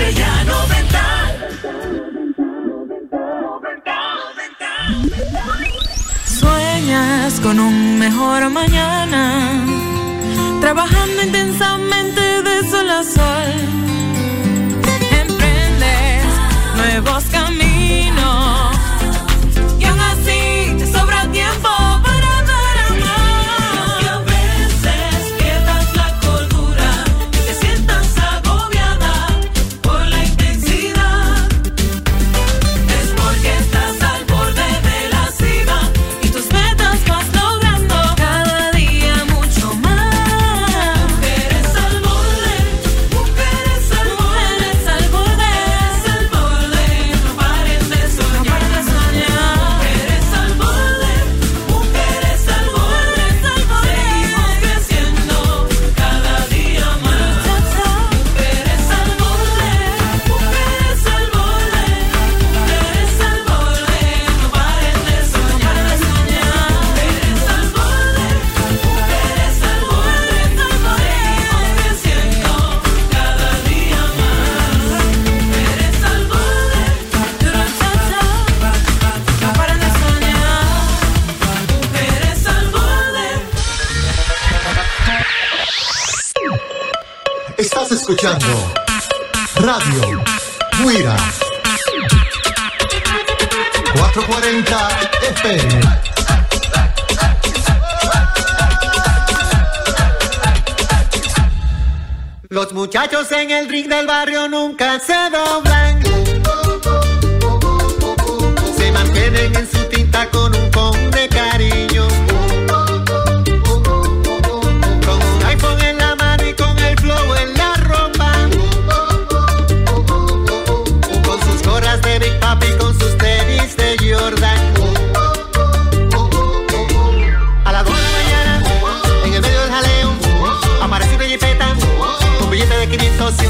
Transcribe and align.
Estrella 0.00 0.44
Sueñas 6.24 7.40
con 7.40 7.60
un 7.60 7.98
mejor 7.98 8.48
mañana, 8.48 9.62
trabajando 10.60 11.22
intensamente 11.22 12.20
de 12.42 12.70
sol 12.70 12.90
a 12.90 13.04
sol. 13.04 13.52
Emprendes 15.20 16.24
nuevos 16.76 17.24
caminos 17.24 18.69
escuchando 88.20 88.74
Radio 89.54 90.22
Guira 90.84 91.16
440 93.94 94.88
FM. 95.30 95.80
Los 102.50 102.74
muchachos 102.74 103.32
en 103.32 103.50
el 103.52 103.70
ring 103.70 103.88
del 103.88 104.06
barrio 104.06 104.48
nunca 104.48 105.00
se 105.00 105.14
doblan. 105.30 105.89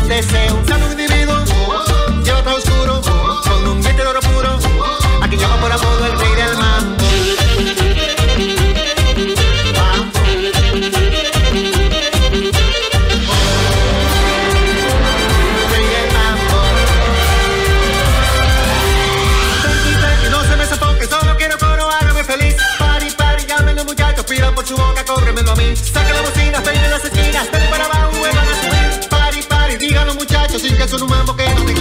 Deseo 0.08 0.54
un 0.54 0.66
santo 0.66 0.90
individuo, 0.90 1.44
lleva 2.24 2.42
todo 2.42 2.56
oscuro, 2.56 3.00
con 3.44 3.68
un 3.68 3.80
vientre 3.80 4.04
de 4.04 4.10
oro 4.10 4.20
puro, 4.20 4.58
aquí 5.20 5.36
quien 5.36 5.40
llama 5.40 5.60
por 5.60 5.72
apodo 5.72 6.06
el 6.06 6.18
rey 6.18 6.34
del 6.34 6.56
mambo. 6.56 7.04
El 15.56 15.70
rey 15.70 15.86
del 15.86 16.12
mambo. 16.12 16.58
Peggy, 20.00 20.30
no 20.30 20.42
se 20.42 20.56
me 20.56 20.66
sazon, 20.66 20.98
que 20.98 21.06
solo 21.06 21.36
quiero 21.36 21.56
coro 21.58 21.88
hágame 21.88 22.06
la 22.06 22.14
que 22.14 22.20
es 22.20 22.26
feliz. 22.26 22.56
Pari, 22.78 23.10
pari, 23.12 23.46
llámelo 23.46 23.84
muchachos, 23.84 24.24
piro 24.24 24.54
por 24.54 24.66
su 24.66 24.76
boca, 24.76 25.04
corre 25.04 25.30
a 25.30 25.54
mí. 25.54 25.74
es 30.90 31.02
un 31.02 31.02
humano 31.04 31.36
que 31.36 31.44
no 31.54 31.64
te 31.66 31.79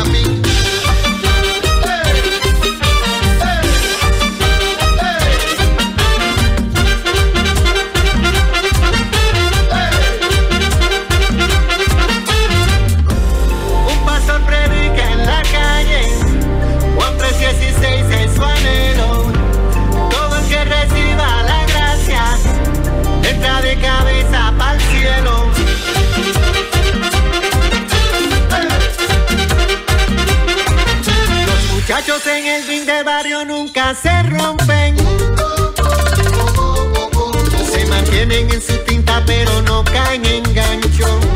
pero 39.25 39.61
no 39.61 39.83
caen 39.83 40.25
en 40.25 40.43
gancho. 40.53 41.28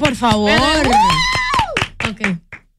Por 0.00 0.16
favor. 0.16 0.50
Ok. 2.10 2.20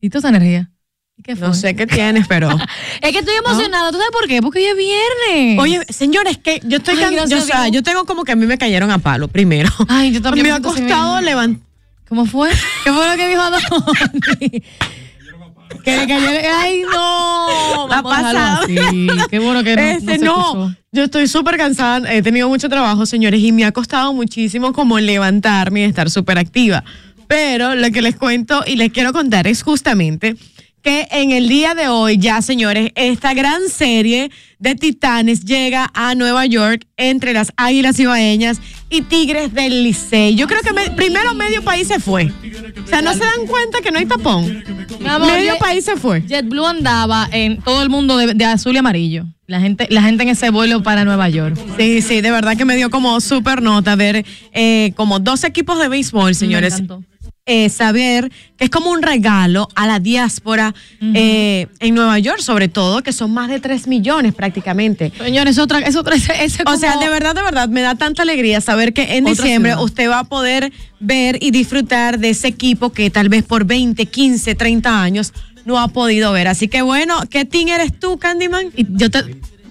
¿Y 0.02 0.10
toda 0.10 0.20
esa 0.20 0.30
energía? 0.30 0.70
¿Y 1.18 1.24
qué 1.24 1.36
fue? 1.36 1.48
No 1.48 1.54
sé 1.54 1.76
qué 1.76 1.88
tienes, 1.88 2.28
pero. 2.28 2.50
Es 3.02 3.12
que 3.12 3.20
estoy 3.20 3.36
emocionada. 3.36 3.92
¿Tú 3.92 3.98
sabes 3.98 4.12
por 4.12 4.28
qué? 4.28 4.42
Porque 4.42 4.60
hoy 4.60 4.66
es 4.66 4.76
viernes. 4.78 5.60
Oye, 5.60 5.82
señores, 5.94 6.38
que 6.38 6.60
yo 6.66 6.78
estoy 6.78 6.96
Ay, 6.96 7.02
can- 7.04 7.14
gracias 7.14 7.40
yo, 7.40 7.44
o 7.44 7.48
sea, 7.48 7.68
yo 7.70 7.84
tengo 7.84 8.06
como 8.06 8.24
que 8.24 8.32
a 8.34 8.36
mí 8.36 8.46
me 8.46 8.58
cayeron 8.58 8.92
a 8.92 8.98
palo 8.98 9.28
primero. 9.28 9.70
Ay, 9.88 10.12
yo 10.12 10.22
también 10.24 10.46
Me 10.48 10.52
ha 10.52 10.60
costado 10.60 11.22
levantar. 11.22 11.66
¿Cómo 12.10 12.26
fue? 12.26 12.50
¿Qué 12.84 12.92
fue 12.92 13.08
lo 13.10 13.16
que 13.16 13.28
dijo 13.30 13.42
Adoni? 13.42 14.64
que 15.84 15.98
le 15.98 16.08
cayó. 16.08 16.28
Ay, 16.60 16.82
no. 16.92 17.88
La 17.90 18.04
pasada. 18.04 18.60
así. 18.64 18.76
Qué 19.30 19.40
bueno 19.40 19.64
que 19.64 19.76
no, 19.76 19.82
Este, 19.82 20.18
no 20.18 20.52
se 20.52 20.58
no, 20.58 20.76
yo 20.92 21.04
estoy 21.06 21.28
súper 21.28 21.56
cansada, 21.58 22.12
he 22.14 22.22
tenido 22.22 22.50
mucho 22.50 22.68
trabajo, 22.68 23.06
señores, 23.06 23.40
y 23.42 23.54
me 23.54 23.64
ha 23.64 23.72
costado 23.72 24.12
muchísimo 24.14 24.74
como 24.74 25.00
levantarme 25.00 25.82
y 25.82 25.84
estar 25.86 26.10
súper 26.10 26.38
activa. 26.38 26.84
Pero 27.31 27.75
lo 27.75 27.89
que 27.92 28.01
les 28.01 28.18
cuento 28.18 28.62
y 28.68 28.75
les 28.75 28.92
quiero 28.92 29.13
contar 29.13 29.48
es 29.48 29.63
justamente 29.63 30.36
que 30.81 31.07
en 31.12 31.31
el 31.31 31.48
día 31.48 31.75
de 31.75 31.88
hoy 31.88 32.18
ya, 32.18 32.42
señores, 32.42 32.92
esta 32.95 33.33
gran 33.33 33.62
serie 33.74 34.31
de 34.60 34.75
Titanes 34.75 35.45
llega 35.45 35.89
a 35.94 36.13
Nueva 36.16 36.45
York 36.48 36.86
entre 36.98 37.31
las 37.31 37.54
Águilas 37.56 37.98
Ibaeñas 38.00 38.60
y 38.89 39.04
Tigres 39.04 39.54
del 39.54 39.83
Licey. 39.83 40.36
Yo 40.36 40.45
creo 40.48 40.60
que 40.62 40.74
me- 40.74 40.89
primero 40.92 41.33
medio 41.33 41.63
país 41.63 41.88
se 41.88 42.01
fue. 42.01 42.33
O 42.83 42.88
sea, 42.89 43.01
no 43.01 43.13
se 43.13 43.19
dan 43.19 43.48
cuenta 43.48 43.80
que 43.81 43.92
no 43.92 44.00
hay 44.00 44.07
tapón. 44.07 44.63
Amor, 45.07 45.31
medio 45.31 45.57
país 45.57 45.86
se 45.86 45.95
fue. 45.95 46.22
JetBlue 46.27 46.66
andaba 46.68 47.30
en 47.31 47.62
todo 47.62 47.81
el 47.81 47.89
mundo 47.89 48.18
de, 48.18 48.34
de 48.34 48.44
azul 48.45 48.75
y 48.75 48.80
amarillo. 48.80 49.25
La 49.48 49.62
gente, 49.62 49.88
la 49.89 50.01
gente 50.01 50.24
en 50.24 50.30
ese 50.30 50.50
vuelo 50.50 50.84
para 50.84 51.06
Nueva 51.06 51.30
York. 51.30 51.57
Sí, 51.77 52.01
sí, 52.01 52.19
de 52.19 52.31
verdad 52.31 52.57
que 52.57 52.66
me 52.66 52.75
dio 52.75 52.89
como 52.89 53.22
súper 53.22 53.62
nota 53.62 53.95
ver 53.95 54.25
eh, 54.51 54.92
como 54.98 55.19
dos 55.19 55.44
equipos 55.45 55.80
de 55.80 55.88
béisbol, 55.88 56.36
señores. 56.36 56.74
encantó. 56.74 57.04
Eh, 57.48 57.70
saber 57.70 58.32
que 58.56 58.66
es 58.66 58.70
como 58.70 58.92
un 58.92 59.02
regalo 59.02 59.68
a 59.74 59.88
la 59.88 60.00
diáspora 60.00 60.76
eh, 61.02 61.66
en 61.80 61.96
Nueva 61.96 62.20
York, 62.20 62.40
sobre 62.40 62.68
todo, 62.68 63.02
que 63.02 63.12
son 63.14 63.34
más 63.34 63.50
de 63.50 63.60
3 63.60 63.88
millones 63.88 64.36
prácticamente. 64.36 65.12
Señores, 65.18 65.54
es 65.54 65.58
otra, 65.58 65.80
es 65.80 65.96
otra, 65.96 66.16
ese, 66.18 66.34
ese 66.44 66.64
O 66.68 66.78
sea, 66.78 66.98
de 66.98 67.10
verdad, 67.10 67.34
de 67.34 67.42
verdad, 67.42 67.68
me 67.68 67.82
da 67.82 67.96
tanta 67.96 68.22
alegría 68.22 68.62
saber 68.62 68.94
que 68.94 69.18
en 69.18 69.24
Otra 69.24 69.44
diciembre 69.44 69.72
ciudad. 69.72 69.84
usted 69.84 70.08
va 70.08 70.20
a 70.20 70.24
poder 70.26 70.72
ver 71.00 71.40
y 71.42 71.50
disfrutar 71.50 72.20
de 72.20 72.30
ese 72.30 72.48
equipo 72.48 72.92
que 72.92 73.10
tal 73.10 73.28
vez 73.28 73.44
por 73.44 73.66
20, 73.66 74.06
15, 74.06 74.54
30 74.54 75.02
años 75.02 75.34
no 75.66 75.80
ha 75.80 75.88
podido 75.88 76.32
ver. 76.32 76.48
Así 76.48 76.68
que 76.68 76.84
bueno, 76.84 77.22
¿qué 77.28 77.46
team 77.46 77.70
eres 77.70 78.00
tú, 78.00 78.20
Candyman? 78.20 78.68
Y 78.76 78.86
yo 78.88 79.10
te, 79.10 79.20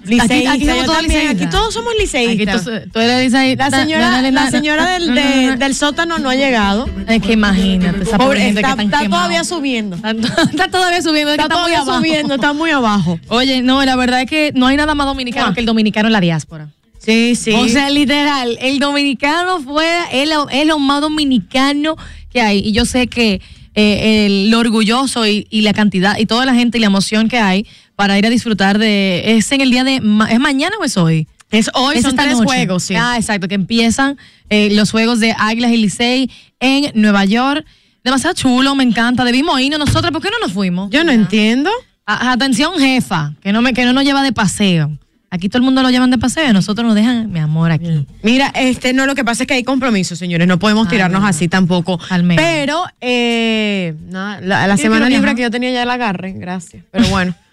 Liceísta, 0.04 0.52
aquí, 0.52 0.68
aquí 0.68 0.82
liceístas. 1.02 1.34
aquí 1.36 1.46
todos 1.50 1.74
somos 1.74 1.92
liceístas. 1.98 2.66
Aquí 2.66 2.70
tú, 2.86 2.90
tú 2.92 2.98
eres 3.00 3.24
liceísta. 3.32 3.68
La 3.70 3.80
señora, 3.82 4.22
la 4.30 4.50
señora 4.50 4.86
del, 4.92 5.14
de- 5.14 5.56
del 5.56 5.74
sótano 5.74 6.18
no 6.18 6.30
ha 6.30 6.34
llegado. 6.36 6.88
Es 7.06 7.20
que 7.22 7.32
imagínate, 7.34 8.02
esa 8.02 8.16
pobre 8.16 8.24
Pobre, 8.26 8.40
gente 8.40 8.60
está, 8.60 8.76
que 9.02 9.08
todavía 9.08 9.44
subiendo. 9.44 9.96
Está, 9.96 10.10
está 10.50 10.68
todavía 10.68 11.02
subiendo. 11.02 11.32
Está 11.32 11.48
todavía 11.48 11.84
subiendo, 11.84 12.34
está 12.34 12.52
muy 12.52 12.70
abajo. 12.70 13.20
Oye, 13.28 13.62
no, 13.62 13.84
la 13.84 13.96
verdad 13.96 14.22
es 14.22 14.26
que 14.30 14.52
no 14.54 14.66
hay 14.66 14.76
nada 14.76 14.94
más 14.94 15.06
dominicano 15.06 15.48
Ah. 15.48 15.54
que 15.54 15.60
el 15.60 15.66
dominicano 15.66 16.08
en 16.08 16.12
la 16.14 16.20
diáspora. 16.20 16.68
Sí, 16.98 17.34
sí. 17.36 17.52
O 17.52 17.66
sea, 17.68 17.88
literal, 17.90 18.58
el 18.60 18.78
dominicano 18.78 19.60
fue, 19.60 19.86
es 20.12 20.28
lo, 20.28 20.48
es 20.50 20.66
lo 20.66 20.78
más 20.78 21.00
dominicano 21.00 21.96
que 22.30 22.40
hay. 22.42 22.58
Y 22.58 22.72
yo 22.72 22.84
sé 22.84 23.06
que 23.06 23.40
eh, 23.74 24.26
el, 24.26 24.50
lo 24.50 24.58
orgulloso 24.58 25.26
y, 25.26 25.46
y 25.50 25.62
la 25.62 25.72
cantidad 25.72 26.18
y 26.18 26.26
toda 26.26 26.44
la 26.44 26.54
gente 26.54 26.76
y 26.78 26.80
la 26.80 26.88
emoción 26.88 27.28
que 27.28 27.38
hay 27.38 27.66
para 28.00 28.18
ir 28.18 28.24
a 28.24 28.30
disfrutar 28.30 28.78
de. 28.78 29.36
¿Es 29.36 29.52
en 29.52 29.60
el 29.60 29.70
día 29.70 29.84
de. 29.84 30.00
ma- 30.00 30.32
¿Es 30.32 30.40
mañana 30.40 30.74
o 30.80 30.84
es 30.84 30.96
hoy? 30.96 31.28
es 31.50 31.68
hoy, 31.74 31.96
Es 31.96 32.02
son 32.02 32.16
tres 32.16 32.32
noche. 32.38 32.44
juegos, 32.46 32.84
sí. 32.84 32.94
Ah, 32.96 33.16
exacto, 33.18 33.46
que 33.46 33.56
empiezan 33.56 34.16
eh, 34.48 34.70
los 34.72 34.90
juegos 34.90 35.20
de 35.20 35.34
Águilas 35.36 35.70
y 35.72 35.76
Licey 35.76 36.30
en 36.60 36.92
Nueva 36.94 37.26
York. 37.26 37.66
Demasiado 38.02 38.34
chulo, 38.34 38.74
me 38.74 38.84
encanta. 38.84 39.22
Debimos 39.22 39.60
irnos 39.60 39.78
nosotros, 39.80 40.12
¿por 40.12 40.22
qué 40.22 40.30
no 40.30 40.38
nos 40.40 40.54
fuimos? 40.54 40.88
Yo 40.90 41.04
no 41.04 41.12
entiendo. 41.12 41.68
A- 42.06 42.32
atención, 42.32 42.72
jefa, 42.78 43.34
que 43.42 43.52
no, 43.52 43.60
me, 43.60 43.74
que 43.74 43.84
no 43.84 43.92
nos 43.92 44.04
lleva 44.04 44.22
de 44.22 44.32
paseo. 44.32 44.96
Aquí 45.32 45.48
todo 45.48 45.58
el 45.58 45.64
mundo 45.64 45.82
lo 45.82 45.90
llevan 45.90 46.10
de 46.10 46.18
paseo 46.18 46.40
nosotros 46.52 46.84
nos 46.86 46.94
dejan, 46.94 47.30
mi 47.30 47.38
amor, 47.38 47.70
aquí. 47.70 48.06
Mira, 48.22 48.48
este 48.54 48.92
no, 48.92 49.06
lo 49.06 49.14
que 49.14 49.24
pasa 49.24 49.44
es 49.44 49.46
que 49.46 49.54
hay 49.54 49.62
compromisos, 49.62 50.18
señores. 50.18 50.48
No 50.48 50.58
podemos 50.58 50.86
Ay, 50.86 50.90
tirarnos 50.90 51.22
no. 51.22 51.28
así 51.28 51.48
tampoco. 51.48 52.00
Al 52.08 52.24
menos. 52.24 52.44
Pero, 52.44 52.82
eh, 53.00 53.94
nada, 54.08 54.40
la, 54.40 54.76
semana 54.76 55.08
libre 55.08 55.34
que 55.34 55.42
yo 55.42 55.50
tenía 55.50 55.70
ya 55.70 55.84
la 55.84 55.94
agarré, 55.94 56.32
gracias. 56.32 56.84
Pero 56.90 57.06
bueno. 57.08 57.34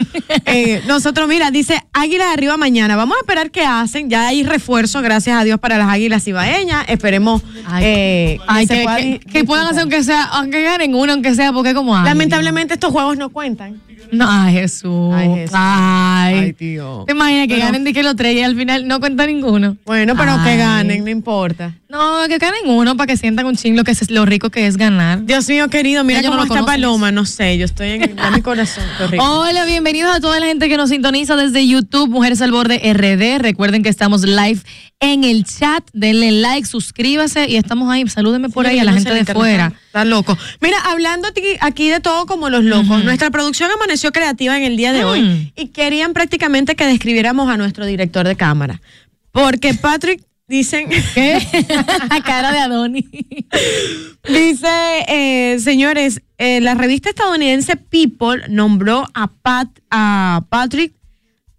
Eh, 0.45 0.81
nosotros, 0.87 1.27
mira, 1.27 1.51
dice 1.51 1.81
Águila 1.91 2.27
de 2.27 2.33
arriba 2.33 2.55
mañana. 2.55 2.95
Vamos 2.95 3.17
a 3.17 3.19
esperar 3.19 3.51
qué 3.51 3.65
hacen. 3.65 4.09
Ya 4.09 4.27
hay 4.27 4.43
refuerzo, 4.43 5.01
gracias 5.01 5.39
a 5.39 5.43
Dios, 5.43 5.59
para 5.59 5.77
las 5.77 5.89
águilas 5.89 6.25
ibaeñas. 6.27 6.85
Esperemos 6.87 7.41
Ay, 7.65 7.83
eh, 7.85 8.39
Ay, 8.47 9.19
que, 9.19 9.43
puedan 9.43 9.67
hacer 9.67 9.81
aunque 9.81 10.03
sea, 10.03 10.23
aunque 10.23 10.61
ganen 10.61 10.95
uno, 10.95 11.13
aunque 11.13 11.35
sea, 11.35 11.51
porque 11.51 11.73
como 11.73 11.97
Lamentablemente 11.97 12.75
estos 12.75 12.91
juegos 12.91 13.17
no 13.17 13.29
cuentan. 13.29 13.81
No, 14.11 14.25
ay, 14.29 14.53
Jesús. 14.53 15.13
Ay, 15.13 15.29
Jesús. 15.35 15.55
Ay. 15.57 16.35
Ay, 16.35 16.53
tío. 16.53 17.03
¿Te 17.05 17.13
imaginas 17.13 17.47
que 17.47 17.53
Pero- 17.55 17.65
ganen 17.65 17.83
de 17.83 17.93
que 17.93 18.03
los 18.03 18.15
tres 18.15 18.35
y 18.35 18.41
al 18.41 18.55
final 18.55 18.87
no 18.87 18.99
cuenta 18.99 19.25
ninguno? 19.25 19.77
Bueno, 19.85 20.15
pero 20.17 20.33
que 20.43 20.57
ganen, 20.57 21.03
no 21.03 21.09
importa. 21.09 21.73
No, 21.89 22.27
que 22.27 22.37
ganen 22.37 22.67
uno 22.67 22.97
para 22.97 23.07
que 23.07 23.15
sientan 23.15 23.45
un 23.45 23.55
ching 23.55 23.77
lo, 23.77 23.85
que 23.85 23.91
es, 23.91 24.11
lo 24.11 24.25
rico 24.25 24.49
que 24.49 24.67
es 24.67 24.75
ganar. 24.75 25.23
Dios 25.23 25.47
mío, 25.47 25.69
querido, 25.69 26.03
mira 26.03 26.21
no 26.21 26.31
cómo 26.31 26.43
lo 26.43 26.53
está. 26.53 26.65
Paloma. 26.65 27.13
No 27.13 27.25
sé, 27.25 27.57
yo 27.57 27.63
estoy 27.63 27.91
en, 27.91 28.15
mi 28.33 28.41
corazón. 28.41 28.83
Hola, 29.19 29.63
bienvenidos 29.63 30.13
a 30.13 30.19
toda 30.19 30.37
la 30.41 30.47
gente 30.47 30.67
que 30.67 30.75
nos 30.75 30.89
sintoniza 30.89 31.37
desde 31.37 31.65
YouTube, 31.65 32.09
Mujeres 32.09 32.41
al 32.41 32.51
Borde 32.51 32.81
RD. 32.93 33.41
Recuerden 33.41 33.83
que 33.83 33.89
estamos 33.89 34.23
live 34.23 34.59
en 34.99 35.23
el 35.23 35.45
chat. 35.45 35.81
Denle 35.93 36.33
like, 36.33 36.67
suscríbase 36.67 37.47
y 37.47 37.55
estamos 37.55 37.89
ahí. 37.89 38.05
Salúdenme 38.09 38.49
por 38.49 38.65
Sí, 38.65 38.73
ahí 38.73 38.79
a 38.79 38.83
la 38.83 38.91
no 38.91 38.97
gente 38.97 39.13
de 39.13 39.19
internet 39.19 39.41
fuera. 39.41 39.73
Está, 39.85 40.03
loco. 40.03 40.37
Mira, 40.59 40.77
hablando 40.91 41.29
aquí 41.61 41.89
de 41.89 42.01
todo 42.01 42.25
como 42.25 42.49
los 42.49 42.65
locos, 42.65 43.05
nuestra 43.05 43.31
producción 43.31 43.71
amaneció 43.71 44.11
creativa 44.11 44.57
en 44.57 44.63
el 44.63 44.75
día 44.75 44.91
de 44.91 45.05
Mm. 45.05 45.07
hoy 45.07 45.53
y 45.55 45.67
querían 45.67 46.11
prácticamente 46.11 46.75
que 46.75 46.85
describiéramos 46.85 47.49
a 47.49 47.55
nuestro 47.55 47.85
director 47.85 48.27
de 48.27 48.35
cámara. 48.35 48.81
Porque 49.31 49.73
Patrick, 49.75 50.21
dicen, 50.47 50.89
¿Qué? 51.13 51.39
Cara 52.25 52.51
de 52.51 52.59
Adoni. 52.59 53.05
dice, 54.27 54.67
eh, 55.07 55.59
señores, 55.59 56.21
eh, 56.37 56.61
la 56.61 56.75
revista 56.75 57.09
estadounidense 57.09 57.75
People 57.75 58.47
nombró 58.49 59.05
a, 59.13 59.27
Pat, 59.27 59.67
a 59.91 60.45
Patrick 60.49 60.96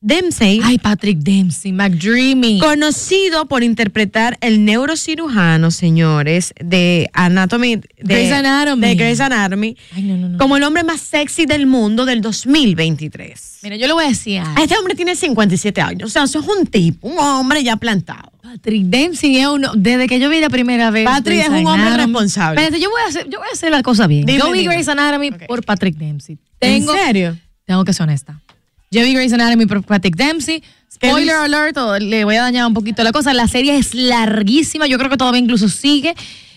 Dempsey. 0.00 0.60
Ay, 0.62 0.78
Patrick 0.78 1.18
Dempsey, 1.18 1.72
McDreamy. 1.72 2.60
Conocido 2.60 3.46
por 3.46 3.64
interpretar 3.64 4.38
el 4.40 4.64
neurocirujano, 4.64 5.72
señores, 5.72 6.54
de 6.62 7.10
Anatomy. 7.14 7.76
De, 7.76 7.84
Grey's 7.98 8.30
Anatomy. 8.30 8.86
De 8.86 8.94
Grey's 8.94 9.20
Anatomy. 9.20 9.76
Ay, 9.94 10.02
no, 10.02 10.16
no, 10.16 10.28
no. 10.28 10.38
Como 10.38 10.56
el 10.56 10.62
hombre 10.62 10.84
más 10.84 11.00
sexy 11.00 11.46
del 11.46 11.66
mundo 11.66 12.04
del 12.04 12.20
2023. 12.20 13.58
Mira, 13.64 13.74
yo 13.76 13.88
le 13.88 13.92
voy 13.92 14.04
a 14.04 14.08
decir 14.08 14.38
algo. 14.38 14.62
Este 14.62 14.76
hombre 14.78 14.94
tiene 14.94 15.16
57 15.16 15.80
años. 15.80 16.10
O 16.10 16.12
sea, 16.12 16.22
eso 16.22 16.38
es 16.38 16.46
un 16.46 16.66
tipo, 16.66 17.08
un 17.08 17.18
hombre 17.18 17.64
ya 17.64 17.76
plantado. 17.76 18.30
Patrick 18.40 18.84
Dempsey 18.84 19.36
es 19.36 19.46
uno, 19.48 19.72
desde 19.74 20.06
que 20.06 20.20
yo 20.20 20.30
vi 20.30 20.40
la 20.40 20.48
primera 20.48 20.92
vez. 20.92 21.06
Patrick 21.06 21.38
Grey's 21.38 21.52
es 21.52 21.60
un 21.60 21.66
hombre 21.66 21.96
responsable. 21.96 22.60
Espérate, 22.60 22.80
yo 22.80 22.88
voy 22.90 23.02
a 23.02 23.08
hacer, 23.08 23.28
yo 23.28 23.40
voy 23.40 23.48
a 23.50 23.52
hacer 23.52 23.72
la 23.72 23.82
cosa 23.82 24.06
bien. 24.06 24.24
Dime, 24.26 24.38
yo 24.38 24.52
vi. 24.52 24.64
Grey's 24.64 24.88
Anatomy 24.88 25.32
por 25.32 25.64
Patrick 25.64 25.96
Dempsey. 25.96 26.38
Tengo, 26.60 26.94
¿En 26.94 27.04
serio? 27.04 27.38
Tengo 27.64 27.84
que 27.84 27.92
ser 27.92 28.04
honesta. 28.04 28.40
Yo 28.90 29.02
vi 29.02 29.14
Grey's 29.14 29.32
Anatomy 29.32 29.66
por 29.66 29.82
Patrick 29.84 30.16
Dempsey. 30.16 30.60
¿Qué 30.60 31.08
Spoiler 31.10 31.36
alert, 31.36 31.76
le 32.00 32.24
voy 32.24 32.36
a 32.36 32.42
dañar 32.42 32.66
un 32.66 32.74
poquito 32.74 33.04
la 33.04 33.12
cosa. 33.12 33.34
La 33.34 33.46
serie 33.46 33.76
es 33.76 33.94
larguísima. 33.94 34.86
Yo 34.86 34.98
creo 34.98 35.10
que 35.10 35.16
todavía 35.16 35.40
incluso 35.40 35.68
sigue. 35.68 36.14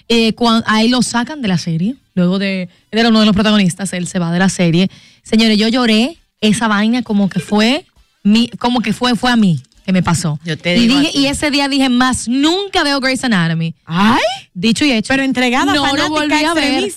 Eh, 0.08 0.34
ahí 0.66 0.88
lo 0.88 1.02
sacan 1.02 1.42
de 1.42 1.48
la 1.48 1.58
serie. 1.58 1.96
Luego 2.16 2.40
de. 2.40 2.64
Él 2.92 3.00
era 3.00 3.10
uno 3.10 3.20
de 3.20 3.26
los 3.26 3.36
protagonistas. 3.36 3.94
Él 3.94 4.08
se 4.08 4.20
va 4.20 4.32
de 4.32 4.40
la 4.40 4.50
serie. 4.50 4.90
Señores, 5.24 5.58
yo 5.58 5.68
lloré 5.68 6.18
esa 6.40 6.68
vaina 6.68 7.04
como 7.04 7.30
que 7.30 7.40
fue. 7.40 7.86
Mi, 8.24 8.48
como 8.60 8.82
que 8.82 8.94
fue, 8.94 9.16
fue 9.16 9.32
a 9.32 9.36
mí 9.36 9.62
que 9.86 9.92
me 9.92 10.04
pasó. 10.04 10.40
Yo 10.44 10.58
te 10.58 10.78
y, 10.78 10.88
digo 10.88 11.00
dije, 11.00 11.10
a 11.10 11.12
ti. 11.12 11.20
y 11.20 11.26
ese 11.28 11.52
día 11.52 11.68
dije, 11.68 11.90
más 11.90 12.28
nunca 12.28 12.84
veo 12.84 13.00
Grey's 13.00 13.24
Anatomy. 13.24 13.76
¡Ay! 13.86 14.20
Dicho 14.54 14.86
y 14.86 14.92
hecho. 14.92 15.08
Pero 15.10 15.24
entregada, 15.24 15.74
no 15.74 15.96
lo 15.96 16.10
volví 16.10 16.30
fanática, 16.30 16.52
a 16.52 16.54
ver. 16.54 16.92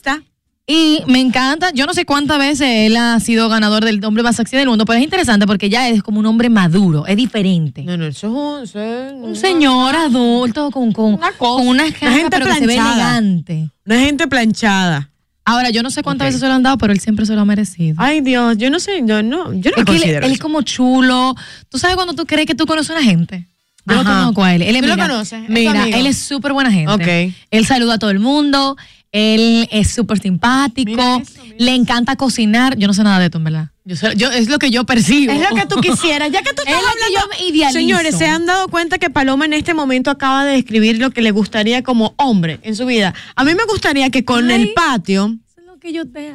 Y 0.66 1.02
me 1.06 1.20
encanta, 1.20 1.72
yo 1.74 1.84
no 1.84 1.92
sé 1.92 2.06
cuántas 2.06 2.38
veces 2.38 2.66
él 2.66 2.96
ha 2.96 3.20
sido 3.20 3.50
ganador 3.50 3.84
del 3.84 4.02
hombre 4.02 4.22
más 4.22 4.36
sexy 4.36 4.56
del 4.56 4.68
mundo, 4.68 4.86
pero 4.86 4.96
es 4.98 5.04
interesante 5.04 5.46
porque 5.46 5.68
ya 5.68 5.90
es 5.90 6.02
como 6.02 6.20
un 6.20 6.26
hombre 6.26 6.48
maduro, 6.48 7.06
es 7.06 7.16
diferente. 7.16 7.82
No, 7.82 7.98
no, 7.98 8.06
eso 8.06 8.28
es 8.28 8.32
un... 8.32 8.62
eso 8.64 8.80
es 8.80 9.12
un 9.12 9.36
señor 9.36 9.94
adulto 9.94 10.70
con, 10.70 10.92
con, 10.92 11.14
Una 11.14 11.32
cosa. 11.32 11.36
con 11.38 11.68
una 11.68 11.84
Una 11.84 11.92
cara, 11.92 12.12
gente 12.12 12.30
pero 12.30 12.46
que 12.46 12.54
se 12.54 12.60
ve 12.66 12.74
planchada. 12.76 13.18
elegante. 13.18 13.70
Una 13.84 14.00
gente 14.00 14.26
planchada. 14.26 15.10
Ahora, 15.44 15.68
yo 15.68 15.82
no 15.82 15.90
sé 15.90 16.02
cuántas 16.02 16.28
veces 16.28 16.40
se 16.40 16.48
lo 16.48 16.54
han 16.54 16.62
dado, 16.62 16.78
pero 16.78 16.94
él 16.94 17.00
siempre 17.00 17.26
se 17.26 17.34
lo 17.34 17.42
ha 17.42 17.44
merecido. 17.44 17.96
Ay, 17.98 18.22
Dios, 18.22 18.56
yo 18.56 18.70
no 18.70 18.80
sé, 18.80 19.02
yo 19.04 19.22
no, 19.22 19.52
yo 19.52 19.70
no 19.70 19.70
es 19.70 19.74
que 19.74 19.80
él, 19.80 19.84
considero 19.84 20.26
él 20.26 20.32
es 20.32 20.38
como 20.38 20.62
chulo. 20.62 21.34
¿Tú 21.68 21.76
sabes 21.78 21.96
cuando 21.96 22.14
tú 22.14 22.24
crees 22.24 22.46
que 22.46 22.54
tú 22.54 22.64
conoces 22.64 22.88
a 22.88 22.94
una 22.94 23.02
gente? 23.02 23.46
Yo 23.84 23.96
lo 23.96 24.04
conozco 24.04 24.42
a 24.42 24.54
él. 24.54 24.62
él 24.62 24.76
es, 24.76 24.80
¿Tú 24.80 24.88
lo 24.88 24.94
mira, 24.94 25.08
conoces? 25.08 25.40
¿Es 25.42 25.46
tu 25.46 25.52
Mira, 25.52 25.84
él 25.88 26.06
es 26.06 26.16
súper 26.16 26.54
buena 26.54 26.72
gente. 26.72 26.90
Ok. 26.90 27.34
Él 27.50 27.66
saluda 27.66 27.94
a 27.94 27.98
todo 27.98 28.08
el 28.08 28.18
mundo. 28.18 28.78
Él 29.16 29.68
es 29.70 29.92
súper 29.92 30.16
Mira 30.18 30.22
simpático. 30.24 30.90
eso, 31.22 31.42
mira 31.44 31.54
le 31.58 31.74
encanta 31.76 32.16
cocinar. 32.16 32.76
Yo 32.76 32.88
no 32.88 32.94
sé 32.94 33.04
nada 33.04 33.20
de 33.20 33.26
esto, 33.26 33.38
en 33.38 33.44
verdad. 33.44 33.68
Yo, 33.84 33.94
sé- 33.94 34.14
yo- 34.16 34.30
es 34.32 34.48
lo 34.48 34.58
que 34.58 34.70
yo 34.70 34.84
percibo. 34.84 35.32
Es 35.32 35.48
lo 35.48 35.54
que 35.54 35.66
tú 35.66 35.76
quisieras. 35.80 36.32
Ya 36.32 36.42
que 36.42 36.52
tú 36.52 36.62
Es 36.66 36.72
estás 36.74 36.82
que 36.82 36.90
hablando. 36.90 37.30
yo 37.38 37.46
idealizo. 37.46 37.78
Señores, 37.78 38.16
se 38.18 38.26
han 38.26 38.44
dado 38.44 38.66
cuenta 38.68 38.98
que 38.98 39.10
Paloma 39.10 39.44
en 39.44 39.52
este 39.52 39.72
momento 39.72 40.10
acaba 40.10 40.44
de 40.44 40.54
describir 40.54 40.98
lo 40.98 41.10
que 41.12 41.22
le 41.22 41.30
gustaría 41.30 41.82
como 41.84 42.12
hombre 42.16 42.58
en 42.62 42.74
su 42.74 42.86
vida. 42.86 43.14
A 43.36 43.44
mí 43.44 43.54
me 43.54 43.64
gustaría 43.66 44.10
que 44.10 44.24
con 44.24 44.50
Ay. 44.50 44.62
el 44.62 44.72
patio. 44.74 45.36
Eso 45.46 45.60
es 45.60 45.66
lo 45.66 45.78
que 45.78 45.92
yo 45.92 46.08
te 46.10 46.32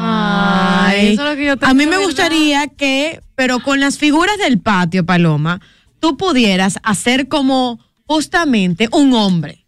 Ay, 0.00 1.08
Eso 1.14 1.22
es 1.24 1.30
lo 1.30 1.36
que 1.36 1.46
yo 1.46 1.56
te 1.56 1.64
a 1.66 1.72
mí 1.72 1.84
me 1.84 1.92
¿verdad? 1.92 2.04
gustaría 2.04 2.66
que, 2.66 3.20
pero 3.34 3.60
con 3.60 3.80
las 3.80 3.96
figuras 3.96 4.36
del 4.38 4.58
patio, 4.60 5.06
Paloma, 5.06 5.60
tú 6.00 6.16
pudieras 6.18 6.78
hacer 6.82 7.28
como 7.28 7.78
justamente 8.06 8.88
un 8.92 9.14
hombre. 9.14 9.64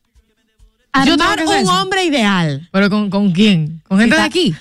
Yo 1.07 1.15
Armar 1.15 1.39
un 1.63 1.69
hombre 1.69 2.05
ideal. 2.05 2.69
¿Pero 2.73 2.91
con, 2.91 3.09
con 3.11 3.31
quién? 3.33 3.81
¿Con 3.89 3.99
gente 4.01 4.15
Está- 4.17 4.23
de 4.23 4.27
aquí? 4.29 4.55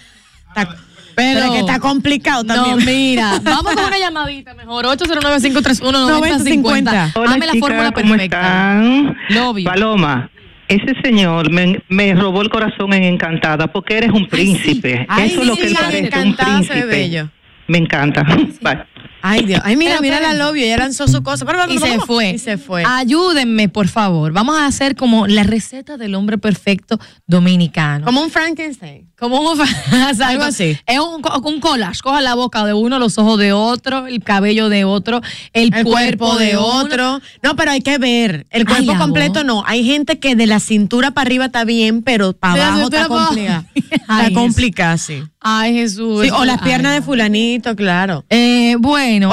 Está- 0.49 0.67
Pero- 1.15 1.15
pero 1.15 1.51
que 1.51 1.59
está 1.59 1.79
complicado 1.79 2.43
también. 2.45 2.77
No, 2.79 2.85
mira, 2.85 3.39
vamos 3.43 3.73
con 3.75 3.83
una 3.85 3.97
llamadita 3.99 4.53
mejor. 4.53 4.85
809-531-9050. 4.85 7.11
Hola, 7.15 7.31
Dame 7.31 7.45
la 7.45 7.51
chicas, 7.53 7.67
fórmula 7.69 7.91
¿cómo 7.91 8.09
perfecta. 8.11 8.37
están? 8.39 9.17
Paloma, 9.65 10.29
ese 10.67 10.93
señor 11.03 11.51
me, 11.51 11.81
me 11.89 12.13
robó 12.15 12.41
el 12.41 12.49
corazón 12.49 12.93
en 12.93 13.03
Encantada 13.03 13.67
porque 13.67 13.97
eres 13.97 14.11
un 14.11 14.27
príncipe. 14.27 15.05
Ay, 15.09 15.31
Eso 15.31 15.41
es 15.41 15.47
lo 15.47 15.55
sí, 15.55 15.61
que 15.61 15.67
él 15.67 15.75
sí, 15.75 15.83
parece, 15.83 16.19
un 16.19 16.35
príncipe. 16.35 17.27
Me 17.67 17.77
encanta. 17.79 18.23
Bye. 18.61 18.79
Ay, 19.21 19.45
Dios. 19.45 19.61
Ay, 19.63 19.75
mira, 19.75 19.91
Pero 19.91 20.01
mira 20.01 20.19
la 20.19 20.33
lobby. 20.33 20.63
Ella 20.63 20.77
lanzó 20.77 21.07
su 21.07 21.21
cosa. 21.23 21.45
Pero, 21.45 21.59
Y 21.69 21.77
se 21.77 21.99
fue. 21.99 22.31
Y 22.31 22.37
se 22.39 22.57
fue. 22.57 22.83
Ayúdenme, 22.85 23.69
por 23.69 23.87
favor. 23.87 24.31
Vamos 24.31 24.57
a 24.57 24.65
hacer 24.65 24.95
como 24.95 25.27
la 25.27 25.43
receta 25.43 25.97
del 25.97 26.15
hombre 26.15 26.37
perfecto 26.37 26.99
dominicano. 27.27 28.05
Como 28.05 28.21
un 28.21 28.29
Frankenstein. 28.29 29.09
Como 29.17 29.41
un. 29.41 29.59
Algo 30.23 30.43
así. 30.43 30.77
Es 30.85 30.99
un, 30.99 31.21
un 31.43 31.59
collage. 31.59 31.99
Coja 32.01 32.21
la 32.21 32.35
boca 32.35 32.65
de 32.65 32.73
uno, 32.73 32.99
los 32.99 33.17
ojos 33.17 33.37
de 33.39 33.51
otro, 33.53 34.07
el 34.07 34.23
cabello 34.23 34.69
de 34.69 34.85
otro, 34.85 35.21
el, 35.53 35.73
El 35.73 35.83
cuerpo 35.83 36.35
de 36.37 36.55
otro. 36.55 37.19
No, 37.43 37.55
pero 37.55 37.71
hay 37.71 37.81
que 37.81 37.97
ver. 37.97 38.45
El 38.49 38.65
cuerpo 38.65 38.97
completo 38.97 39.39
voz. 39.39 39.45
no. 39.45 39.63
Hay 39.65 39.83
gente 39.83 40.19
que 40.19 40.35
de 40.35 40.47
la 40.47 40.59
cintura 40.59 41.11
para 41.11 41.27
arriba 41.27 41.45
está 41.45 41.65
bien, 41.65 42.01
pero 42.03 42.33
para 42.33 42.67
abajo 42.67 42.83
está 42.83 43.07
complicada. 43.07 43.65
Está 44.09 44.33
complicada, 44.33 44.97
sí. 44.97 45.23
Ay, 45.39 45.73
Jesús. 45.73 46.23
Sí, 46.23 46.31
o 46.31 46.43
las 46.45 46.57
Ay, 46.61 46.63
piernas 46.65 46.93
de 46.95 47.01
fulanito, 47.01 47.75
claro. 47.75 48.25
Eh, 48.29 48.58
bueno. 48.77 49.31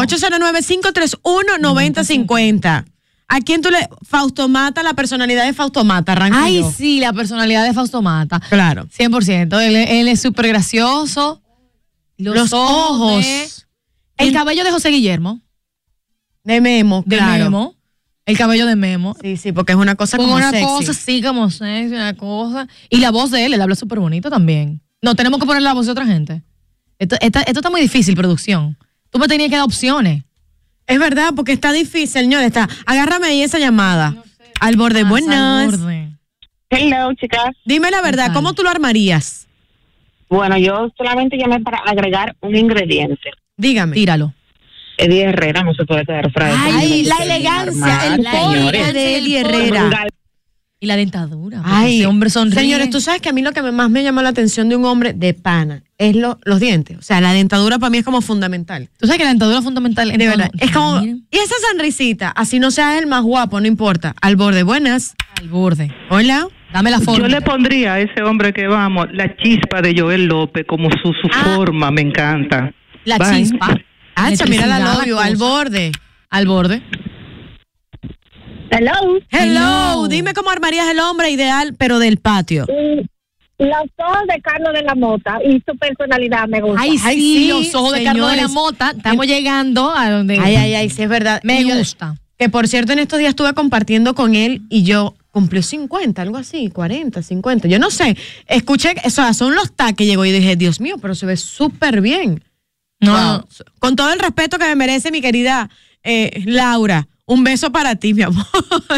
809-531-9050. 1.62 2.84
¿A 3.28 3.40
quién 3.40 3.60
tú 3.60 3.70
le... 3.70 3.88
Fausto 4.02 4.48
Mata, 4.48 4.82
la 4.84 4.94
personalidad 4.94 5.44
de 5.44 5.52
Fausto 5.52 5.82
Mata, 5.84 6.12
arranca 6.12 6.44
Ay, 6.44 6.58
yo. 6.60 6.70
sí, 6.70 7.00
la 7.00 7.12
personalidad 7.12 7.64
de 7.64 7.74
Fausto 7.74 8.00
Mata. 8.00 8.40
Claro. 8.48 8.86
100%. 8.96 9.60
Él, 9.62 9.74
él 9.76 10.06
es 10.08 10.20
súper 10.22 10.46
gracioso. 10.48 11.42
Los, 12.18 12.36
Los 12.36 12.52
ojos. 12.52 13.24
de- 13.24 13.48
el 14.18 14.32
cabello 14.32 14.62
de 14.64 14.70
José 14.70 14.90
Guillermo. 14.90 15.40
De 16.44 16.60
Memo, 16.60 17.02
De 17.04 17.16
claro. 17.16 17.44
Memo. 17.44 17.74
El 18.26 18.38
cabello 18.38 18.64
de 18.66 18.76
Memo. 18.76 19.16
Sí, 19.20 19.36
sí, 19.36 19.50
porque 19.52 19.72
es 19.72 19.78
una 19.78 19.96
cosa 19.96 20.16
Con 20.16 20.26
como 20.26 20.36
una 20.36 20.50
sexy. 20.50 20.64
cosa 20.64 20.90
así 20.92 21.20
como 21.22 21.50
sexy, 21.50 21.94
una 21.94 22.14
cosa. 22.14 22.68
Y 22.90 22.98
la 22.98 23.10
voz 23.10 23.30
de 23.32 23.44
él, 23.44 23.54
él 23.54 23.60
habla 23.60 23.74
súper 23.74 23.98
bonito 24.00 24.30
también. 24.30 24.80
No, 25.02 25.14
tenemos 25.16 25.38
que 25.40 25.46
poner 25.46 25.62
la 25.62 25.74
voz 25.74 25.86
de 25.86 25.92
otra 25.92 26.06
gente. 26.06 26.42
Esto, 26.98 27.16
esta- 27.20 27.42
esto 27.42 27.58
está 27.58 27.70
muy 27.70 27.80
difícil, 27.80 28.14
producción. 28.16 28.78
Tú 29.10 29.18
me 29.18 29.28
tenías 29.28 29.50
que 29.50 29.56
dar 29.56 29.64
opciones. 29.64 30.24
Es 30.86 30.98
verdad, 30.98 31.30
porque 31.34 31.52
está 31.52 31.72
difícil, 31.72 32.08
señor. 32.08 32.42
Está. 32.42 32.68
Agárrame 32.86 33.26
ahí 33.28 33.42
esa 33.42 33.58
llamada. 33.58 34.14
Al 34.60 34.76
borde, 34.76 35.00
al 35.00 35.06
buenas. 35.06 35.78
borde. 35.78 36.08
Hello, 36.70 37.12
chicas. 37.14 37.50
Dime 37.64 37.90
la 37.90 38.02
verdad? 38.02 38.32
¿cómo 38.32 38.52
tú 38.52 38.62
lo 38.62 38.70
armarías? 38.70 39.46
Bueno, 40.28 40.58
yo 40.58 40.88
solamente 40.96 41.36
llamé 41.38 41.60
para 41.60 41.78
agregar 41.78 42.34
un 42.40 42.56
ingrediente. 42.56 43.30
Dígame. 43.56 43.94
Tíralo. 43.94 44.32
Eddie 44.98 45.24
Herrera 45.24 45.62
no 45.62 45.74
se 45.74 45.84
puede 45.84 46.04
quedar 46.04 46.32
fuera 46.32 46.48
de 46.48 46.54
Ay, 46.56 47.04
la 47.04 47.16
elegancia, 47.22 48.06
el 48.06 48.20
elegancia 48.20 48.92
de 48.92 49.18
Eddie. 49.18 49.40
Herrera. 49.40 50.06
Y 50.78 50.86
la 50.86 50.96
dentadura. 50.96 51.62
Ay, 51.64 51.98
ese 52.00 52.06
hombre 52.06 52.28
sonríe. 52.28 52.60
Señores, 52.60 52.90
tú 52.90 53.00
sabes 53.00 53.22
que 53.22 53.30
a 53.30 53.32
mí 53.32 53.40
lo 53.40 53.52
que 53.52 53.62
más 53.62 53.88
me 53.88 54.02
llamó 54.02 54.20
la 54.20 54.28
atención 54.28 54.68
de 54.68 54.76
un 54.76 54.84
hombre 54.84 55.14
de 55.14 55.32
pana 55.32 55.82
es 55.96 56.14
lo- 56.14 56.38
los 56.44 56.60
dientes. 56.60 56.98
O 56.98 57.02
sea, 57.02 57.22
la 57.22 57.32
dentadura 57.32 57.78
para 57.78 57.88
mí 57.88 57.96
es 57.98 58.04
como 58.04 58.20
fundamental. 58.20 58.90
Tú 58.98 59.06
sabes 59.06 59.16
que 59.18 59.24
la 59.24 59.30
dentadura 59.30 59.58
es 59.58 59.64
fundamental. 59.64 60.10
en 60.10 60.18
De 60.18 60.28
verdad. 60.28 60.50
Es 60.58 60.70
como. 60.72 61.00
Miren, 61.00 61.26
Y 61.30 61.36
esa 61.38 61.54
sonrisita, 61.70 62.28
así 62.28 62.58
no 62.60 62.70
seas 62.70 63.00
el 63.00 63.06
más 63.06 63.22
guapo, 63.22 63.58
no 63.58 63.66
importa. 63.66 64.14
Al 64.20 64.36
borde, 64.36 64.62
buenas. 64.64 65.14
al 65.40 65.48
borde. 65.48 65.90
Hola. 66.10 66.46
Dame 66.74 66.90
la 66.90 67.00
forma. 67.00 67.20
Yo 67.20 67.28
le 67.28 67.40
pondría 67.40 67.94
a 67.94 68.00
ese 68.00 68.22
hombre 68.22 68.52
que 68.52 68.66
vamos 68.66 69.06
la 69.12 69.34
chispa 69.36 69.80
de 69.80 69.94
Joel 69.98 70.26
López 70.26 70.66
como 70.68 70.90
su, 70.90 71.12
su 71.14 71.28
Ah. 71.32 71.54
forma, 71.56 71.90
me 71.90 72.02
encanta. 72.02 72.70
La 73.06 73.16
Bye. 73.16 73.30
chispa. 73.44 73.74
Ah, 74.14 74.30
mira 74.46 74.66
la 74.66 74.80
cosa. 74.80 75.24
al 75.24 75.36
borde. 75.36 75.92
Al 76.28 76.46
borde. 76.46 76.82
Hello. 78.70 78.92
Hello. 79.30 79.60
Hello. 79.60 80.08
Dime 80.08 80.34
cómo 80.34 80.50
armarías 80.50 80.88
el 80.88 80.98
hombre 81.00 81.30
ideal, 81.30 81.74
pero 81.78 81.98
del 81.98 82.16
patio. 82.18 82.66
Los 83.58 83.70
ojos 83.98 84.22
de 84.28 84.40
Carlos 84.42 84.72
de 84.74 84.82
la 84.82 84.94
Mota 84.94 85.38
y 85.44 85.62
su 85.66 85.76
personalidad 85.78 86.46
me 86.46 86.60
gusta. 86.60 86.82
Ay, 86.82 86.98
sí, 86.98 87.04
Ay, 87.06 87.16
sí, 87.20 87.48
los 87.48 87.74
ojos 87.74 87.92
de 87.92 88.04
Carlos 88.04 88.30
de 88.30 88.36
la 88.36 88.42
señores. 88.48 88.54
Mota. 88.54 88.90
Estamos 88.96 89.26
llegando 89.26 89.90
a 89.90 90.10
donde. 90.10 90.38
Ay, 90.38 90.56
ay, 90.56 90.74
ay, 90.74 90.90
sí 90.90 91.02
es 91.02 91.08
verdad. 91.08 91.40
Me 91.42 91.62
Y 91.62 91.68
yo- 91.68 91.76
gusta. 91.76 92.16
Que 92.38 92.50
por 92.50 92.68
cierto, 92.68 92.92
en 92.92 92.98
estos 92.98 93.18
días 93.18 93.30
estuve 93.30 93.54
compartiendo 93.54 94.14
con 94.14 94.34
él 94.34 94.60
y 94.68 94.82
yo 94.82 95.14
cumplió 95.30 95.62
50, 95.62 96.20
algo 96.20 96.36
así, 96.36 96.68
40, 96.68 97.22
50. 97.22 97.66
Yo 97.66 97.78
no 97.78 97.90
sé. 97.90 98.14
Escuché, 98.46 98.94
o 99.04 99.08
sea, 99.10 99.32
son 99.32 99.54
los 99.54 99.72
tags 99.74 99.96
que 99.96 100.04
llegó 100.04 100.22
y 100.26 100.32
dije, 100.32 100.54
Dios 100.56 100.78
mío, 100.78 100.96
pero 101.00 101.14
se 101.14 101.24
ve 101.24 101.38
súper 101.38 102.02
bien. 102.02 102.44
No, 103.00 103.12
Wow. 103.38 103.46
Con 103.78 103.96
todo 103.96 104.12
el 104.12 104.18
respeto 104.18 104.58
que 104.58 104.66
me 104.66 104.74
merece 104.76 105.10
mi 105.10 105.22
querida 105.22 105.70
eh, 106.02 106.42
Laura. 106.44 107.08
Un 107.26 107.42
beso 107.44 107.70
para 107.72 107.96
ti, 107.96 108.14
mi 108.14 108.22
amor. 108.22 108.46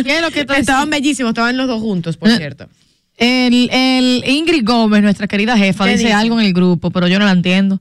¿Qué 0.04 0.16
es 0.16 0.23
lo 0.23 0.30
que 0.30 0.44
tú 0.44 0.52
Estaban 0.52 0.90
bellísimos, 0.90 1.30
estaban 1.30 1.56
los 1.56 1.66
dos 1.66 1.80
juntos, 1.80 2.16
por 2.16 2.28
Eh, 2.28 2.37
cierto. 2.37 2.68
El, 3.16 3.68
el 3.73 4.23
Ingrid 4.28 4.64
Gómez, 4.64 5.02
nuestra 5.02 5.26
querida 5.26 5.56
jefa, 5.56 5.85
¿Qué 5.87 5.92
dice, 5.92 6.04
dice? 6.04 6.12
algo 6.14 6.38
en 6.38 6.47
el 6.47 6.52
grupo, 6.52 6.90
pero 6.90 7.08
yo 7.08 7.18
no 7.18 7.25
la 7.25 7.32
entiendo. 7.32 7.80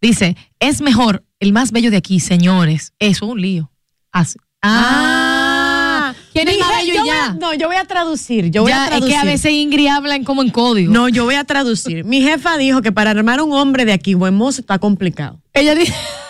Dice, 0.00 0.36
es 0.60 0.80
mejor 0.80 1.24
el 1.40 1.52
más 1.52 1.72
bello 1.72 1.90
de 1.90 1.96
aquí, 1.98 2.20
señores. 2.20 2.92
Eso 2.98 3.24
es 3.26 3.30
un 3.32 3.40
lío. 3.40 3.70
Así. 4.12 4.38
Ah, 4.62 6.14
¿quién 6.32 6.48
es 6.48 6.58
más 6.58 6.68
bello 6.80 6.94
yo 6.94 7.04
y 7.04 7.06
ya? 7.06 7.26
a- 7.26 7.34
no, 7.34 7.52
yo 7.54 7.66
voy 7.66 7.76
a 7.76 7.84
traducir. 7.84 8.50
Yo 8.50 8.62
voy 8.62 8.70
Ya, 8.72 8.84
a 8.86 8.96
es 8.98 9.04
que 9.04 9.16
a 9.16 9.24
veces 9.24 9.52
Ingrid 9.52 9.88
hablan 9.88 10.24
como 10.24 10.42
en 10.42 10.50
código. 10.50 10.92
No, 10.92 11.08
yo 11.08 11.24
voy 11.24 11.34
a 11.34 11.44
traducir. 11.44 12.04
Mi 12.04 12.22
jefa 12.22 12.56
dijo 12.56 12.80
que 12.80 12.92
para 12.92 13.10
armar 13.10 13.42
un 13.42 13.52
hombre 13.52 13.84
de 13.84 13.92
aquí, 13.92 14.14
buen 14.14 14.34
mozo, 14.34 14.60
está 14.60 14.78
complicado. 14.78 15.40
Ella 15.52 15.74
dice. 15.74 15.92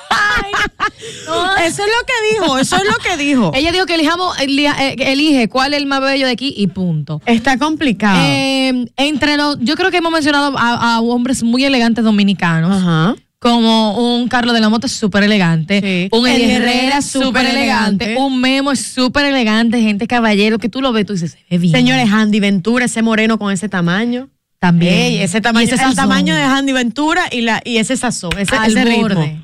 Eso 1.65 1.83
es 1.83 1.89
lo 1.89 2.07
que 2.07 2.35
dijo, 2.35 2.59
eso 2.59 2.77
es 2.77 2.85
lo 2.85 2.95
que 2.99 3.17
dijo. 3.23 3.53
ella 3.55 3.73
dijo 3.73 3.87
que 3.87 3.95
elijamos, 3.95 4.37
elija- 4.39 4.77
eh, 4.81 4.97
elige 4.99 5.49
cuál 5.49 5.75
es 5.75 5.81
el 5.81 5.87
más 5.87 6.01
bello 6.01 6.27
de 6.27 6.33
aquí 6.33 6.55
y 6.57 6.67
punto. 6.69 7.21
Está 7.27 7.59
complicado. 7.59 8.19
Eh, 8.23 8.87
entre 8.97 9.37
los, 9.37 9.59
yo 9.61 9.75
creo 9.77 9.91
que 9.91 9.99
hemos 9.99 10.13
mencionado 10.13 10.57
a, 10.59 10.95
a 10.97 11.01
hombres 11.01 11.43
muy 11.43 11.65
elegantes 11.65 12.05
dominicanos. 12.05 12.71
Ajá. 12.83 13.15
Como 13.41 14.15
un 14.17 14.27
Carlos 14.27 14.53
de 14.53 14.61
la 14.61 14.69
Mota 14.69 14.89
súper 14.89 15.23
elegante, 15.23 15.81
Sí. 15.81 16.09
un 16.11 16.27
Eddie 16.27 16.55
Herrera 16.57 17.01
súper 17.03 17.47
elegante, 17.47 18.07
elegante. 18.07 18.17
un 18.17 18.41
Memo 18.41 18.73
es 18.73 18.85
súper 18.85 19.27
elegante, 19.27 19.81
gente 19.81 20.09
caballero, 20.09 20.59
que 20.59 20.69
tú 20.69 20.81
lo 20.83 20.91
ves, 20.93 21.07
tú 21.07 21.13
dices, 21.13 21.37
ve 21.49 21.57
bien. 21.59 21.73
Señores, 21.73 22.11
Andy 22.11 22.41
Ventura, 22.41 22.87
ese 22.87 23.01
moreno 23.03 23.39
con 23.39 23.53
ese 23.53 23.69
tamaño. 23.69 24.29
también. 24.59 24.93
Ey, 24.93 25.19
ese 25.19 25.41
tamaño, 25.41 25.69
Y 25.71 25.73
ese 25.73 25.85
el 25.85 25.95
tamaño 25.95 26.35
de 26.35 26.43
Andy 26.43 26.73
Ventura 26.73 27.23
y 27.31 27.43
la 27.43 27.63
y 27.65 27.77
ese 27.77 27.97
sazón, 27.97 28.37
ese, 28.39 28.57
Al 28.57 28.73
ese 28.73 28.85
ritmo. 28.85 29.03
borde. 29.03 29.41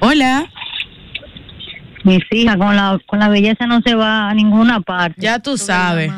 Hola, 0.00 0.46
Mis 2.04 2.22
hijas, 2.30 2.56
con 2.56 2.76
la, 2.76 2.98
con 3.06 3.18
la 3.18 3.28
belleza 3.28 3.66
no 3.66 3.80
se 3.82 3.94
va 3.94 4.30
a 4.30 4.34
ninguna 4.34 4.80
parte. 4.80 5.20
ya 5.20 5.38
tú 5.38 5.56
sabes. 5.56 6.12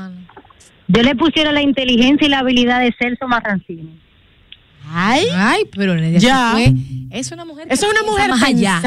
Yo 0.89 1.03
le 1.03 1.15
pusiera 1.15 1.53
la 1.53 1.63
inteligencia 1.63 2.27
y 2.27 2.31
la 2.31 2.39
habilidad 2.41 2.81
de 2.81 2.95
Celso 2.99 3.29
Marrancini. 3.29 3.99
Ay, 4.91 5.27
Ay, 5.37 5.63
pero 5.77 5.95
ella 5.95 6.19
Ya. 6.19 6.53
se 6.57 6.71
fue. 6.71 6.75
Es 7.11 7.31
una 7.31 7.45
mujer. 7.45 7.67
es 7.71 7.83
una 7.83 8.03
mujer 8.11 8.31
más 8.31 8.43
allá. 8.43 8.79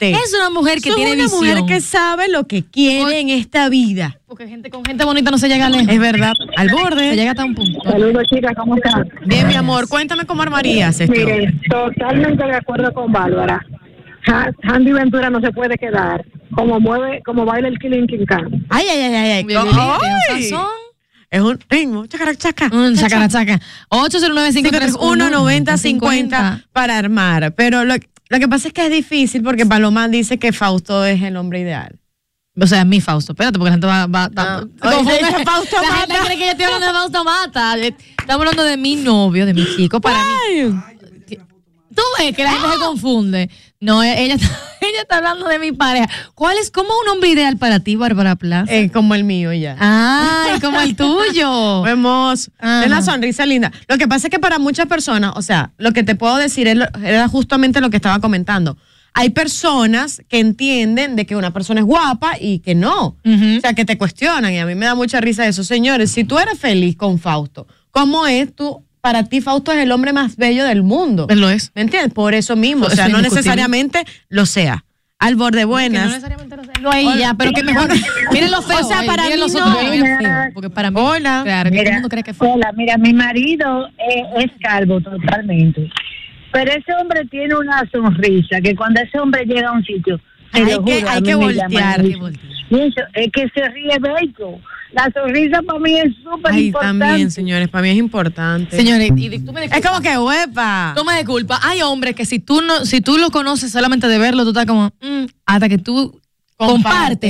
Es 0.00 0.34
una 0.38 0.50
mujer 0.50 0.74
que 0.80 0.92
tiene 0.94 1.10
es 1.24 1.32
una 1.32 1.40
visión. 1.40 1.40
mujer 1.58 1.64
que 1.66 1.80
sabe 1.80 2.28
lo 2.28 2.46
que 2.46 2.64
quiere 2.64 3.18
en 3.20 3.28
esta 3.30 3.68
vida. 3.68 4.18
Porque 4.28 4.46
gente 4.46 4.70
con 4.70 4.84
gente 4.84 5.04
bonita 5.04 5.32
no 5.32 5.38
se 5.38 5.48
llega 5.48 5.68
lejos. 5.68 5.88
Es 5.88 5.98
verdad. 5.98 6.32
Al 6.56 6.68
Se 6.68 6.74
borde. 6.74 7.16
llega 7.16 7.32
hasta 7.32 7.44
un 7.44 7.54
punto. 7.56 7.80
Saludos, 7.82 8.22
chicas, 8.30 8.52
¿cómo 8.56 8.76
están? 8.76 9.08
Bien, 9.26 9.48
mi 9.48 9.54
amor, 9.54 9.88
cuéntame 9.88 10.24
cómo 10.26 10.42
armarías 10.42 11.00
esto. 11.00 11.12
Mire, 11.12 11.52
totalmente 11.68 12.44
de 12.44 12.54
acuerdo 12.54 12.92
con 12.94 13.10
Bárbara. 13.10 13.64
Ha- 14.26 14.50
Handy 14.64 14.92
Ventura 14.92 15.30
no 15.30 15.40
se 15.40 15.52
puede 15.52 15.76
quedar 15.78 16.24
como 16.54 16.80
mueve, 16.80 17.22
como 17.24 17.44
baila 17.44 17.68
el 17.68 17.78
Killing 17.78 18.06
King 18.06 18.24
Khan. 18.26 18.66
Ay, 18.68 18.86
ay, 18.90 18.98
ay, 19.00 19.14
ay. 19.14 19.30
ay. 19.32 19.44
Bien, 19.44 19.58
Ay. 20.30 20.50
Es 21.30 21.40
un 21.42 21.58
ritmo. 21.68 22.06
Chacara, 22.06 22.34
chaca. 22.34 22.70
Un 22.72 22.94
chacara, 22.96 23.28
chaca. 23.28 23.60
809 23.90 24.52
531 24.54 25.30
90 25.30 25.76
50 25.76 26.64
para 26.72 26.96
armar. 26.98 27.54
Pero 27.54 27.84
lo, 27.84 27.94
lo 28.30 28.38
que 28.38 28.48
pasa 28.48 28.68
es 28.68 28.74
que 28.74 28.86
es 28.86 28.90
difícil 28.90 29.42
porque 29.42 29.66
Paloma 29.66 30.08
dice 30.08 30.38
que 30.38 30.52
Fausto 30.52 31.04
es 31.04 31.22
el 31.22 31.36
hombre 31.36 31.60
ideal. 31.60 31.98
O 32.60 32.66
sea, 32.66 32.84
mi 32.84 33.00
Fausto. 33.00 33.32
Espérate, 33.32 33.58
porque 33.58 33.68
la 33.68 33.72
gente 33.74 33.86
va. 33.86 34.06
va 34.06 34.28
va- 34.28 34.58
Oye, 34.60 34.70
confunde. 34.96 35.44
Fausto 35.44 35.76
la 35.80 35.96
gente 35.98 36.12
Mata. 36.14 36.24
cree 36.24 36.38
que 36.38 36.44
yo 36.46 36.50
estoy 36.50 36.64
hablando 36.64 36.86
de 36.86 36.92
Fausto 36.92 37.24
Mata. 37.24 37.76
Estamos 37.76 38.40
hablando 38.40 38.64
de 38.64 38.76
mi 38.78 38.96
novio, 38.96 39.46
de 39.46 39.54
mi 39.54 39.64
chico. 39.76 40.00
Para 40.00 40.18
mí. 40.24 40.74
Tú 41.94 42.02
ves 42.18 42.34
que 42.34 42.44
la 42.44 42.52
gente 42.52 42.68
se 42.72 42.78
confunde. 42.78 43.50
No, 43.80 44.02
e- 44.02 44.24
ella, 44.24 44.34
está- 44.34 44.46
ella 44.80 45.00
está 45.02 45.16
hablando 45.18 45.46
de 45.48 45.58
mi 45.58 45.72
pareja. 45.72 46.08
¿Cuál 46.34 46.56
es, 46.58 46.70
cómo 46.70 46.88
un 47.04 47.08
hombre 47.10 47.30
ideal 47.30 47.56
para 47.58 47.80
ti, 47.80 47.94
Bárbara 47.96 48.34
Plaza? 48.36 48.74
Eh, 48.74 48.90
como 48.90 49.14
el 49.14 49.24
mío 49.24 49.52
ya. 49.52 49.76
Ay, 49.78 50.60
como 50.60 50.80
el 50.80 50.96
tuyo. 50.96 51.82
De 52.60 52.86
una 52.86 53.02
sonrisa 53.02 53.46
linda. 53.46 53.70
Lo 53.86 53.96
que 53.98 54.08
pasa 54.08 54.26
es 54.26 54.30
que 54.32 54.38
para 54.40 54.58
muchas 54.58 54.86
personas, 54.86 55.32
o 55.36 55.42
sea, 55.42 55.72
lo 55.78 55.92
que 55.92 56.02
te 56.02 56.14
puedo 56.16 56.36
decir 56.36 56.66
es 56.68 56.76
lo- 56.76 56.86
era 57.04 57.28
justamente 57.28 57.80
lo 57.80 57.90
que 57.90 57.96
estaba 57.96 58.18
comentando. 58.20 58.76
Hay 59.14 59.30
personas 59.30 60.22
que 60.28 60.38
entienden 60.38 61.16
de 61.16 61.26
que 61.26 61.34
una 61.34 61.52
persona 61.52 61.80
es 61.80 61.86
guapa 61.86 62.32
y 62.40 62.58
que 62.60 62.74
no. 62.74 63.16
O 63.24 63.60
sea, 63.60 63.72
que 63.74 63.84
te 63.84 63.96
cuestionan 63.98 64.52
y 64.52 64.58
a 64.58 64.66
mí 64.66 64.74
me 64.74 64.86
da 64.86 64.94
mucha 64.94 65.20
risa 65.20 65.46
eso. 65.46 65.64
Señores, 65.64 66.10
si 66.12 66.24
tú 66.24 66.38
eres 66.38 66.58
feliz 66.58 66.94
con 66.96 67.18
Fausto, 67.18 67.66
¿cómo 67.90 68.26
es 68.26 68.54
tú? 68.54 68.84
Para 69.08 69.24
ti 69.24 69.40
Fausto 69.40 69.72
es 69.72 69.78
el 69.78 69.90
hombre 69.90 70.12
más 70.12 70.36
bello 70.36 70.64
del 70.66 70.82
mundo. 70.82 71.26
Él 71.30 71.40
lo 71.40 71.48
es. 71.48 71.72
¿Me 71.74 71.80
entiendes? 71.80 72.12
Por 72.12 72.34
eso 72.34 72.56
mismo. 72.56 72.84
O 72.84 72.90
sea, 72.90 73.06
es 73.06 73.12
no 73.12 73.22
necesariamente 73.22 74.04
lo 74.28 74.44
sea. 74.44 74.84
Al 75.18 75.34
borde 75.34 75.60
Que 75.60 75.64
no 75.64 75.68
buenas. 75.70 76.08
necesariamente 76.08 76.56
lo 76.56 76.64
sea. 76.64 76.74
Lo 76.82 77.16
ya, 77.18 77.32
pero 77.32 77.52
que 77.52 77.62
mejor. 77.62 77.88
Miren 78.32 78.50
lo 78.50 78.60
feo. 78.60 78.80
O 78.80 78.84
sea, 78.84 79.04
para 79.06 79.24
mí 79.30 79.36
los 79.38 79.54
no. 79.54 79.64
otros 79.66 79.82
Porque 80.52 80.68
para 80.68 80.90
mí. 80.90 81.00
Hola. 81.00 81.40
Claro, 81.42 81.70
todo 81.70 81.78
el 81.78 81.84
Mira, 81.84 81.92
mundo 81.94 82.08
cree 82.10 82.22
que 82.22 82.32
es 82.32 82.36
feo. 82.36 82.50
hola, 82.52 82.70
mira, 82.76 82.98
mi 82.98 83.14
marido 83.14 83.86
eh, 83.96 84.22
es 84.40 84.50
calvo 84.60 85.00
totalmente. 85.00 85.88
Pero 86.52 86.70
ese 86.70 86.92
hombre 87.00 87.24
tiene 87.30 87.54
una 87.56 87.82
sonrisa 87.90 88.60
que 88.62 88.76
cuando 88.76 89.00
ese 89.00 89.18
hombre 89.18 89.46
llega 89.46 89.70
a 89.70 89.72
un 89.72 89.84
sitio, 89.84 90.20
Hay 90.52 90.66
que- 90.66 90.74
juro, 90.76 91.08
hay 91.08 91.22
que 91.22 91.34
voltear. 91.34 92.00
Hay 92.02 92.10
que 92.10 92.16
mucho. 92.18 92.40
Y 92.68 92.74
eso, 92.80 93.00
es 93.14 93.32
que 93.32 93.48
se 93.54 93.68
ríe 93.70 93.96
bello. 94.00 94.58
La 94.92 95.10
sonrisa 95.12 95.60
para 95.62 95.78
mí 95.78 95.98
es 95.98 96.14
súper 96.22 96.52
Ay, 96.52 96.66
importante. 96.68 97.04
también, 97.04 97.30
señores, 97.30 97.68
para 97.68 97.82
mí 97.82 97.90
es 97.90 97.96
importante. 97.96 98.76
Señores, 98.76 99.10
y 99.16 99.38
tú 99.40 99.52
me 99.52 99.64
Es 99.66 99.86
como 99.86 100.00
que 100.00 100.16
huepa. 100.18 100.94
Tú 100.96 101.04
me 101.04 101.16
disculpas. 101.16 101.60
Hay 101.62 101.82
hombres 101.82 102.14
que 102.14 102.24
si 102.24 102.38
tú 102.38 102.62
no, 102.62 102.84
si 102.86 103.00
tú 103.00 103.18
lo 103.18 103.30
conoces 103.30 103.70
solamente 103.70 104.08
de 104.08 104.18
verlo, 104.18 104.44
tú 104.44 104.50
estás 104.50 104.64
como, 104.66 104.86
mm, 105.00 105.26
hasta 105.44 105.68
que 105.68 105.76
tú 105.78 106.18
Compartes. 106.56 106.82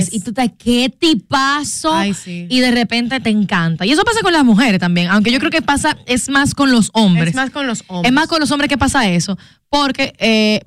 compartes 0.07 0.15
y 0.15 0.21
tú 0.21 0.31
estás, 0.31 0.51
qué 0.57 0.89
tipazo. 0.97 1.93
Ay, 1.93 2.15
sí. 2.15 2.47
Y 2.49 2.61
de 2.61 2.71
repente 2.71 3.19
te 3.21 3.31
encanta. 3.31 3.85
Y 3.85 3.91
eso 3.91 4.03
pasa 4.05 4.21
con 4.23 4.33
las 4.33 4.45
mujeres 4.45 4.79
también, 4.81 5.09
aunque 5.11 5.31
yo 5.33 5.39
creo 5.41 5.51
que 5.51 5.61
pasa, 5.61 5.99
es 6.07 6.29
más 6.31 6.55
con 6.55 6.71
los 6.71 6.91
hombres. 6.95 7.31
Es 7.31 7.35
más 7.35 7.51
con 7.51 7.67
los 7.67 7.83
hombres. 7.89 8.09
Es 8.11 8.15
más 8.15 8.29
con 8.29 8.39
los 8.41 8.51
hombres 8.53 8.69
que 8.69 8.79
pasa 8.79 9.09
eso. 9.09 9.37
Porque, 9.69 10.15
eh, 10.19 10.63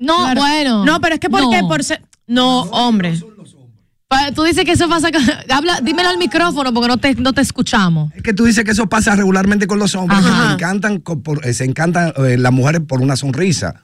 no, 0.00 0.16
Claro. 0.24 0.40
bueno. 0.40 0.84
No, 0.84 1.00
pero 1.00 1.14
es 1.14 1.20
que 1.20 1.30
¿por 1.30 1.48
qué? 1.50 1.62
no. 1.62 1.68
Por 1.68 1.84
ser- 1.84 2.02
No, 2.26 2.62
hombre. 2.64 3.14
Tú 4.34 4.44
dices 4.44 4.64
que 4.64 4.72
eso 4.72 4.88
pasa 4.88 5.08
habla, 5.50 5.80
dímelo 5.82 6.08
al 6.08 6.18
micrófono 6.18 6.72
porque 6.72 6.88
no 6.88 6.96
te, 6.98 7.14
no 7.16 7.32
te 7.32 7.40
escuchamos. 7.40 8.12
Es 8.14 8.22
que 8.22 8.32
tú 8.32 8.44
dices 8.44 8.64
que 8.64 8.70
eso 8.70 8.88
pasa 8.88 9.16
regularmente 9.16 9.66
con 9.66 9.78
los 9.78 9.94
hombres, 9.94 10.20
se 10.22 10.52
encantan, 10.52 11.00
por- 11.00 11.44
eh, 11.46 11.52
se 11.52 11.64
encantan 11.64 12.12
eh, 12.18 12.36
las 12.38 12.52
mujeres 12.52 12.82
por 12.86 13.00
una 13.00 13.16
sonrisa. 13.16 13.82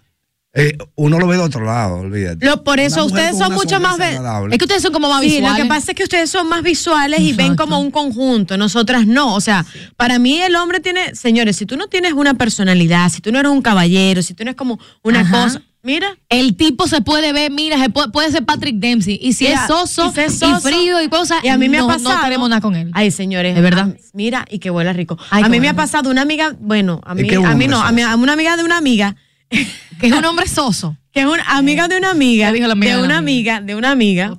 Eh, 0.54 0.76
uno 0.96 1.18
lo 1.18 1.26
ve 1.26 1.36
de 1.38 1.42
otro 1.42 1.64
lado, 1.64 1.96
olvídate. 1.96 2.44
Lo- 2.46 2.62
por 2.62 2.78
eso 2.78 3.04
ustedes 3.06 3.36
son 3.36 3.52
mucho 3.54 3.80
más... 3.80 3.98
Es 3.98 4.58
que 4.58 4.64
ustedes 4.64 4.82
son 4.82 4.92
como 4.92 5.08
más 5.08 5.22
Sí, 5.22 5.28
visuales. 5.28 5.58
lo 5.58 5.64
que 5.64 5.68
pasa 5.68 5.90
es 5.92 5.96
que 5.96 6.02
ustedes 6.04 6.30
son 6.30 6.48
más 6.48 6.62
visuales 6.62 7.20
y 7.20 7.32
ven 7.32 7.56
como 7.56 7.80
un 7.80 7.90
conjunto, 7.90 8.56
nosotras 8.56 9.06
no. 9.06 9.34
O 9.34 9.40
sea, 9.40 9.64
para 9.96 10.18
mí 10.18 10.40
el 10.40 10.54
hombre 10.56 10.78
tiene, 10.80 11.14
señores, 11.16 11.56
si 11.56 11.66
tú 11.66 11.76
no 11.76 11.88
tienes 11.88 12.12
una 12.12 12.34
personalidad, 12.34 13.08
si 13.08 13.20
tú 13.22 13.32
no 13.32 13.40
eres 13.40 13.50
un 13.50 13.62
caballero, 13.62 14.22
si 14.22 14.34
tú 14.34 14.44
no 14.44 14.50
eres 14.50 14.56
como 14.58 14.78
una 15.02 15.20
Ajá. 15.20 15.44
cosa, 15.44 15.62
mira, 15.82 16.16
El 16.28 16.56
tipo 16.56 16.86
se 16.86 17.00
puede 17.02 17.32
ver, 17.32 17.50
mira, 17.50 17.78
se 17.78 17.90
puede, 17.90 18.08
puede 18.10 18.30
ser 18.30 18.44
Patrick 18.44 18.76
Dempsey. 18.76 19.18
Y 19.20 19.32
si 19.32 19.44
Mira, 19.46 19.62
es 19.62 19.66
soso, 19.66 20.08
y 20.10 20.14
si 20.14 20.20
es 20.20 20.42
y 20.42 20.54
frío 20.62 21.02
y 21.02 21.08
cosas, 21.08 21.42
y 21.44 21.48
a 21.48 21.58
mí 21.58 21.68
me 21.68 21.78
no, 21.78 21.84
ha 21.84 21.94
pasado. 21.94 22.16
no 22.16 22.22
queremos 22.22 22.48
nada 22.48 22.60
con 22.60 22.74
él. 22.76 22.90
Ay, 22.94 23.10
señores. 23.10 23.54
¿De 23.54 23.60
verdad? 23.60 23.88
a- 23.90 23.96
mira, 24.14 24.44
y 24.50 24.58
que 24.58 24.70
huele 24.70 24.92
rico. 24.92 25.18
Ay, 25.30 25.42
a 25.44 25.48
mí 25.48 25.60
me 25.60 25.68
ha 25.68 25.74
pasado 25.74 26.10
una 26.10 26.22
amiga, 26.22 26.54
bueno, 26.60 27.00
a 27.04 27.12
Es 27.12 27.22
mí, 27.22 27.34
a 27.34 27.54
mí 27.54 27.66
no, 27.68 27.80
a, 27.82 27.92
mí- 27.92 28.02
a 28.02 28.14
una 28.16 28.32
amiga 28.32 28.56
de 28.56 28.64
una 28.64 28.76
amiga, 28.78 29.16
que 29.50 30.06
es 30.06 30.12
un 30.12 30.24
hombre 30.24 30.46
soso. 30.48 30.96
que 31.12 31.20
es 31.20 31.26
una 31.26 31.42
amiga 31.44 31.88
de 31.88 31.98
una 31.98 32.10
amiga, 32.10 32.52
dijo 32.52 32.66
la 32.66 32.72
amiga 32.74 32.96
de 32.96 33.02
una 33.02 33.18
amiga. 33.18 33.56
amiga, 33.56 33.66
de 33.66 33.74
una 33.76 33.90
amiga. 33.90 34.38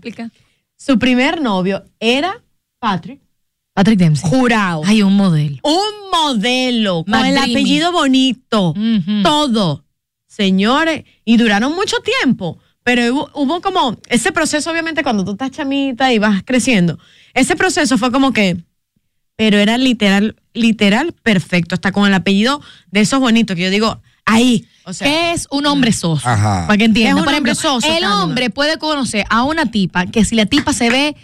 Su 0.78 0.98
primer 1.00 1.40
novio 1.42 1.84
era 2.00 2.42
Patrick, 2.80 3.22
Patrick 3.74 3.98
Dempsey. 4.00 4.30
jurado. 4.30 4.82
Hay 4.86 5.02
un 5.02 5.16
modelo. 5.16 5.58
un 5.64 6.10
modelo 6.12 7.04
con 7.06 7.26
el 7.26 7.38
apellido 7.38 7.92
bonito, 7.92 8.74
todo. 9.24 9.83
Señores, 10.36 11.04
y 11.26 11.38
duraron 11.38 11.76
mucho 11.76 11.98
tiempo, 12.00 12.58
pero 12.84 13.14
hubo, 13.14 13.30
hubo 13.36 13.62
como 13.62 13.98
ese 14.08 14.32
proceso, 14.32 14.72
obviamente, 14.72 15.04
cuando 15.04 15.24
tú 15.24 15.34
estás 15.34 15.52
chamita 15.52 16.12
y 16.12 16.18
vas 16.18 16.42
creciendo, 16.44 16.98
ese 17.36 17.56
proceso 17.56 18.00
fue 18.00 18.12
como 18.12 18.34
que, 18.34 18.58
pero 19.36 19.60
era 19.60 19.78
literal, 19.78 20.36
literal 20.56 21.14
perfecto, 21.22 21.76
hasta 21.76 21.92
con 21.92 22.08
el 22.08 22.16
apellido 22.16 22.62
de 22.90 23.02
esos 23.02 23.20
bonitos, 23.20 23.56
que 23.56 23.62
yo 23.62 23.70
digo, 23.70 24.02
ahí, 24.26 24.66
o 24.86 24.94
sea, 24.94 25.08
¿Qué 25.08 25.34
es 25.34 25.48
un 25.52 25.68
hombre 25.68 25.94
soso? 25.94 26.28
Ajá. 26.28 26.66
Para 26.66 26.78
que 26.80 26.86
entienda. 26.86 27.12
Es 27.12 27.16
un 27.16 27.26
Por 27.26 27.34
ejemplo, 27.34 27.52
hombre 27.52 27.70
soso, 27.70 27.96
el 27.96 28.04
hombre 28.04 28.50
puede 28.50 28.80
conocer 28.80 29.26
a 29.30 29.44
una 29.44 29.68
tipa 29.68 30.08
que 30.08 30.26
si 30.26 30.36
la 30.36 30.48
tipa 30.48 30.74
se 30.74 30.90
ve 30.90 31.16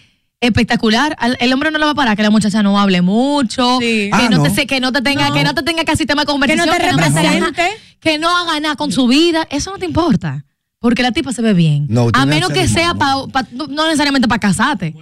espectacular, 0.41 1.15
al- 1.19 1.38
el 1.39 1.52
hombre 1.54 1.71
no 1.71 1.80
le 1.80 1.86
va 1.86 1.91
a 1.91 1.95
parar 1.95 2.15
que 2.15 2.23
la 2.23 2.30
muchacha 2.30 2.63
no 2.63 2.80
hable 2.80 3.02
mucho, 3.02 3.78
Sí. 3.80 3.86
que, 3.86 4.10
Ah, 4.13 4.28
no 4.32 4.38
no. 4.38 4.43
Te, 4.43 4.49
se- 4.52 4.67
que 4.67 4.80
no 4.80 4.91
te 4.91 5.02
tenga, 5.02 5.32
que 5.34 5.43
no 5.43 5.54
te 5.54 5.63
tenga 5.63 5.84
casi 5.84 6.06
tema 6.06 6.21
de 6.23 6.28
conversación, 6.28 6.65
te 6.78 6.84
nada 6.86 6.97
más 6.97 7.13
sea- 7.13 7.21
represente. 7.32 7.69
que 7.99 8.17
no 8.19 8.30
haga 8.36 8.60
nada 8.60 8.75
con 8.75 8.91
su 8.91 9.08
vida, 9.08 9.45
eso 9.49 9.71
no 9.71 9.78
te 9.78 9.86
importa. 9.86 10.45
Porque 10.80 11.04
la 11.04 11.12
tipa 11.12 11.34
se 11.34 11.41
ve 11.41 11.54
bien. 11.54 11.88
No, 11.89 12.08
a 12.13 12.25
menos 12.25 12.49
que 12.52 12.62
que 12.62 12.67
sea 12.69 12.93
pa, 12.93 13.28
pa- 13.34 13.45
no 13.52 13.67
no 13.67 13.86
necesariamente 13.86 14.30
para 14.30 14.39
casarte. 14.39 14.95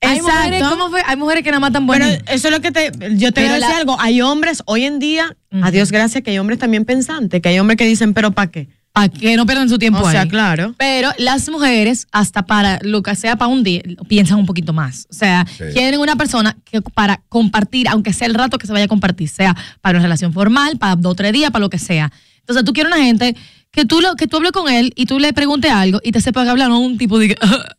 Hay 0.00 0.20
mujeres. 0.20 0.62
¿cómo 0.68 0.90
fue? 0.90 1.00
Hay 1.06 1.16
mujeres 1.16 1.42
que 1.44 1.50
nada 1.50 1.60
más 1.60 1.72
tan 1.72 1.86
Pero 1.86 2.04
buenas. 2.04 2.22
eso 2.28 2.48
es 2.48 2.52
lo 2.54 2.60
que 2.60 2.72
te. 2.72 2.90
Yo 3.16 3.32
te 3.32 3.40
Pero 3.40 3.46
voy 3.46 3.54
a 3.54 3.54
decir 3.54 3.68
la- 3.70 3.76
algo. 3.78 3.96
Hay 4.00 4.20
hombres 4.20 4.62
hoy 4.66 4.84
en 4.84 4.98
día, 4.98 5.34
a 5.62 5.70
Dios 5.70 5.92
gracias, 5.92 6.22
que 6.24 6.32
hay 6.32 6.38
hombres 6.38 6.58
también 6.58 6.84
pensantes, 6.84 7.40
que 7.40 7.48
hay 7.48 7.58
hombres 7.58 7.78
que 7.78 7.86
dicen, 7.86 8.12
¿pero 8.12 8.32
para 8.32 8.50
qué? 8.50 8.68
Para 8.94 9.08
que 9.08 9.36
no 9.36 9.44
pierdan 9.44 9.68
su 9.68 9.76
tiempo 9.76 9.98
O 10.00 10.08
sea, 10.10 10.20
ahí. 10.22 10.28
claro. 10.28 10.72
Pero 10.78 11.10
las 11.18 11.48
mujeres, 11.48 12.06
hasta 12.12 12.46
para 12.46 12.78
lo 12.82 13.02
que 13.02 13.14
sea 13.16 13.34
para 13.34 13.48
un 13.48 13.64
día, 13.64 13.82
piensan 14.08 14.38
un 14.38 14.46
poquito 14.46 14.72
más. 14.72 15.08
O 15.10 15.14
sea, 15.14 15.44
Sí. 15.58 15.64
quieren 15.74 15.98
una 15.98 16.14
persona 16.14 16.56
que 16.64 16.80
para 16.80 17.20
compartir, 17.28 17.88
aunque 17.88 18.12
sea 18.12 18.28
el 18.28 18.34
rato 18.34 18.56
que 18.56 18.68
se 18.68 18.72
vaya 18.72 18.84
a 18.84 18.88
compartir, 18.88 19.28
sea 19.28 19.56
para 19.80 19.98
una 19.98 20.04
relación 20.06 20.32
formal, 20.32 20.78
para 20.78 20.94
dos 20.94 21.10
o 21.10 21.14
tres 21.16 21.32
días, 21.32 21.50
para 21.50 21.60
lo 21.64 21.70
que 21.70 21.78
sea. 21.80 22.12
Entonces 22.38 22.64
tú 22.64 22.72
quieres 22.72 22.92
una 22.94 23.02
gente 23.04 23.34
que 23.72 23.84
tú, 23.84 24.00
lo, 24.00 24.14
que 24.14 24.28
tú 24.28 24.36
hables 24.36 24.52
con 24.52 24.70
él 24.72 24.92
y 24.94 25.06
tú 25.06 25.18
le 25.18 25.32
preguntes 25.32 25.72
algo 25.72 25.98
y 26.04 26.12
te 26.12 26.20
sepa 26.20 26.44
que 26.44 26.50
hablar, 26.50 26.68
no 26.68 26.78
un 26.78 26.96
tipo 26.96 27.18
de 27.18 27.28
que, 27.30 27.36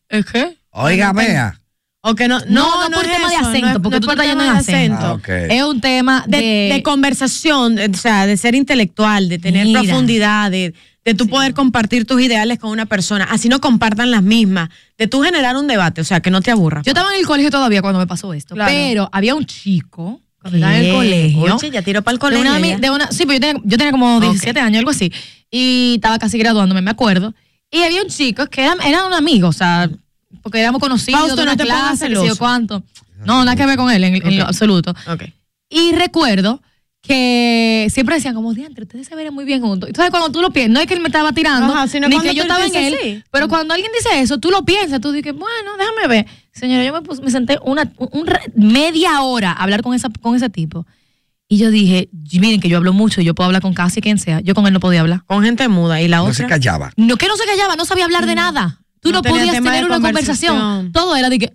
¿es 0.10 0.26
qué? 0.26 0.58
Oiga, 0.72 1.14
vea. 1.14 1.62
O 2.02 2.14
que 2.14 2.28
no, 2.28 2.40
No, 2.50 2.90
no, 2.90 2.98
por 2.98 3.06
es 3.06 3.12
tema 3.14 3.30
de 3.30 3.36
acento, 3.38 3.60
no 3.62 3.68
es- 3.78 3.80
porque 3.80 4.00
no 4.00 4.02
tú 4.02 4.08
es 4.08 4.14
estás 4.16 4.28
yendo 4.28 4.44
en 4.44 4.50
acento. 4.50 4.98
Ah, 5.02 5.14
ok. 5.14 5.30
Es 5.30 5.64
un 5.64 5.80
tema 5.80 6.26
de, 6.28 6.38
de, 6.42 6.70
de 6.74 6.84
conversación, 6.84 7.78
o 7.80 7.98
sea, 7.98 8.28
de 8.28 8.36
ser 8.36 8.54
intelectual, 8.54 9.30
de 9.30 9.40
tener 9.40 9.66
Mira. 9.66 9.82
profundidad, 9.82 10.52
de, 10.52 10.74
de 11.06 11.14
tú 11.14 11.28
poder 11.30 11.54
compartir 11.54 12.06
tus 12.06 12.20
ideales 12.20 12.58
con 12.60 12.72
una 12.72 12.88
persona, 12.88 13.26
así 13.30 13.48
no 13.48 13.62
compartan 13.62 14.10
las 14.12 14.24
mismas, 14.24 14.70
de 14.98 15.08
tú 15.08 15.22
generar 15.22 15.56
un 15.56 15.68
debate, 15.68 16.02
o 16.02 16.04
sea, 16.04 16.20
que 16.20 16.32
no 16.32 16.42
te 16.42 16.50
aburra. 16.52 16.82
Yo 16.84 16.90
estaba 16.92 17.14
en 17.14 17.20
el 17.20 17.26
colegio 17.28 17.52
todavía 17.52 17.82
cuando 17.82 18.00
me 18.00 18.08
pasó 18.08 18.34
esto, 18.34 18.56
Claro. 18.56 18.72
pero 18.74 19.10
había 19.12 19.36
un 19.36 19.46
chico 19.46 20.20
cuando 20.42 20.58
estaba 20.58 20.76
en 20.78 20.86
el 20.86 20.92
colegio. 20.94 21.56
Oye, 21.56 21.70
ya 21.72 21.82
tiró 21.84 22.02
para 22.02 22.14
el 22.14 22.18
de 22.18 22.22
colegio. 22.22 22.42
una, 22.50 22.60
ami- 22.60 22.70
ya. 22.72 22.78
de 22.80 22.90
una- 22.90 23.12
sí, 23.12 23.26
pero 23.28 23.34
yo 23.36 23.40
tenía, 23.40 23.62
yo 23.64 23.78
tenía 23.78 23.92
como 23.92 24.20
17 24.20 24.60
años, 24.60 24.80
algo 24.80 24.92
así. 24.92 25.12
Y 25.52 25.94
estaba 25.96 26.18
casi 26.18 26.38
graduándome, 26.40 26.82
me 26.82 26.92
acuerdo. 26.92 27.34
Y 27.70 27.84
había 27.84 28.02
un 28.02 28.10
chico 28.10 28.48
que 28.48 28.64
era, 28.64 28.76
era 28.86 29.06
un 29.06 29.14
amigo, 29.14 29.48
o 29.50 29.54
sea, 29.54 29.90
porque 30.42 30.60
éramos 30.60 30.82
conocidos 30.82 31.20
Fausto, 31.20 31.36
de 31.38 31.44
una 31.44 31.52
no 31.52 31.58
te 31.58 31.66
pongas 31.66 32.00
clase, 32.00 32.16
sé 32.30 32.36
cuánto. 32.38 32.84
No, 33.26 33.44
nada 33.46 33.56
que 33.56 33.66
ver 33.66 33.78
con 33.78 33.92
él 33.92 34.04
en, 34.04 34.16
en 34.16 34.38
lo 34.40 34.46
absoluto. 34.46 34.94
Ok. 35.08 35.24
Y 35.70 35.92
recuerdo 35.94 36.62
que 37.06 37.88
siempre 37.92 38.16
decían 38.16 38.36
como, 38.36 38.54
diantre, 38.54 38.84
ustedes 38.84 39.08
se 39.08 39.16
verían 39.16 39.34
muy 39.34 39.46
bien 39.46 39.62
juntos. 39.62 39.88
Entonces 39.90 40.12
cuando 40.12 40.32
tú 40.32 40.42
lo 40.42 40.52
piensas, 40.52 40.74
no 40.74 40.80
es 40.80 40.88
que 40.88 40.94
él 40.96 41.02
me 41.02 41.08
estaba 41.08 41.32
tirando, 41.32 41.74
Ajá, 41.74 41.88
sino 41.88 42.08
ni 42.08 42.20
que 42.20 42.34
yo 42.36 42.44
estaba 42.44 42.66
en 42.66 42.76
él, 42.76 42.96
sí. 43.02 43.24
pero 43.32 43.48
cuando 43.48 43.74
alguien 43.74 43.92
dice 43.98 44.20
eso, 44.20 44.38
tú 44.40 44.50
lo 44.52 44.64
piensas, 44.66 45.00
tú 45.02 45.12
dices, 45.12 45.34
bueno, 45.34 45.72
déjame 45.78 46.08
ver. 46.08 46.26
Señora, 46.52 46.84
yo 46.84 46.94
me, 46.94 47.02
puse- 47.02 47.22
me 47.22 47.32
senté 47.32 47.58
una 47.64 47.92
un- 47.98 48.10
un 48.12 48.28
re- 48.28 48.40
media 48.56 49.22
hora 49.22 49.52
a 49.52 49.64
hablar 49.64 49.82
con, 49.82 49.94
esa, 49.94 50.10
con 50.22 50.36
ese 50.36 50.50
tipo. 50.50 50.86
Y 51.48 51.58
yo 51.58 51.70
dije, 51.70 52.10
miren 52.34 52.60
que 52.60 52.70
yo 52.70 52.78
hablo 52.78 52.92
mucho, 52.94 53.22
yo 53.22 53.36
puedo 53.36 53.46
hablar 53.46 53.62
con 53.62 53.74
casi 53.74 54.02
quien 54.02 54.18
sea. 54.18 54.40
Yo 54.42 54.56
con 54.56 54.66
él 54.66 54.74
no 54.74 54.80
podía 54.80 55.02
hablar. 55.02 55.24
Con 55.28 55.44
gente 55.44 55.68
muda. 55.68 56.02
Y 56.02 56.08
la 56.08 56.18
No 56.18 56.34
se 56.34 56.44
otra. 56.44 56.56
callaba. 56.56 56.92
No, 56.98 57.18
que 57.18 57.28
no 57.28 57.36
se 57.38 57.46
callaba, 57.46 57.76
no 57.76 57.86
sabía 57.86 58.06
hablar 58.06 58.26
de 58.26 58.34
nada. 58.36 58.82
Tú 59.06 59.12
No 59.12 59.22
podías 59.22 59.52
tener 59.56 59.86
una 59.86 59.96
conversación. 59.96 60.56
conversación. 60.58 60.92
Todo 60.92 61.16
era 61.16 61.30
de 61.30 61.38
que, 61.40 61.54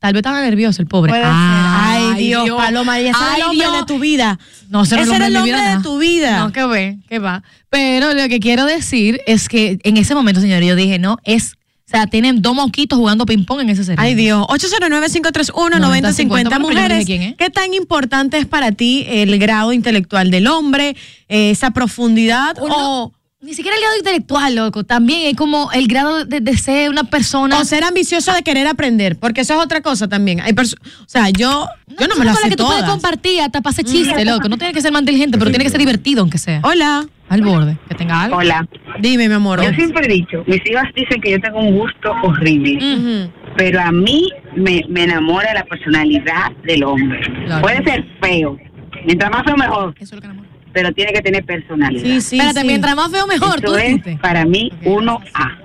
tal 0.00 0.12
vez 0.12 0.20
estaba 0.20 0.40
nervioso 0.40 0.80
el 0.80 0.88
pobre. 0.88 1.10
Puede 1.10 1.22
ser. 1.22 1.30
Ay, 1.32 2.14
Dios, 2.24 2.48
Paloma, 2.50 2.98
y 3.00 3.06
ese 3.08 3.10
era 3.10 3.28
el 3.28 3.34
Ay, 3.34 3.42
hombre 3.42 3.58
Dios. 3.68 3.78
de 3.80 3.86
tu 3.86 3.98
vida. 3.98 4.38
No, 4.70 4.82
ese, 4.84 4.94
Ese 4.94 5.04
es 5.10 5.16
era 5.16 5.26
el 5.26 5.36
hombre 5.36 5.60
de 5.60 5.78
tu 5.82 5.98
vida. 5.98 6.38
No, 6.38 6.50
que 6.52 6.64
ve, 6.66 6.98
que 7.08 7.18
va. 7.18 7.42
Pero 7.68 8.14
lo 8.14 8.26
que 8.28 8.40
quiero 8.40 8.64
decir 8.64 9.20
es 9.26 9.48
que 9.48 9.78
en 9.82 9.96
ese 9.98 10.14
momento, 10.14 10.40
señor, 10.40 10.62
yo 10.62 10.74
dije, 10.74 10.98
no, 10.98 11.18
es, 11.24 11.56
o 11.86 11.90
sea, 11.90 12.06
tienen 12.06 12.40
dos 12.40 12.54
mosquitos 12.54 12.98
jugando 12.98 13.26
ping-pong 13.26 13.60
en 13.60 13.68
ese 13.70 13.84
cerebro. 13.84 14.02
Ay 14.02 14.14
Dios, 14.14 14.46
809-531-9050. 14.48 15.80
90-50, 15.80 16.28
pero 16.28 16.42
yo 16.42 16.58
no 16.58 16.60
Mujeres. 16.60 17.06
¿qué 17.06 17.50
tan 17.52 17.74
importante 17.74 18.38
es 18.38 18.46
para 18.46 18.72
ti 18.72 19.04
el 19.08 19.38
grado 19.38 19.72
intelectual 19.74 20.30
del 20.30 20.46
hombre, 20.46 20.96
eh, 21.28 21.50
esa 21.50 21.70
profundidad 21.72 22.56
Uno- 22.62 22.74
o, 23.04 23.12
Ni 23.42 23.54
siquiera 23.54 23.76
el 23.76 23.82
grado 23.82 23.96
intelectual, 23.98 24.54
loco. 24.54 24.84
También 24.84 25.22
es 25.26 25.36
como 25.36 25.72
el 25.72 25.88
grado 25.88 26.24
de, 26.24 26.40
de 26.40 26.56
ser 26.56 26.90
una 26.90 27.02
persona. 27.02 27.58
O 27.58 27.64
ser 27.64 27.82
ambicioso 27.82 28.32
de 28.32 28.42
querer 28.42 28.68
aprender, 28.68 29.18
porque 29.18 29.40
eso 29.40 29.54
es 29.54 29.60
otra 29.60 29.80
cosa 29.80 30.06
también. 30.08 30.40
Hay 30.40 30.52
o 30.52 31.08
sea, 31.08 31.28
yo, 31.30 31.66
yo 31.88 32.06
no 32.06 32.14
me 32.14 32.24
lo 32.24 32.34
sé 32.34 32.50
que 32.50 32.56
tú 32.56 32.64
puedes 32.64 32.84
compartir 32.84 33.40
hasta 33.40 33.60
para 33.60 33.72
hacer 33.72 33.84
chiste, 33.84 34.24
loco. 34.24 34.48
No 34.48 34.58
tiene 34.58 34.72
que 34.72 34.80
ser 34.80 34.92
más 34.92 35.02
inteligente, 35.02 35.38
pero 35.38 35.50
tiene 35.50 35.64
que 35.64 35.70
ser 35.70 35.80
divertido, 35.80 36.20
aunque 36.20 36.38
sea. 36.38 36.60
Hola. 36.62 37.04
Al 37.28 37.42
borde. 37.42 37.78
Que 37.88 37.96
tenga 37.96 38.22
algo. 38.22 38.36
Hola. 38.36 38.64
Dime, 39.00 39.26
mi 39.26 39.34
amor. 39.34 39.60
Yo 39.60 39.72
siempre 39.74 40.06
he 40.06 40.12
dicho, 40.12 40.44
mis 40.46 40.60
hijas 40.64 40.84
dicen 40.94 41.20
que 41.20 41.32
yo 41.32 41.40
tengo 41.40 41.58
un 41.58 41.78
gusto 41.78 42.12
horrible, 42.22 43.28
pero 43.56 43.80
a 43.80 43.90
mí 43.90 44.28
me, 44.54 44.84
me 44.88 45.02
enamora 45.02 45.52
la 45.52 45.64
personalidad 45.64 46.52
del 46.62 46.84
hombre. 46.84 47.20
Claro. 47.46 47.62
Puede 47.62 47.82
ser 47.82 48.04
feo, 48.22 48.56
mientras 49.04 49.32
más 49.32 49.42
feo 49.44 49.56
mejor, 49.56 49.94
Eso 49.98 50.04
es 50.04 50.12
lo 50.12 50.20
que 50.20 50.26
enamora. 50.26 50.51
Pero 50.72 50.92
tiene 50.92 51.12
que 51.12 51.20
tener 51.22 51.44
personalidad. 51.44 52.02
Sí, 52.02 52.20
sí, 52.20 52.36
Espérate, 52.36 52.60
sí. 52.62 52.66
mientras 52.66 52.94
más 52.96 53.10
feo, 53.10 53.26
mejor. 53.26 53.58
Eso 53.58 53.66
tú 53.66 53.74
es 53.76 53.84
dijiste. 53.88 54.18
para 54.20 54.44
mí 54.44 54.70
uno 54.84 55.20
A. 55.34 55.58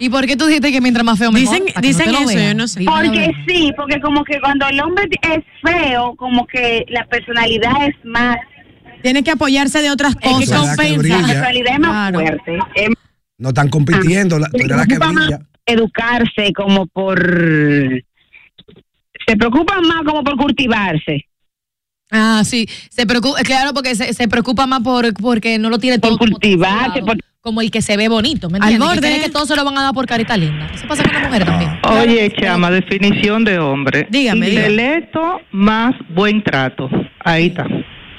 ¿Y 0.00 0.10
por 0.10 0.26
qué 0.26 0.36
tú 0.36 0.46
dijiste 0.46 0.70
que 0.70 0.80
mientras 0.80 1.04
más 1.04 1.18
feo, 1.18 1.32
mejor? 1.32 1.54
Dicen- 1.56 1.80
dicen 1.82 2.08
eso, 2.14 2.26
vean. 2.26 2.48
yo 2.52 2.54
no 2.54 2.68
sé. 2.68 2.82
La 2.84 2.92
Porque 2.92 3.32
sí, 3.48 3.72
porque 3.76 4.00
como 4.00 4.22
que 4.24 4.38
cuando 4.40 4.68
el 4.68 4.80
hombre 4.80 5.06
es 5.22 5.44
feo, 5.62 6.14
como 6.16 6.46
que 6.46 6.84
la 6.88 7.04
personalidad 7.06 7.72
es 7.88 7.94
más, 8.04 8.36
Tiene 9.02 9.22
que 9.24 9.30
apoyarse 9.32 9.80
de 9.82 9.90
otras 9.90 10.14
cosas. 10.16 10.48
compensa. 10.48 10.82
que 10.82 10.90
la 10.92 10.98
brilla. 10.98 11.18
personalidad 11.26 11.72
es 11.74 11.78
más 11.80 11.90
Claro. 12.10 12.20
fuerte. 12.20 12.58
Es 12.76 12.88
No 13.38 13.48
están 13.48 13.68
compitiendo, 13.68 14.38
la- 14.38 14.48
tú 14.50 14.56
eres 14.58 14.76
la 14.76 14.86
que 14.86 14.98
brilla. 14.98 15.38
educarse 15.66 16.52
como 16.54 16.86
por 16.86 17.18
se 19.26 19.36
preocupan 19.36 19.82
más 19.86 20.02
como 20.04 20.24
por 20.24 20.36
cultivarse 20.36 21.27
Ah, 22.10 22.42
sí. 22.44 22.66
Se 22.90 23.06
preocupa, 23.06 23.40
claro, 23.42 23.74
porque 23.74 23.94
se, 23.94 24.12
se 24.14 24.28
preocupa 24.28 24.66
más 24.66 24.80
por 24.80 25.12
porque 25.14 25.58
no 25.58 25.68
lo 25.70 25.78
tiene 25.78 25.98
Por 25.98 26.10
todo 26.10 26.18
como 26.18 26.30
cultivarse, 26.32 27.00
por- 27.02 27.18
como 27.40 27.60
el 27.62 27.70
que 27.70 27.80
se 27.82 27.96
ve 27.96 28.08
bonito, 28.08 28.50
¿me 28.50 28.58
Al 28.60 28.78
borde. 28.78 29.00
Que 29.16 29.20
que 29.22 29.28
todo 29.30 29.46
se 29.46 29.56
lo 29.56 29.64
van 29.64 29.78
a 29.78 29.82
dar 29.82 29.94
por 29.94 30.06
carita 30.06 30.36
linda. 30.36 30.66
Eso 30.74 30.86
pasa 30.88 31.02
con 31.04 31.12
la 31.14 31.20
mujer 31.28 31.44
también. 31.44 31.70
Oye, 31.84 32.30
chama, 32.38 32.70
definición 32.70 33.44
de 33.44 33.58
hombre. 33.58 34.06
Dígame, 34.10 34.50
dígame. 34.50 34.68
Intelecto 34.68 35.40
más 35.52 35.94
buen 36.10 36.42
trato. 36.42 36.90
Ahí 37.24 37.46
está. 37.46 37.66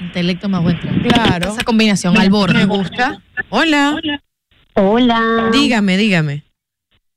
Intelecto 0.00 0.48
más 0.48 0.62
buen 0.62 0.80
trato. 0.80 0.98
Claro. 1.02 1.52
Esa 1.52 1.62
combinación 1.64 2.16
al 2.18 2.30
borde. 2.30 2.54
Me 2.54 2.64
gusta. 2.64 3.20
Hola. 3.50 3.96
Hola. 4.74 5.50
Dígame, 5.52 5.96
dígame. 5.96 6.42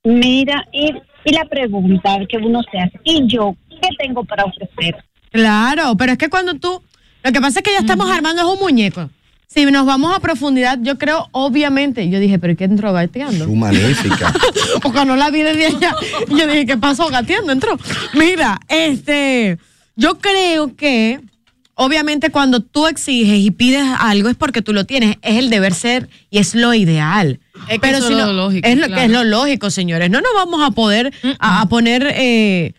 Mira, 0.03 0.65
y, 0.73 0.91
y 1.23 1.33
la 1.33 1.45
pregunta 1.45 2.17
que 2.27 2.37
uno 2.37 2.61
se 2.69 2.77
hace, 2.79 2.99
¿y 3.05 3.25
yo 3.27 3.55
qué 3.81 3.87
tengo 3.97 4.23
para 4.25 4.43
ofrecer? 4.43 4.95
Claro, 5.33 5.97
pero 5.97 6.13
es 6.13 6.17
que 6.17 6.29
cuando 6.29 6.53
tú. 6.53 6.81
Lo 7.23 7.31
que 7.31 7.41
pasa 7.41 7.59
es 7.59 7.63
que 7.63 7.71
ya 7.71 7.79
estamos 7.79 8.09
armando 8.09 8.41
es 8.41 8.47
un 8.47 8.59
muñeco. 8.59 9.09
Si 9.47 9.65
nos 9.65 9.85
vamos 9.85 10.15
a 10.15 10.19
profundidad, 10.19 10.79
yo 10.81 10.97
creo, 10.97 11.27
obviamente. 11.31 12.09
Yo 12.09 12.19
dije, 12.19 12.39
¿pero 12.39 12.55
qué 12.55 12.63
entró 12.63 12.93
gateando? 12.93 13.45
Su 13.45 13.55
magnífica. 13.55 14.33
Porque 14.81 15.05
no 15.05 15.15
la 15.15 15.29
vi 15.29 15.41
desde 15.43 15.67
allá. 15.67 15.95
Y 16.27 16.37
yo 16.37 16.47
dije, 16.47 16.65
¿qué 16.65 16.77
pasó? 16.77 17.07
Gateando 17.09 17.51
entró. 17.51 17.77
Mira, 18.13 18.59
este. 18.67 19.57
Yo 19.95 20.19
creo 20.19 20.75
que. 20.75 21.19
Obviamente 21.75 22.29
cuando 22.29 22.59
tú 22.59 22.85
exiges 22.85 23.39
y 23.39 23.49
pides 23.49 23.83
algo 23.99 24.29
es 24.29 24.35
porque 24.35 24.61
tú 24.61 24.73
lo 24.73 24.85
tienes, 24.85 25.17
es 25.23 25.39
el 25.39 25.49
deber 25.49 25.73
ser 25.73 26.07
y 26.29 26.37
es 26.37 26.53
lo 26.53 26.75
ideal. 26.75 27.39
Es 27.67 27.73
que 27.73 27.79
Pero 27.79 27.97
eso 27.97 28.07
si 28.09 28.13
es 28.13 28.19
lo 28.19 28.31
lógico, 28.31 28.67
es 28.67 28.77
lo 28.77 28.87
que 28.89 29.05
es 29.05 29.09
lo 29.09 29.23
lógico, 29.23 29.71
señores. 29.71 30.11
No 30.11 30.21
nos 30.21 30.33
vamos 30.35 30.61
a 30.63 30.69
poder 30.69 31.11
a, 31.39 31.61
a 31.61 31.65
poner 31.65 32.13
eh, 32.15 32.75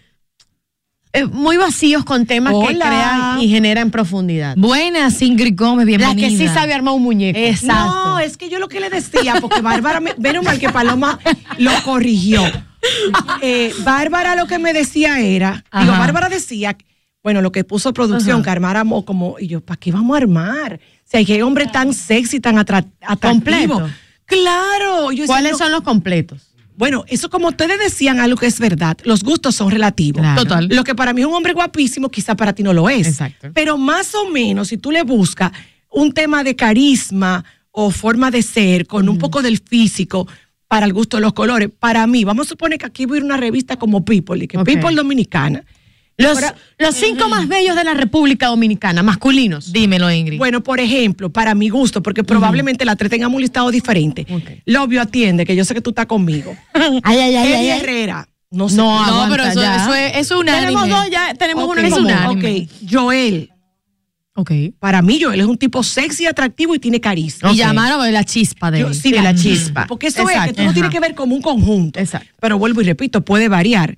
eh, 1.14 1.24
muy 1.27 1.57
vacíos 1.57 2.05
con 2.05 2.27
temas 2.27 2.53
que 2.53 2.59
Hola. 2.59 2.87
crean 2.87 3.40
y 3.40 3.48
generan 3.48 3.90
profundidad. 3.90 4.55
Buenas, 4.59 5.22
Ingrid 5.22 5.55
Gómez, 5.57 5.87
La 5.87 5.96
bienvenida. 6.12 6.29
que 6.29 6.37
sí 6.37 6.46
sabe 6.48 6.74
armar 6.74 6.94
un 6.94 7.03
muñeco. 7.03 7.38
Exacto. 7.38 8.05
No, 8.05 8.18
es 8.18 8.37
que 8.37 8.48
yo 8.50 8.59
lo 8.59 8.68
que 8.68 8.81
le 8.81 8.90
decía, 8.90 9.37
porque 9.40 9.62
Bárbara, 9.62 10.00
me, 10.00 10.12
menos 10.18 10.44
mal 10.44 10.59
que 10.59 10.68
Paloma 10.68 11.18
lo 11.59 11.70
corrigió. 11.85 12.42
Eh, 13.40 13.72
Bárbara 13.85 14.37
lo 14.37 14.46
que 14.46 14.59
me 14.59 14.72
decía 14.74 15.18
era, 15.20 15.64
digo. 15.81 15.92
Bárbara 15.92 16.29
decía, 16.29 16.77
bueno, 17.22 17.40
lo 17.40 17.50
que 17.53 17.64
puso 17.64 17.92
producción, 17.94 18.42
que 18.42 18.50
armáramos 18.50 19.05
como, 19.05 19.37
y 19.38 19.46
yo, 19.46 19.61
¿para 19.62 19.79
qué 19.79 19.90
vamos 19.92 20.14
a 20.14 20.18
armar? 20.18 20.81
Si 21.05 21.16
hay 21.16 21.24
que 21.24 21.42
hombre 21.42 21.66
tan 21.66 21.94
sexy, 21.94 22.40
tan 22.40 22.57
atra- 22.57 22.85
atractivo. 23.00 23.31
Completo. 23.31 23.88
Claro. 24.27 25.12
Yo 25.12 25.22
decía, 25.22 25.27
¿Cuáles 25.27 25.57
son 25.59 25.70
los 25.72 25.83
completos? 25.83 26.54
Bueno, 26.76 27.04
eso 27.08 27.30
como 27.30 27.48
ustedes 27.48 27.78
decían, 27.78 28.20
algo 28.20 28.37
que 28.37 28.46
es 28.46 28.58
verdad, 28.58 28.96
los 29.04 29.22
gustos 29.22 29.54
son 29.54 29.70
relativos. 29.70 30.22
Claro. 30.22 30.42
Total. 30.42 30.68
Lo 30.68 30.84
que 30.84 30.94
para 30.94 31.12
mí 31.12 31.20
es 31.20 31.26
un 31.26 31.34
hombre 31.34 31.52
guapísimo, 31.52 32.10
quizá 32.10 32.37
para 32.37 32.52
ti 32.52 32.62
no 32.62 32.72
lo 32.72 32.88
es. 32.88 33.06
Exacto. 33.06 33.50
Pero 33.54 33.78
más 33.78 34.14
o 34.14 34.28
menos, 34.30 34.68
si 34.68 34.78
tú 34.78 34.90
le 34.90 35.02
buscas 35.02 35.52
un 35.90 36.12
tema 36.12 36.42
de 36.42 36.56
carisma 36.56 37.44
o 37.70 37.90
forma 37.90 38.30
de 38.30 38.42
ser, 38.42 38.87
con 38.87 39.08
un 39.08 39.18
poco 39.18 39.42
del 39.42 39.58
físico, 39.58 40.26
para 40.68 40.87
el 40.87 40.92
gusto 40.92 41.16
de 41.16 41.20
los 41.20 41.32
colores, 41.32 41.70
para 41.78 42.06
mí, 42.06 42.24
vamos 42.24 42.46
a 42.46 42.50
suponer 42.50 42.78
que 42.78 42.87
aquí 42.87 43.06
voy 43.06 43.16
a 43.16 43.18
ir 43.18 43.22
a 43.22 43.26
una 43.26 43.37
revista 43.37 43.76
como 43.76 44.04
People, 44.04 44.42
y 44.44 44.48
que. 44.48 44.58
People 44.58 44.94
Dominicana. 44.94 45.64
Los, 46.16 46.37
Ahora- 46.37 46.55
los 46.79 46.94
cinco 46.94 47.29
más 47.29 47.48
bellos 47.48 47.74
de 47.74 47.83
la 47.85 47.94
República 47.94 48.46
Dominicana, 48.46 49.03
masculinos. 49.03 49.72
Dímelo, 49.72 50.11
Ingrid. 50.12 50.38
Bueno, 50.38 50.62
por 50.62 50.79
ejemplo, 50.79 51.31
para 51.31 51.55
mi 51.57 51.68
gusto, 51.70 52.03
porque 52.03 52.22
probablemente 52.22 52.85
la 52.85 52.94
tres 52.94 53.11
tengamos 53.11 53.35
un 53.37 53.42
listado 53.42 53.70
diferente. 53.72 54.24
Ok. 54.31 54.62
Lobio 54.66 55.03
atiende, 55.03 55.44
que 55.44 55.57
yo 55.57 55.64
sé 55.64 55.74
que 55.74 55.81
tú 55.81 55.90
estás 55.90 56.07
conmigo. 56.07 56.57
Ay, 57.03 57.18
ay, 57.18 57.35
ay, 57.37 57.53
ay. 57.53 57.68
Herrera. 57.70 58.29
No 58.50 58.68
sé. 58.68 58.77
No, 58.77 58.85
no, 59.05 59.05
aguanta 59.05 59.37
pero 59.37 59.48
eso, 59.50 59.61
ya. 59.61 59.77
eso 59.83 59.94
es, 59.94 60.16
eso 60.18 60.40
es. 60.42 60.46
Tenemos 60.46 60.88
dos 60.88 61.11
ya, 61.11 61.35
tenemos 61.35 61.64
uno 61.68 61.81
en 61.81 61.87
es 61.87 61.92
común. 61.92 62.07
unánime. 62.07 62.68
Ok, 62.68 62.88
Joel. 62.88 63.50
Ok. 64.37 64.50
Para 64.79 65.03
mí, 65.03 65.20
Joel 65.20 65.40
es 65.40 65.46
un 65.46 65.57
tipo 65.59 65.83
sexy, 65.83 66.27
atractivo 66.27 66.74
y 66.74 66.79
tiene 66.79 67.00
carisma. 67.00 67.50
Y 67.53 67.57
llamaron 67.57 68.12
la 68.12 68.22
chispa 68.24 68.70
de 68.70 68.81
Yo- 68.81 68.88
él. 68.88 68.94
sí, 68.94 69.00
Sí, 69.03 69.11
la 69.12 69.35
chispa. 69.35 69.87
Porque 69.88 70.09
eso 70.09 70.29
es 70.29 70.40
que 70.44 70.53
todo 70.53 70.72
tiene 70.72 70.90
que 70.90 71.00
ver 71.00 71.14
como 71.16 71.35
un 71.35 71.42
conjunto. 71.42 71.98
Exacto. 71.98 72.29
Pero 72.40 72.59
vuelvo 72.59 72.81
y 72.81 72.85
repito, 72.85 73.24
puede 73.24 73.48
variar. 73.48 73.96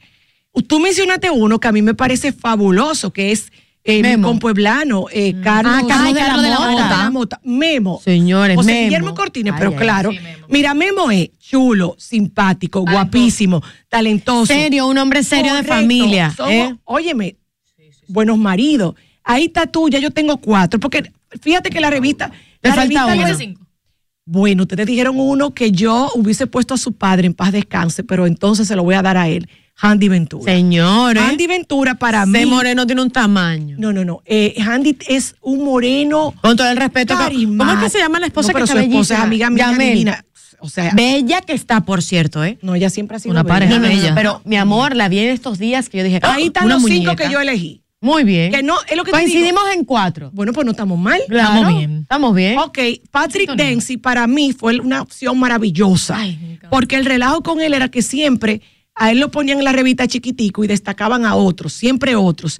Tú 0.66 0.80
mencionaste 0.80 1.30
uno 1.30 1.58
que 1.60 1.68
a 1.68 1.72
mí 1.72 1.82
me 1.82 1.94
parece 1.94 2.32
fabuloso, 2.32 3.12
que 3.12 3.32
es 3.32 3.52
eh, 3.84 3.96
mi 3.96 4.02
Memo. 4.02 4.28
compueblano, 4.28 5.06
eh, 5.12 5.34
Carlos, 5.42 5.74
Ah, 5.76 5.84
Carlos 5.86 6.14
de 6.42 6.48
la 6.50 6.58
Mota. 6.70 7.10
Mota. 7.10 7.40
Memo. 7.44 8.00
Señores, 8.02 8.56
José 8.56 8.72
Memo. 8.72 8.84
Guillermo 8.84 9.14
Cortines, 9.14 9.52
Ay, 9.52 9.58
pero 9.58 9.70
ay, 9.72 9.76
claro. 9.76 10.10
sí, 10.10 10.18
Memo. 10.18 10.46
Mira, 10.48 10.74
Memo 10.74 11.10
es 11.10 11.30
chulo, 11.38 11.94
simpático, 11.98 12.80
guapísimo, 12.82 13.62
talentoso. 13.88 14.46
Serio, 14.46 14.86
un 14.88 14.98
hombre 14.98 15.22
serio 15.22 15.54
de 15.54 15.62
familia. 15.62 16.32
Somos, 16.36 16.52
¿eh? 16.52 16.76
Óyeme, 16.84 17.36
buenos 18.08 18.38
maridos. 18.38 18.94
Ahí 19.22 19.44
está 19.46 19.66
tú, 19.66 19.88
ya 19.88 19.98
yo 19.98 20.10
tengo 20.10 20.36
cuatro. 20.38 20.80
Porque 20.80 21.12
fíjate 21.40 21.70
que 21.70 21.80
la 21.80 21.90
revista. 21.90 22.30
Te 22.60 22.68
la 22.70 22.74
falta 22.74 23.06
revista 23.06 23.44
uno. 23.44 23.54
Bueno, 24.24 24.62
ustedes 24.64 24.86
dijeron 24.86 25.14
uno 25.20 25.54
que 25.54 25.70
yo 25.70 26.10
hubiese 26.16 26.48
puesto 26.48 26.74
a 26.74 26.78
su 26.78 26.92
padre 26.92 27.26
en 27.28 27.34
paz 27.34 27.52
descanse, 27.52 28.02
pero 28.02 28.26
entonces 28.26 28.66
se 28.66 28.74
lo 28.74 28.82
voy 28.82 28.96
a 28.96 29.02
dar 29.02 29.16
a 29.16 29.28
él. 29.28 29.48
Handy 29.78 30.08
Ventura. 30.08 30.52
Señores. 30.52 31.22
Andy 31.22 31.46
Ventura 31.46 31.94
para 31.96 32.22
Ese 32.22 32.30
mí. 32.30 32.46
moreno 32.46 32.86
tiene 32.86 33.02
un 33.02 33.10
tamaño. 33.10 33.76
No, 33.78 33.92
no, 33.92 34.04
no. 34.04 34.22
Eh, 34.24 34.54
Handy 34.66 34.96
es 35.08 35.34
un 35.42 35.64
moreno. 35.64 36.34
Con 36.40 36.56
todo 36.56 36.68
el 36.70 36.76
respeto. 36.78 37.14
¿Cómo 37.14 37.72
es 37.72 37.78
que 37.78 37.90
se 37.90 37.98
llama 37.98 38.18
la 38.20 38.26
esposa 38.26 38.52
No, 38.52 38.58
que 38.58 38.64
está 38.64 38.72
su 38.74 38.78
esposa 38.80 39.14
es 39.16 39.20
amiga 39.20 39.50
mía 39.50 39.68
divina. 39.78 40.24
O 40.60 40.70
sea, 40.70 40.92
Bella 40.94 41.42
que 41.42 41.52
está, 41.52 41.82
por 41.84 42.02
cierto, 42.02 42.42
¿eh? 42.42 42.58
no, 42.62 42.74
ella 42.74 42.88
siempre 42.88 43.18
ha 43.18 43.20
sido 43.20 43.32
Una 43.32 43.42
bella. 43.42 43.54
pareja 43.54 43.74
No, 43.74 43.80
no, 43.80 43.88
bella. 43.88 44.14
pero 44.14 44.40
mi 44.46 44.56
amor, 44.56 44.96
la 44.96 45.08
vi 45.10 45.18
en 45.18 45.28
estos 45.28 45.58
días 45.58 45.90
que 45.90 45.98
yo 45.98 46.04
dije, 46.04 46.20
Ahí 46.22 46.44
"Ah, 46.44 46.46
están 46.46 46.68
los 46.70 46.82
cinco 46.82 46.94
muñeca". 47.10 47.16
que 47.26 47.30
yo 47.30 47.38
elegí. 47.40 47.82
Muy 48.00 48.24
bien. 48.24 48.50
Que 48.52 48.62
no, 48.62 48.74
es 48.88 48.96
lo 48.96 49.04
que 49.04 49.10
Coincidimos 49.10 49.62
en 49.74 49.84
cuatro. 49.84 50.30
Bueno, 50.32 50.52
pues 50.54 50.64
no 50.64 50.70
estamos 50.70 50.98
mal. 50.98 51.20
Claro, 51.28 51.54
Estamos 51.54 51.78
bien. 51.78 51.98
Estamos 52.02 52.34
bien. 52.34 52.58
Ok, 52.58 52.78
Patrick. 53.10 53.50
Dempsey 53.54 53.98
para 53.98 54.26
mí 54.26 54.54
fue 54.54 54.80
una 54.80 55.02
opción 55.02 55.38
maravillosa. 55.38 56.16
Ay, 56.18 56.58
porque 56.70 56.96
el 56.96 57.04
relajo 57.04 57.42
con 57.42 57.60
él 57.60 57.74
era 57.74 57.90
que 57.90 58.00
siempre 58.00 58.62
a 58.98 59.10
él 59.12 59.20
lo 59.20 59.30
ponían 59.30 59.58
en 59.58 59.64
la 59.64 59.72
revista 59.72 60.06
chiquitico 60.08 60.64
y 60.64 60.66
destacaban 60.66 61.24
a 61.26 61.34
otros, 61.36 61.72
siempre 61.74 62.16
otros. 62.16 62.58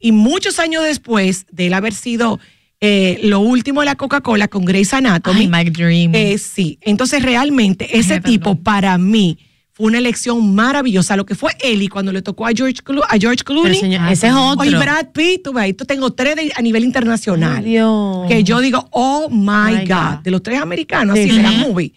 Y 0.00 0.12
muchos 0.12 0.58
años 0.58 0.82
después 0.84 1.46
de 1.52 1.68
él 1.68 1.74
haber 1.74 1.94
sido 1.94 2.38
eh, 2.80 3.20
lo 3.22 3.40
último 3.40 3.80
de 3.80 3.86
la 3.86 3.94
Coca-Cola 3.94 4.48
con 4.48 4.64
Grey's 4.64 4.92
Anatomy, 4.92 5.40
Ay, 5.42 5.48
Mike 5.48 5.70
Dream. 5.70 6.14
eh, 6.14 6.36
sí, 6.38 6.78
entonces 6.82 7.22
realmente 7.22 7.96
ese 7.98 8.20
tipo 8.20 8.50
perdón. 8.50 8.62
para 8.64 8.98
mí 8.98 9.38
fue 9.72 9.86
una 9.86 9.98
elección 9.98 10.54
maravillosa. 10.54 11.16
Lo 11.16 11.24
que 11.26 11.34
fue 11.34 11.52
él 11.62 11.82
y 11.82 11.88
cuando 11.88 12.10
le 12.10 12.20
tocó 12.22 12.46
a 12.46 12.50
George, 12.50 12.82
Clo- 12.82 13.04
a 13.08 13.16
George 13.18 13.44
Clooney. 13.44 13.78
señor, 13.78 14.10
ese 14.10 14.26
es 14.28 14.32
otro. 14.34 14.62
Oye, 14.62 14.76
Brad 14.76 15.08
Pitt, 15.12 15.42
tú 15.44 15.52
ves, 15.52 15.74
tengo 15.86 16.12
tres 16.12 16.34
de- 16.36 16.52
a 16.56 16.62
nivel 16.62 16.82
internacional. 16.84 17.62
Dios. 17.62 18.26
Que 18.28 18.42
yo 18.42 18.60
digo, 18.60 18.88
oh 18.90 19.28
my, 19.30 19.76
My 19.80 19.86
God. 19.86 19.96
God. 20.16 20.18
de 20.24 20.30
los 20.30 20.42
tres 20.42 20.60
americanos, 20.60 21.14
Sí, 21.16 21.22
así 21.24 21.30
sí. 21.30 21.36
de 21.36 21.42
la 21.42 21.50
movie. 21.52 21.92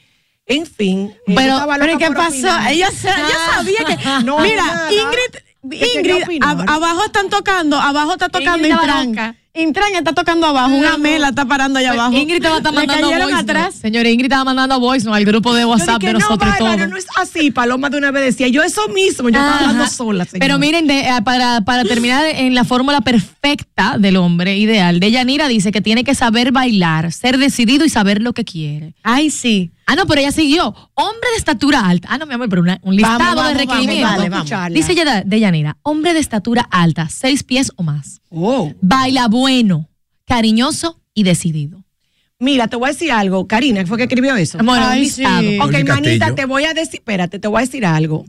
En 0.50 0.66
fin. 0.66 1.14
yo 1.28 1.36
Pero, 1.36 1.54
estaba 1.54 1.76
pero 1.78 1.86
¿y 1.86 1.94
loca 1.94 2.08
qué 2.08 2.14
pasó? 2.14 2.70
Ella, 2.70 2.90
sa- 2.92 3.16
ella 3.18 3.38
sabía 3.56 3.86
que. 3.86 3.98
No, 4.26 4.40
mira, 4.40 4.66
nada. 4.66 4.92
Ingrid, 4.92 5.80
¿Qué 5.80 5.92
quería 5.94 6.16
Ingrid, 6.24 6.42
ab- 6.42 6.66
abajo 6.68 7.06
están 7.06 7.30
tocando, 7.30 7.78
abajo 7.80 8.14
está 8.14 8.30
tocando 8.30 8.68
estaba 8.68 9.04
Intran. 9.04 9.36
Intran 9.54 9.94
está 9.96 10.14
tocando 10.14 10.48
abajo, 10.48 10.74
una 10.74 10.98
mela 10.98 11.30
está 11.30 11.44
parando 11.44 11.80
allá 11.80 11.92
abajo. 11.92 12.14
Ingrid 12.16 12.42
te 12.42 12.48
va 12.48 12.56
a 12.56 12.58
estar 12.60 12.72
Le 12.72 12.78
mandando 12.88 13.10
voice 13.10 13.34
atrás. 13.36 13.76
Señores, 13.76 14.14
Ingrid 14.14 14.28
estaba 14.28 14.46
mandando 14.46 14.80
voice 14.80 15.06
note 15.06 15.18
al 15.18 15.26
grupo 15.26 15.54
de 15.54 15.62
Yo 15.64 15.70
WhatsApp 15.70 16.00
dije, 16.00 16.14
de 16.14 16.20
nosotros 16.20 16.50
no, 16.60 16.66
todos. 16.76 16.90
no 16.90 16.98
es 16.98 17.08
así. 17.18 17.52
Paloma 17.52 17.90
de 17.90 17.98
una 17.98 18.12
vez 18.12 18.24
decía, 18.24 18.48
yo 18.48 18.64
eso 18.64 18.88
mismo, 18.90 19.28
yo 19.30 19.38
estaba 19.40 19.60
hablando 19.60 19.88
sola. 19.88 20.26
señor. 20.26 20.40
Pero 20.40 20.60
miren, 20.60 20.88
de- 20.88 21.02
eh, 21.02 21.22
para, 21.26 21.62
para 21.62 21.84
terminar 21.84 22.26
en 22.26 22.56
la 22.56 22.64
fórmula 22.64 23.02
perfecta 23.02 23.98
del 24.00 24.16
hombre 24.18 24.56
ideal, 24.58 25.00
de 25.00 25.12
Yanira 25.12 25.48
dice 25.48 25.72
que 25.72 25.82
tiene 25.82 26.04
que 26.04 26.16
saber 26.16 26.52
bailar, 26.52 27.12
ser 27.12 27.38
decidido 27.38 27.84
y 27.86 27.90
saber 27.90 28.22
lo 28.22 28.34
que 28.34 28.46
quiere. 28.46 28.94
Ay, 29.04 29.30
sí. 29.30 29.72
Ah, 29.92 29.96
no, 29.96 30.06
pero 30.06 30.22
ella 30.22 30.32
siguió. 30.32 30.68
Hombre 30.94 31.30
de 31.32 31.38
estatura 31.38 31.80
alta. 31.88 32.10
Ah, 32.12 32.18
no, 32.20 32.28
mi 32.28 32.36
amor, 32.36 32.48
pero 32.48 32.62
una- 32.62 32.80
un 32.84 32.96
listado 32.96 33.18
Vamos, 33.18 33.36
vamos, 33.38 33.58
de 33.58 33.66
vamos, 33.66 33.86
requerimientos. 33.86 34.30
vamos. 34.52 34.74
Dice 34.74 34.92
ella 34.92 35.24
de 35.26 35.40
Yanira, 35.40 35.78
hombre 35.82 36.14
de 36.14 36.20
estatura 36.20 36.68
alta, 36.70 37.10
seis 37.10 37.42
pies 37.44 37.72
o 37.76 37.82
más. 37.82 38.22
Oh. 38.30 38.72
Baila 38.82 39.28
bueno, 39.28 39.90
cariñoso 40.26 41.00
y 41.16 41.24
decidido. 41.24 41.84
Mira, 42.38 42.68
te 42.68 42.76
voy 42.76 42.90
a 42.90 42.94
decir 42.94 43.12
algo. 43.12 43.48
Karina, 43.48 43.82
¿qué 43.82 43.88
fue 43.88 43.98
que 43.98 44.04
escribió 44.04 44.36
eso? 44.36 44.60
Bueno, 44.60 44.86
un 44.86 44.92
Ay, 44.92 45.02
listado. 45.02 45.42
sí. 45.42 45.60
Ok, 45.60 45.72
manita, 45.72 45.96
Castillo. 46.28 46.36
te 46.36 46.46
voy 46.46 46.64
a 46.66 46.74
decir, 46.74 47.00
espérate, 47.00 47.40
te 47.40 47.48
voy 47.48 47.58
a 47.58 47.66
decir 47.66 47.86
algo. 47.86 48.26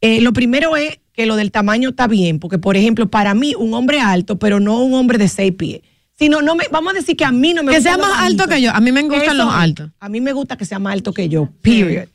Eh, 0.00 0.20
lo 0.20 0.32
primero 0.32 0.76
es 0.76 0.98
que 1.12 1.26
lo 1.26 1.36
del 1.36 1.50
tamaño 1.50 1.88
está 1.90 2.06
bien, 2.06 2.38
porque 2.38 2.58
por 2.58 2.76
ejemplo, 2.76 3.08
para 3.10 3.34
mí, 3.34 3.54
un 3.58 3.72
hombre 3.74 4.00
alto, 4.00 4.38
pero 4.38 4.60
no 4.60 4.78
un 4.82 4.94
hombre 4.94 5.16
de 5.18 5.28
seis 5.28 5.52
pies. 5.56 5.80
Sino, 6.22 6.40
no 6.40 6.54
me, 6.54 6.66
vamos 6.70 6.92
a 6.92 6.94
decir 6.94 7.16
que 7.16 7.24
a 7.24 7.32
mí 7.32 7.52
no 7.52 7.64
me 7.64 7.72
Que 7.72 7.78
gustan 7.78 7.94
sea 7.94 8.06
los 8.06 8.16
más 8.16 8.24
alto 8.24 8.46
que 8.46 8.62
yo. 8.62 8.70
A 8.70 8.80
mí 8.80 8.92
me 8.92 9.02
gustan 9.02 9.22
Eso 9.22 9.34
los 9.34 9.52
altos. 9.52 9.90
A 9.98 10.08
mí 10.08 10.20
me 10.20 10.32
gusta 10.32 10.56
que 10.56 10.64
sea 10.64 10.78
más 10.78 10.92
alto 10.92 11.12
que 11.12 11.28
yo, 11.28 11.48
period. 11.62 12.06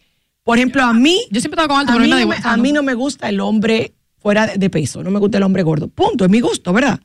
Por 0.43 0.57
ejemplo, 0.57 0.81
a 0.81 0.93
mí, 0.93 1.19
Yo 1.29 1.41
siempre 1.41 1.61
estaba 1.61 1.67
con 1.67 1.77
alto, 1.81 1.91
a 1.91 1.95
pero 1.95 2.05
mí, 2.05 2.09
no 2.09 2.15
me 2.15 2.21
igual. 2.21 2.39
a 2.41 2.55
mí 2.55 2.71
no 2.71 2.83
me 2.83 2.93
gusta 2.93 3.27
el 3.27 3.41
hombre 3.41 3.95
fuera 4.17 4.47
de, 4.47 4.69
peso, 4.69 5.03
no 5.03 5.11
me 5.11 5.19
gusta 5.19 5.39
el 5.39 5.43
hombre 5.43 5.61
gordo. 5.61 5.89
Punto, 5.89 6.23
es 6.23 6.31
mi 6.31 6.39
gusto, 6.39 6.71
¿verdad? 6.71 7.01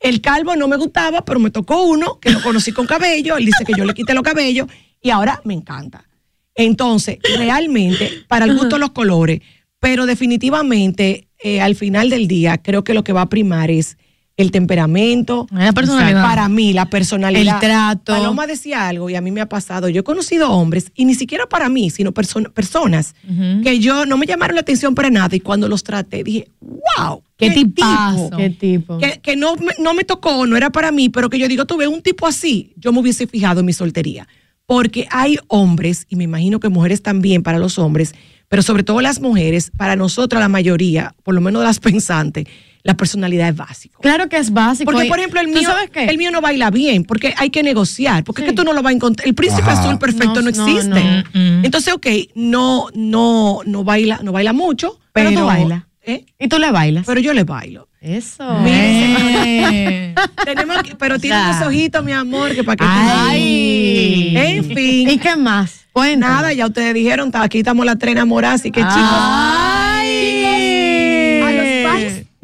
El 0.00 0.20
calvo 0.20 0.56
no 0.56 0.66
me 0.66 0.76
gustaba, 0.76 1.24
pero 1.24 1.38
me 1.38 1.52
tocó 1.52 1.84
uno 1.84 2.18
que 2.18 2.32
lo 2.32 2.42
conocí 2.42 2.72
con 2.72 2.86
cabello. 2.86 3.36
Él 3.36 3.46
dice 3.46 3.64
que 3.64 3.74
yo 3.78 3.84
le 3.84 3.94
quité 3.94 4.12
los 4.12 4.24
cabellos 4.24 4.66
y 5.00 5.10
ahora 5.10 5.40
me 5.44 5.54
encanta. 5.54 6.08
Entonces, 6.56 7.18
realmente, 7.38 8.24
para 8.26 8.46
el 8.46 8.56
gusto 8.56 8.78
los 8.78 8.90
colores, 8.90 9.42
pero 9.78 10.06
definitivamente, 10.06 11.28
eh, 11.38 11.60
al 11.60 11.76
final 11.76 12.10
del 12.10 12.26
día, 12.26 12.58
creo 12.58 12.82
que 12.82 12.94
lo 12.94 13.04
que 13.04 13.12
va 13.12 13.20
a 13.20 13.28
primar 13.28 13.70
es 13.70 13.96
el 14.36 14.50
temperamento. 14.50 15.46
La 15.50 15.72
personalidad. 15.72 16.22
Para 16.22 16.48
mí, 16.48 16.72
la 16.72 16.86
personalidad. 16.90 17.54
El 17.54 17.60
trato. 17.60 18.12
Paloma 18.12 18.46
decía 18.46 18.86
algo 18.88 19.08
y 19.08 19.14
a 19.14 19.20
mí 19.20 19.30
me 19.30 19.40
ha 19.40 19.48
pasado. 19.48 19.88
Yo 19.88 20.00
he 20.00 20.04
conocido 20.04 20.50
hombres, 20.50 20.90
y 20.94 21.04
ni 21.06 21.14
siquiera 21.14 21.46
para 21.46 21.68
mí, 21.68 21.90
sino 21.90 22.12
perso- 22.12 22.50
personas, 22.52 23.14
que 23.62 23.78
yo 23.78 24.04
no 24.06 24.18
me 24.18 24.26
llamaron 24.26 24.54
la 24.54 24.60
atención 24.60 24.94
para 24.94 25.10
nada 25.10 25.34
y 25.34 25.40
cuando 25.40 25.68
los 25.68 25.82
traté 25.82 26.22
dije, 26.22 26.48
wow, 26.60 27.22
Qué 27.38 27.50
tipazo. 27.50 28.30
¿Qué 28.36 28.50
tipo? 28.50 28.98
que, 28.98 29.20
que 29.22 29.36
no, 29.36 29.56
me, 29.56 29.72
no 29.78 29.94
me 29.94 30.04
tocó, 30.04 30.46
no 30.46 30.56
era 30.56 30.70
para 30.70 30.90
mí, 30.92 31.08
pero 31.08 31.28
que 31.30 31.38
yo 31.38 31.48
digo, 31.48 31.64
tuve 31.66 31.86
un 31.86 32.02
tipo 32.02 32.26
así, 32.26 32.72
yo 32.76 32.92
me 32.92 33.00
hubiese 33.00 33.26
fijado 33.26 33.60
en 33.60 33.66
mi 33.66 33.72
soltería. 33.72 34.26
Porque 34.66 35.06
hay 35.10 35.38
hombres, 35.48 36.06
y 36.08 36.16
me 36.16 36.24
imagino 36.24 36.58
que 36.60 36.68
mujeres 36.68 37.00
también 37.02 37.42
para 37.42 37.58
los 37.58 37.78
hombres, 37.78 38.14
pero 38.48 38.62
sobre 38.62 38.82
todo 38.82 39.00
las 39.00 39.20
mujeres, 39.20 39.70
para 39.76 39.96
nosotras 39.96 40.40
la 40.40 40.48
mayoría, 40.48 41.14
por 41.22 41.34
lo 41.34 41.40
menos 41.40 41.62
las 41.62 41.78
pensantes, 41.80 42.46
la 42.86 42.94
personalidad 42.96 43.48
es 43.48 43.56
básico. 43.56 44.00
Claro 44.00 44.28
que 44.28 44.36
es 44.38 44.52
básico. 44.52 44.90
Porque, 44.90 45.06
Y- 45.06 45.08
por 45.10 45.18
ejemplo, 45.18 45.40
el 45.40 45.48
¿tú 45.52 45.58
mío, 45.58 45.68
sabes 45.68 45.90
qué? 45.90 46.04
el 46.04 46.16
mío 46.18 46.30
no 46.30 46.40
baila 46.40 46.70
bien, 46.70 47.04
porque 47.04 47.34
hay 47.36 47.50
que 47.50 47.62
negociar, 47.62 48.22
porque 48.24 48.42
es 48.42 48.48
que 48.48 48.54
tú 48.54 48.62
no 48.64 48.72
lo 48.72 48.80
vas 48.82 48.92
a 48.92 48.94
encontrar. 48.94 49.26
El 49.26 49.34
príncipe 49.34 49.68
Ajá. 49.70 49.80
azul 49.82 49.98
perfecto 49.98 50.40
no, 50.40 50.48
existe. 50.50 51.24
no. 51.34 51.62
Entonces, 51.64 51.92
ok, 51.92 52.06
no, 52.36 52.86
no, 52.94 53.60
no 53.66 53.82
baila, 53.84 54.20
no 54.22 54.30
baila 54.32 54.52
mucho, 54.52 54.98
Pero 55.12 55.30
pero, 55.30 55.40
tú 55.40 55.46
bailas. 55.46 55.82
¿eh? 56.04 56.24
Y 56.38 56.46
tú 56.48 56.58
le 56.60 56.70
bailas. 56.70 57.04
Pero 57.06 57.20
yo 57.20 57.32
le 57.34 57.42
bailo. 57.44 57.88
Eso. 58.00 58.44
Eh. 58.64 60.14
Tenemos 60.44 60.80
que- 60.84 60.94
pero 60.94 61.18
tiene 61.18 61.36
unos 61.42 61.66
ojitos, 61.66 62.04
mi 62.04 62.12
amor, 62.12 62.54
que 62.54 62.62
para 62.62 62.76
que 62.76 62.84
Ay. 62.86 64.32
En 64.36 64.64
fin. 64.64 65.10
¿Y 65.10 65.18
qué 65.18 65.34
más? 65.34 65.86
Cuéntame. 65.92 66.32
Nada, 66.34 66.52
ya 66.52 66.66
ustedes 66.66 66.94
dijeron, 66.94 67.30
aquí 67.34 67.58
estamos 67.58 67.84
las 67.84 67.98
tres 67.98 68.12
enamoradas, 68.12 68.60
así 68.60 68.70
que 68.70 68.80
chicos, 68.80 68.94
Ay. 68.96 70.65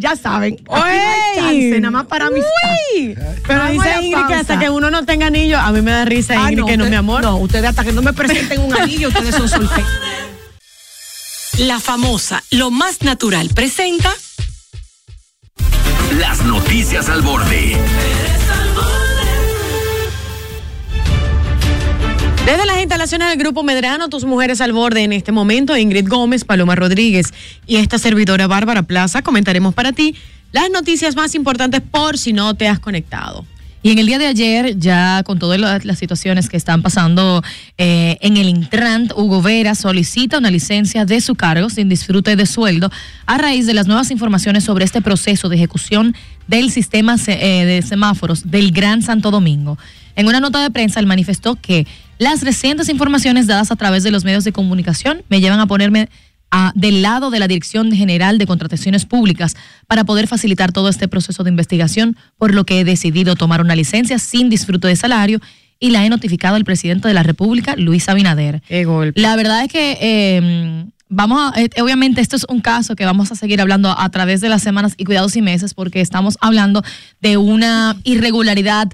Ya 0.02 0.16
saben, 0.16 0.54
aquí 0.54 0.64
no 0.68 0.82
hay 0.84 0.98
Ey. 0.98 1.36
chance, 1.36 1.80
nada 1.80 1.90
más 1.92 2.06
para 2.06 2.26
amistad. 2.26 2.50
Uy. 2.96 3.16
Pero 3.46 3.66
dice 3.68 4.02
Ingrid 4.02 4.26
que 4.26 4.34
hasta 4.34 4.58
que 4.58 4.68
uno 4.68 4.90
no 4.90 5.04
tenga 5.04 5.26
anillo, 5.26 5.58
a 5.58 5.70
mí 5.72 5.80
me 5.80 5.90
da 5.92 6.04
risa 6.04 6.34
Ah, 6.36 6.50
Ingrid 6.50 6.66
que 6.66 6.76
no, 6.76 6.84
usted- 6.84 6.90
mi 6.90 6.96
amor. 6.96 7.22
No, 7.22 7.36
ustedes 7.36 7.64
hasta 7.66 7.84
que 7.84 7.92
no 7.92 8.02
me 8.02 8.12
presenten 8.12 8.60
un 8.60 8.74
anillo, 8.76 9.08
ustedes 9.08 9.34
son 9.34 9.48
solteros. 9.48 9.88
La 11.58 11.78
famosa 11.80 12.42
Lo 12.50 12.70
Más 12.70 13.02
Natural 13.02 13.48
presenta 13.54 14.10
Las 16.18 16.42
noticias 16.44 17.08
al 17.08 17.22
borde. 17.22 17.76
Desde 22.44 22.66
las 22.66 22.80
instalaciones 22.80 23.28
del 23.28 23.38
Grupo 23.38 23.62
Medrano, 23.62 24.08
tus 24.08 24.24
mujeres 24.24 24.60
al 24.60 24.72
borde 24.72 25.04
en 25.04 25.12
este 25.12 25.30
momento, 25.30 25.76
Ingrid 25.76 26.08
Gómez, 26.08 26.44
Paloma 26.44 26.74
Rodríguez 26.74 27.32
y 27.68 27.76
esta 27.76 27.98
servidora 27.98 28.48
Bárbara 28.48 28.82
Plaza, 28.82 29.22
comentaremos 29.22 29.74
para 29.74 29.92
ti 29.92 30.16
las 30.50 30.68
noticias 30.68 31.14
más 31.14 31.36
importantes 31.36 31.82
por 31.88 32.18
si 32.18 32.32
no 32.32 32.54
te 32.54 32.66
has 32.66 32.80
conectado. 32.80 33.46
Y 33.84 33.92
en 33.92 33.98
el 33.98 34.06
día 34.06 34.18
de 34.18 34.26
ayer, 34.26 34.76
ya 34.76 35.22
con 35.24 35.38
todas 35.38 35.58
las, 35.58 35.98
situaciones 35.98 36.48
que 36.48 36.56
están 36.56 36.82
pasando 36.82 37.44
eh, 37.78 38.16
en 38.20 38.36
el 38.36 38.48
Intrant, 38.48 39.12
Hugo 39.16 39.40
Vera 39.40 39.76
solicita 39.76 40.38
una 40.38 40.50
licencia 40.50 41.04
de 41.04 41.20
su 41.20 41.36
cargo 41.36 41.70
sin 41.70 41.88
disfrute 41.88 42.34
de 42.34 42.46
sueldo 42.46 42.90
a 43.26 43.38
raíz 43.38 43.66
de 43.66 43.74
las 43.74 43.86
nuevas 43.86 44.10
informaciones 44.10 44.64
sobre 44.64 44.84
este 44.84 45.00
proceso 45.00 45.48
de 45.48 45.56
ejecución 45.56 46.14
del 46.48 46.70
sistema 46.70 47.16
eh, 47.26 47.64
de 47.64 47.82
semáforos 47.82 48.50
del 48.50 48.72
Gran 48.72 49.02
Santo 49.02 49.30
Domingo. 49.30 49.78
En 50.14 50.28
una 50.28 50.40
nota 50.40 50.62
de 50.62 50.70
prensa, 50.70 51.00
él 51.00 51.06
manifestó 51.06 51.56
que 51.56 51.86
las 52.22 52.42
recientes 52.42 52.88
informaciones 52.88 53.46
dadas 53.46 53.70
a 53.70 53.76
través 53.76 54.02
de 54.02 54.10
los 54.10 54.24
medios 54.24 54.44
de 54.44 54.52
comunicación 54.52 55.22
me 55.28 55.40
llevan 55.40 55.60
a 55.60 55.66
ponerme 55.66 56.08
a- 56.50 56.72
del 56.74 57.00
lado 57.02 57.30
de 57.30 57.38
la 57.38 57.48
Dirección 57.48 57.90
General 57.92 58.36
de 58.38 58.46
Contrataciones 58.46 59.06
Públicas 59.06 59.56
para 59.86 60.04
poder 60.04 60.26
facilitar 60.28 60.70
todo 60.70 60.88
este 60.88 61.08
proceso 61.08 61.44
de 61.44 61.50
investigación, 61.50 62.16
por 62.36 62.52
lo 62.54 62.64
que 62.64 62.80
he 62.80 62.84
decidido 62.84 63.36
tomar 63.36 63.60
una 63.60 63.74
licencia 63.74 64.18
sin 64.18 64.50
disfrute 64.50 64.86
de 64.88 64.96
salario 64.96 65.40
y 65.80 65.90
la 65.90 66.04
he 66.04 66.08
notificado 66.10 66.54
al 66.56 66.64
presidente 66.64 67.08
de 67.08 67.14
la 67.14 67.22
República, 67.22 67.74
Luis 67.76 68.08
Abinader. 68.08 68.62
Qué 68.68 68.84
golpe. 68.84 69.20
La 69.20 69.34
verdad 69.34 69.64
es 69.64 69.72
que 69.72 69.98
eh, 70.00 70.84
vamos 71.08 71.40
a, 71.56 71.60
eh, 71.60 71.70
obviamente 71.82 72.20
esto 72.20 72.36
es 72.36 72.44
un 72.48 72.60
caso 72.60 72.94
que 72.96 73.04
vamos 73.04 73.32
a 73.32 73.34
seguir 73.34 73.60
hablando 73.60 73.98
a 73.98 74.08
través 74.10 74.40
de 74.40 74.48
las 74.48 74.62
semanas 74.62 74.94
y 74.96 75.04
cuidados 75.04 75.34
y 75.36 75.42
meses 75.42 75.74
porque 75.74 76.00
estamos 76.00 76.36
hablando 76.40 76.84
de 77.20 77.36
una 77.38 77.96
irregularidad 78.04 78.88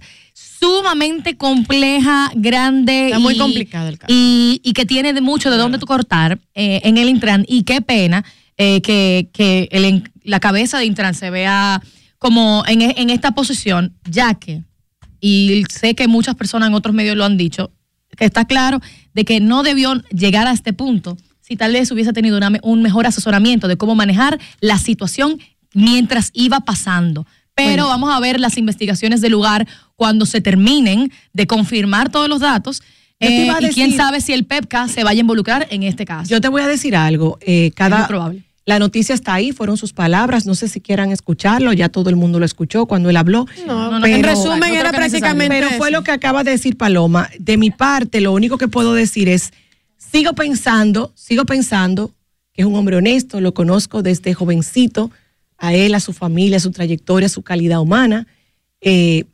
sumamente 0.59 1.37
compleja, 1.37 2.31
grande. 2.35 3.07
Está 3.07 3.19
muy 3.19 3.35
y- 3.35 3.39
complicado 3.39 3.89
el 3.89 3.99
caso. 3.99 4.13
Y, 4.13 4.61
y 4.65 4.73
que 4.73 4.87
tiene 4.87 5.13
de 5.13 5.21
mucho 5.21 5.51
de 5.51 5.57
dónde 5.57 5.79
tú 5.79 5.87
cortar 5.87 6.39
eh, 6.55 6.81
en 6.85 6.99
el 6.99 7.09
Intran. 7.09 7.45
Y 7.49 7.63
qué 7.65 7.81
pena 7.81 8.25
eh, 8.57 8.81
que, 8.83 9.31
que 9.33 9.69
el 9.71 10.11
la 10.25 10.41
cabeza 10.41 10.79
de 10.79 10.85
Intran 10.85 11.15
se 11.15 11.31
vea 11.31 11.81
como 12.19 12.65
en, 12.67 12.83
e- 12.83 12.95
en 12.99 13.11
esta 13.11 13.31
posición, 13.33 13.95
ya 14.11 14.35
que, 14.35 14.63
y 15.21 15.65
sé 15.71 15.95
que 15.95 16.09
muchas 16.09 16.35
personas 16.35 16.69
en 16.69 16.75
otros 16.75 16.95
medios 16.95 17.17
lo 17.17 17.25
han 17.25 17.37
dicho, 17.37 17.71
que 18.17 18.25
está 18.25 18.45
claro 18.45 18.81
de 19.15 19.25
que 19.25 19.41
no 19.41 19.63
debió 19.63 19.95
llegar 20.11 20.47
a 20.47 20.53
este 20.53 20.73
punto 20.73 21.17
si 21.41 21.57
tal 21.57 21.73
vez 21.73 21.91
hubiese 21.93 22.13
tenido 22.13 22.37
una 22.37 22.53
un 22.63 22.83
mejor 22.83 23.07
asesoramiento 23.07 23.69
de 23.69 23.77
cómo 23.79 23.95
manejar 23.95 24.39
la 24.61 24.77
situación 24.79 25.39
mientras 25.73 26.31
iba 26.35 26.61
pasando. 26.61 27.27
Pero 27.59 27.71
Bueno. 27.85 27.89
vamos 27.89 28.15
a 28.15 28.21
ver 28.21 28.39
las 28.41 28.57
investigaciones 28.57 29.21
del 29.21 29.33
lugar 29.33 29.67
cuando 29.97 30.25
se 30.27 30.41
terminen 30.41 31.11
de 31.33 31.47
confirmar 31.49 32.09
todos 32.11 32.29
los 32.29 32.41
datos. 32.41 32.81
Yo 33.21 33.29
te 33.29 33.37
eh, 33.43 33.45
iba 33.47 33.57
a 33.57 33.63
y 33.63 33.71
quién 33.71 33.91
decir- 33.91 33.97
sabe 33.97 34.21
si 34.21 34.33
el 34.33 34.45
PEPCA 34.45 34.87
se 34.87 35.03
vaya 35.03 35.19
a 35.19 35.23
involucrar 35.23 35.67
en 35.71 35.83
este 35.83 36.05
caso. 36.05 36.31
Yo 36.31 36.41
te 36.41 36.47
voy 36.49 36.63
a 36.63 36.69
decir 36.69 36.95
algo. 36.95 37.37
eh, 37.41 37.73
cada, 37.75 37.99
muy 37.99 38.07
probable. 38.07 38.43
La 38.65 38.79
noticia 38.79 39.15
está 39.15 39.33
ahí, 39.35 39.51
fueron 39.53 39.77
sus 39.77 39.93
palabras. 39.93 40.45
No 40.47 40.55
sé 40.55 40.69
si 40.69 40.81
quieran 40.81 41.11
escucharlo, 41.11 41.73
ya 41.73 41.89
todo 41.89 42.11
el 42.11 42.17
mundo 42.17 42.39
lo 42.39 42.45
escuchó 42.45 42.87
cuando 42.87 43.09
él 43.11 43.17
habló. 43.17 43.47
No, 43.67 43.91
no, 43.99 44.07
en 44.07 44.21
pero- 44.21 44.29
resumen 44.29 44.61
no 44.61 44.67
creo 44.67 44.81
era 44.81 44.93
prácticamente 44.93 45.49
Pero 45.57 45.71
fue 45.79 45.91
lo 45.91 46.05
que 46.05 46.11
acaba 46.13 46.45
de 46.45 46.51
decir 46.53 46.77
Paloma. 46.77 47.29
De 47.41 47.57
mi 47.57 47.71
parte, 47.71 48.21
lo 48.21 48.33
único 48.33 48.57
que 48.59 48.69
puedo 48.69 48.93
decir 48.95 49.29
es, 49.29 49.53
sigo 49.97 50.35
pensando, 50.35 51.13
sigo 51.17 51.45
pensando 51.45 52.13
que 52.53 52.63
es 52.63 52.67
un 52.69 52.75
hombre 52.77 52.97
honesto, 52.97 53.41
lo 53.41 53.53
conozco 53.55 54.03
desde 54.03 54.35
jovencito, 54.35 55.11
a 55.59 55.75
él, 55.75 55.95
a 55.95 56.01
su 56.01 56.13
familia, 56.13 56.57
a 56.57 56.61
su 56.61 56.71
trayectoria, 56.71 57.27
a 57.27 57.31
su 57.31 57.43
calidad 57.43 57.81
humana. 57.81 58.27
Eh, 58.81 59.25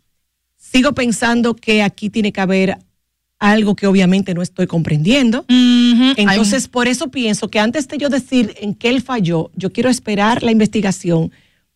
sigo 0.56 0.92
pensando 0.92 1.54
que 1.54 1.82
aquí 1.82 2.10
tiene 2.10 2.32
que 2.32 2.40
haber 2.40 2.78
algo 3.38 3.76
que 3.76 3.86
obviamente 3.86 4.32
no 4.32 4.42
estoy 4.42 4.66
comprendiendo. 4.66 5.44
Entonces, 5.48 6.66
por 6.66 6.88
eso 6.88 7.08
pienso 7.08 7.48
que 7.48 7.60
antes 7.60 7.86
de 7.88 7.98
yo 7.98 8.08
decir 8.08 8.54
en 8.60 8.74
qué 8.74 8.88
él 8.88 9.02
falló, 9.02 9.50
yo 9.54 9.70
quiero 9.70 9.90
esperar 9.90 10.42
la 10.42 10.50
investigación 10.50 11.30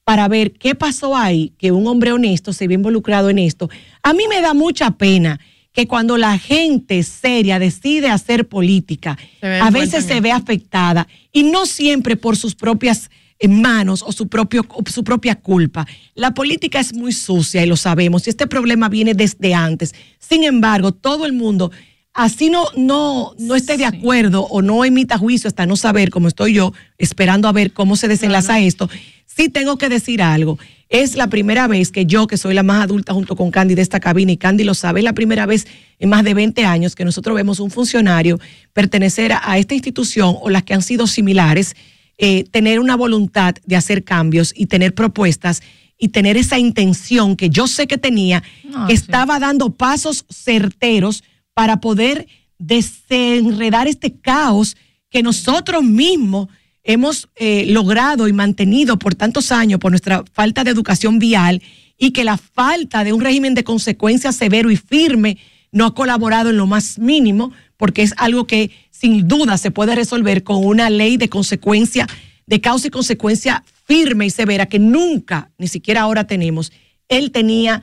para 0.04 0.26
ver 0.28 0.52
qué 0.52 0.74
pasó 0.74 1.14
ahí, 1.14 1.52
que 1.58 1.70
un 1.70 1.86
hombre 1.86 2.12
honesto 2.12 2.54
se 2.54 2.66
ve 2.66 2.74
involucrado 2.74 3.28
en 3.28 3.38
esto. 3.38 3.68
A 4.02 4.14
mí 4.14 4.24
me 4.28 4.40
da 4.40 4.54
mucha 4.54 4.92
pena 4.92 5.38
que 5.72 5.86
cuando 5.86 6.16
la 6.16 6.38
gente 6.38 7.02
seria 7.02 7.58
decide 7.58 8.08
hacer 8.08 8.48
política, 8.48 9.18
a 9.42 9.70
veces 9.70 10.06
se 10.06 10.20
ve 10.22 10.32
afectada 10.32 11.06
y 11.30 11.42
no 11.42 11.66
siempre 11.66 12.16
por 12.16 12.36
sus 12.38 12.54
propias 12.54 13.10
manos 13.46 14.02
o 14.04 14.10
su, 14.10 14.26
propio, 14.26 14.66
o 14.68 14.82
su 14.90 15.04
propia 15.04 15.36
culpa. 15.36 15.86
La 16.14 16.34
política 16.34 16.80
es 16.80 16.92
muy 16.92 17.12
sucia 17.12 17.62
y 17.62 17.68
lo 17.68 17.76
sabemos, 17.76 18.26
y 18.26 18.30
este 18.30 18.48
problema 18.48 18.88
viene 18.88 19.14
desde 19.14 19.54
antes. 19.54 19.94
Sin 20.18 20.42
embargo, 20.42 20.90
todo 20.90 21.26
el 21.26 21.34
mundo, 21.34 21.70
así 22.14 22.50
no, 22.50 22.64
no, 22.76 23.34
no 23.38 23.54
esté 23.54 23.76
de 23.76 23.84
acuerdo 23.84 24.42
o 24.42 24.60
no 24.62 24.84
emita 24.84 25.18
juicio 25.18 25.46
hasta 25.46 25.66
no 25.66 25.76
saber 25.76 26.10
cómo 26.10 26.26
estoy 26.26 26.54
yo, 26.54 26.72
esperando 26.96 27.46
a 27.46 27.52
ver 27.52 27.72
cómo 27.72 27.94
se 27.94 28.08
desenlaza 28.08 28.58
esto, 28.58 28.90
sí 29.26 29.48
tengo 29.48 29.78
que 29.78 29.88
decir 29.88 30.20
algo. 30.20 30.58
Es 30.88 31.16
la 31.16 31.28
primera 31.28 31.68
vez 31.68 31.92
que 31.92 32.06
yo, 32.06 32.26
que 32.26 32.38
soy 32.38 32.54
la 32.54 32.62
más 32.62 32.82
adulta 32.82 33.12
junto 33.12 33.36
con 33.36 33.50
Candy 33.50 33.74
de 33.74 33.82
esta 33.82 34.00
cabina, 34.00 34.32
y 34.32 34.36
Candy 34.36 34.64
lo 34.64 34.74
sabe, 34.74 35.00
es 35.00 35.04
la 35.04 35.12
primera 35.12 35.46
vez 35.46 35.66
en 35.98 36.08
más 36.08 36.24
de 36.24 36.34
20 36.34 36.64
años 36.64 36.94
que 36.96 37.04
nosotros 37.04 37.36
vemos 37.36 37.60
un 37.60 37.70
funcionario 37.70 38.40
pertenecer 38.72 39.32
a 39.40 39.58
esta 39.58 39.74
institución 39.74 40.34
o 40.40 40.48
las 40.48 40.62
que 40.62 40.74
han 40.74 40.82
sido 40.82 41.06
similares, 41.06 41.76
eh, 42.18 42.44
tener 42.50 42.80
una 42.80 42.96
voluntad 42.96 43.54
de 43.64 43.76
hacer 43.76 44.02
cambios 44.02 44.52
y 44.56 44.66
tener 44.66 44.94
propuestas 44.94 45.62
y 45.96 46.08
tener 46.08 46.36
esa 46.36 46.58
intención 46.58 47.36
que 47.36 47.48
yo 47.48 47.66
sé 47.66 47.86
que 47.86 47.98
tenía, 47.98 48.42
que 48.86 48.92
estaba 48.92 49.38
dando 49.38 49.70
pasos 49.70 50.24
certeros 50.28 51.24
para 51.54 51.80
poder 51.80 52.26
desenredar 52.58 53.88
este 53.88 54.12
caos 54.12 54.76
que 55.10 55.22
nosotros 55.22 55.82
mismos 55.82 56.48
hemos 56.84 57.28
eh, 57.36 57.66
logrado 57.68 58.28
y 58.28 58.32
mantenido 58.32 58.98
por 58.98 59.14
tantos 59.14 59.52
años 59.52 59.78
por 59.78 59.92
nuestra 59.92 60.24
falta 60.32 60.64
de 60.64 60.70
educación 60.70 61.18
vial 61.18 61.62
y 61.98 62.12
que 62.12 62.24
la 62.24 62.36
falta 62.36 63.04
de 63.04 63.12
un 63.12 63.20
régimen 63.20 63.54
de 63.54 63.64
consecuencias 63.64 64.36
severo 64.36 64.70
y 64.70 64.76
firme 64.76 65.38
no 65.70 65.86
ha 65.86 65.94
colaborado 65.94 66.50
en 66.50 66.56
lo 66.56 66.66
más 66.66 66.98
mínimo, 66.98 67.52
porque 67.78 68.02
es 68.02 68.12
algo 68.18 68.46
que 68.46 68.70
sin 68.90 69.26
duda 69.26 69.56
se 69.56 69.70
puede 69.70 69.94
resolver 69.94 70.42
con 70.42 70.66
una 70.66 70.90
ley 70.90 71.16
de 71.16 71.30
consecuencia, 71.30 72.06
de 72.46 72.60
causa 72.60 72.88
y 72.88 72.90
consecuencia 72.90 73.64
firme 73.86 74.26
y 74.26 74.30
severa 74.30 74.66
que 74.66 74.78
nunca, 74.78 75.50
ni 75.56 75.68
siquiera 75.68 76.02
ahora 76.02 76.26
tenemos. 76.26 76.72
Él 77.08 77.30
tenía 77.30 77.82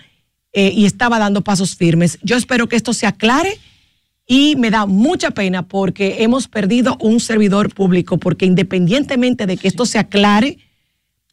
eh, 0.54 0.72
y 0.76 0.86
estaba 0.86 1.18
dando 1.18 1.42
pasos 1.42 1.76
firmes. 1.76 2.20
Yo 2.22 2.38
espero 2.38 2.70
que 2.70 2.76
esto 2.76 2.94
se 2.94 3.08
aclare 3.08 3.58
y 4.28 4.56
me 4.58 4.70
da 4.70 4.86
mucha 4.86 5.32
pena 5.32 5.68
porque 5.68 6.18
hemos 6.20 6.48
perdido 6.48 6.98
un 7.00 7.20
servidor 7.20 7.74
público, 7.74 8.18
porque 8.18 8.46
independientemente 8.46 9.48
de 9.48 9.58
que 9.58 9.68
esto 9.68 9.86
se 9.86 9.98
aclare, 9.98 10.60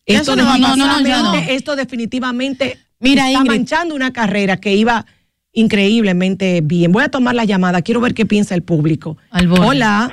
esto, 0.07 0.37
no 0.37 0.45
definitivamente, 0.45 1.13
no. 1.13 1.35
esto 1.53 1.77
definitivamente 1.77 2.79
Mira, 2.99 3.27
está 3.29 3.41
Ingrid. 3.41 3.59
manchando 3.59 3.95
una 3.95 4.13
carrera 4.13 4.57
que 4.57 4.75
iba 4.75 5.07
increíblemente 5.53 6.61
bien. 6.63 6.93
Voy 6.93 7.05
a 7.05 7.09
tomar 7.09 7.35
la 7.35 7.45
llamada, 7.45 7.83
quiero 7.83 8.01
ver 8.01 8.15
qué 8.15 8.27
piensa 8.27 8.55
el 8.55 8.63
público. 8.63 9.17
Hola. 9.61 10.11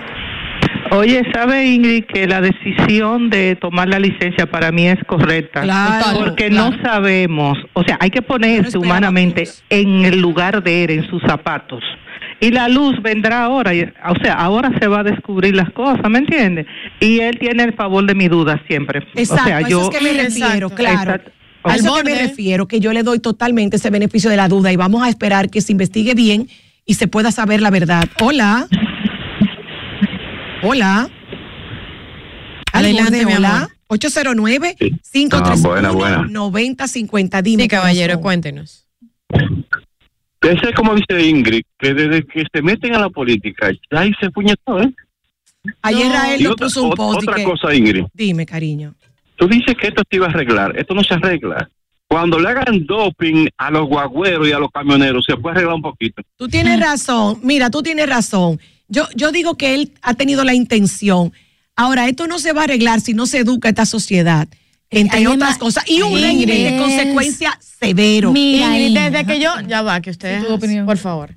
Oye, 0.91 1.21
¿sabe 1.33 1.67
Ingrid 1.67 2.05
que 2.05 2.25
la 2.25 2.41
decisión 2.41 3.29
de 3.29 3.55
tomar 3.55 3.87
la 3.87 3.99
licencia 3.99 4.47
para 4.47 4.71
mí 4.71 4.87
es 4.87 4.97
correcta? 5.05 5.61
Claro, 5.61 6.17
porque 6.17 6.47
claro. 6.47 6.71
no 6.71 6.83
sabemos, 6.83 7.59
o 7.73 7.83
sea, 7.83 7.97
hay 7.99 8.09
que 8.09 8.23
ponerse 8.23 8.75
humanamente 8.75 9.43
en 9.69 10.03
el 10.05 10.19
lugar 10.19 10.63
de 10.63 10.83
él, 10.85 10.89
en 10.91 11.07
sus 11.07 11.21
zapatos. 11.21 11.83
Y 12.41 12.49
la 12.49 12.69
luz 12.69 12.99
vendrá 13.03 13.43
ahora, 13.43 13.71
o 14.07 14.23
sea, 14.23 14.33
ahora 14.33 14.71
se 14.79 14.87
va 14.87 15.01
a 15.01 15.03
descubrir 15.03 15.55
las 15.55 15.69
cosas, 15.73 16.09
¿me 16.09 16.19
entiendes? 16.19 16.65
Y 16.99 17.19
él 17.19 17.37
tiene 17.37 17.63
el 17.63 17.73
favor 17.73 18.05
de 18.05 18.15
mi 18.15 18.27
duda 18.27 18.59
siempre. 18.67 19.03
Exacto, 19.13 19.43
o 19.43 19.45
sea, 19.45 19.57
a 19.57 19.59
eso 19.61 19.69
yo 19.69 19.81
es 19.83 19.89
que 19.89 20.03
me 20.03 20.23
refiero, 20.23 20.69
claro. 20.71 21.11
Exacto. 21.11 21.31
A 21.63 21.75
eso 21.75 21.93
que 21.95 22.03
me 22.03 22.15
refiero, 22.15 22.67
que 22.67 22.79
yo 22.79 22.93
le 22.93 23.03
doy 23.03 23.19
totalmente 23.19 23.75
ese 23.77 23.89
beneficio 23.89 24.29
de 24.29 24.37
la 24.37 24.47
duda 24.47 24.71
y 24.71 24.75
vamos 24.75 25.03
a 25.03 25.09
esperar 25.09 25.49
que 25.49 25.61
se 25.61 25.71
investigue 25.73 26.13
bien 26.13 26.47
y 26.85 26.93
se 26.95 27.07
pueda 27.07 27.31
saber 27.31 27.61
la 27.61 27.69
verdad. 27.69 28.07
Hola. 28.21 28.67
Hola. 30.63 31.09
Adelante, 32.73 33.25
hola. 33.25 33.57
amor. 33.57 33.69
809 33.87 34.75
Ah, 34.79 34.85
531 35.11 35.67
buena, 35.67 35.91
buena. 35.91 36.27
9050 36.29 37.41
Dime. 37.41 37.63
Sí, 37.63 37.69
caballero, 37.69 38.21
cuéntenos. 38.21 38.85
Ese 40.41 40.69
es 40.69 40.75
como 40.75 40.95
dice 40.95 41.21
Ingrid, 41.27 41.63
que 41.77 41.93
desde 41.93 42.25
que 42.25 42.43
se 42.53 42.61
meten 42.61 42.95
a 42.95 42.99
la 42.99 43.09
política, 43.09 43.69
ya 43.91 43.99
ahí 43.99 44.11
se 44.21 44.29
puñetó, 44.29 44.81
¿eh? 44.81 44.93
Ayer 45.81 46.09
Rael 46.09 46.47
otra- 46.47 46.67
puso 46.67 46.83
un 46.83 46.91
post. 46.91 47.21
y 47.23 47.27
otra 47.27 47.35
que- 47.35 47.43
cosa, 47.43 47.73
Ingrid. 47.73 48.05
Dime, 48.13 48.45
cariño. 48.45 48.93
Tú 49.39 49.47
dices 49.47 49.73
que 49.79 49.87
esto 49.87 50.03
se 50.09 50.17
iba 50.17 50.27
a 50.27 50.29
arreglar. 50.29 50.77
Esto 50.77 50.93
no 50.93 51.01
se 51.03 51.13
arregla. 51.13 51.69
Cuando 52.07 52.39
le 52.39 52.49
hagan 52.49 52.85
doping 52.85 53.47
a 53.57 53.71
los 53.71 53.87
guagüeros 53.87 54.47
y 54.47 54.51
a 54.51 54.59
los 54.59 54.69
camioneros, 54.71 55.23
se 55.25 55.37
puede 55.37 55.53
arreglar 55.55 55.75
un 55.75 55.81
poquito. 55.81 56.21
Tú 56.35 56.47
tienes 56.49 56.79
razón. 56.79 57.39
Mira, 57.43 57.69
tú 57.69 57.81
tienes 57.81 58.09
razón. 58.09 58.59
Yo, 58.89 59.07
yo 59.15 59.31
digo 59.31 59.55
que 59.55 59.75
él 59.75 59.93
ha 60.01 60.13
tenido 60.15 60.43
la 60.43 60.53
intención. 60.53 61.31
Ahora, 61.75 62.07
esto 62.09 62.27
no 62.27 62.37
se 62.39 62.51
va 62.51 62.61
a 62.61 62.63
arreglar 62.65 62.99
si 62.99 63.13
no 63.13 63.25
se 63.27 63.37
educa 63.39 63.69
esta 63.69 63.85
sociedad, 63.85 64.47
entre 64.89 65.25
otras 65.27 65.51
ma- 65.53 65.57
cosas. 65.59 65.89
Y 65.89 66.01
un 66.01 66.09
Ingrid. 66.17 66.23
régimen 66.25 66.63
de 66.73 66.77
consecuencia 66.77 67.57
severo. 67.61 68.33
Ingrid, 68.35 68.97
desde 68.97 69.25
que 69.25 69.39
yo, 69.39 69.51
ya 69.67 69.81
va, 69.83 70.01
que 70.01 70.09
ustedes, 70.09 70.43
por 70.85 70.97
favor. 70.97 71.35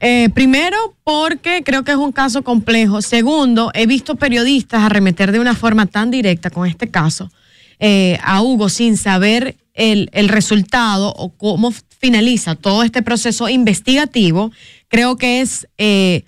Eh, 0.00 0.30
primero, 0.32 0.96
porque 1.04 1.62
creo 1.64 1.84
que 1.84 1.90
es 1.92 1.96
un 1.98 2.12
caso 2.12 2.42
complejo. 2.42 3.02
Segundo, 3.02 3.70
he 3.74 3.86
visto 3.86 4.16
periodistas 4.16 4.82
arremeter 4.82 5.30
de 5.32 5.40
una 5.40 5.54
forma 5.54 5.86
tan 5.86 6.10
directa 6.10 6.48
con 6.48 6.66
este 6.66 6.88
caso 6.88 7.30
eh, 7.84 8.20
a 8.22 8.40
Hugo 8.42 8.68
sin 8.68 8.96
saber 8.96 9.56
el, 9.74 10.08
el 10.12 10.28
resultado 10.28 11.12
o 11.16 11.30
cómo 11.36 11.74
finaliza 11.98 12.54
todo 12.54 12.84
este 12.84 13.02
proceso 13.02 13.48
investigativo. 13.48 14.52
Creo 14.86 15.16
que 15.16 15.40
es 15.40 15.66
eh, 15.78 16.22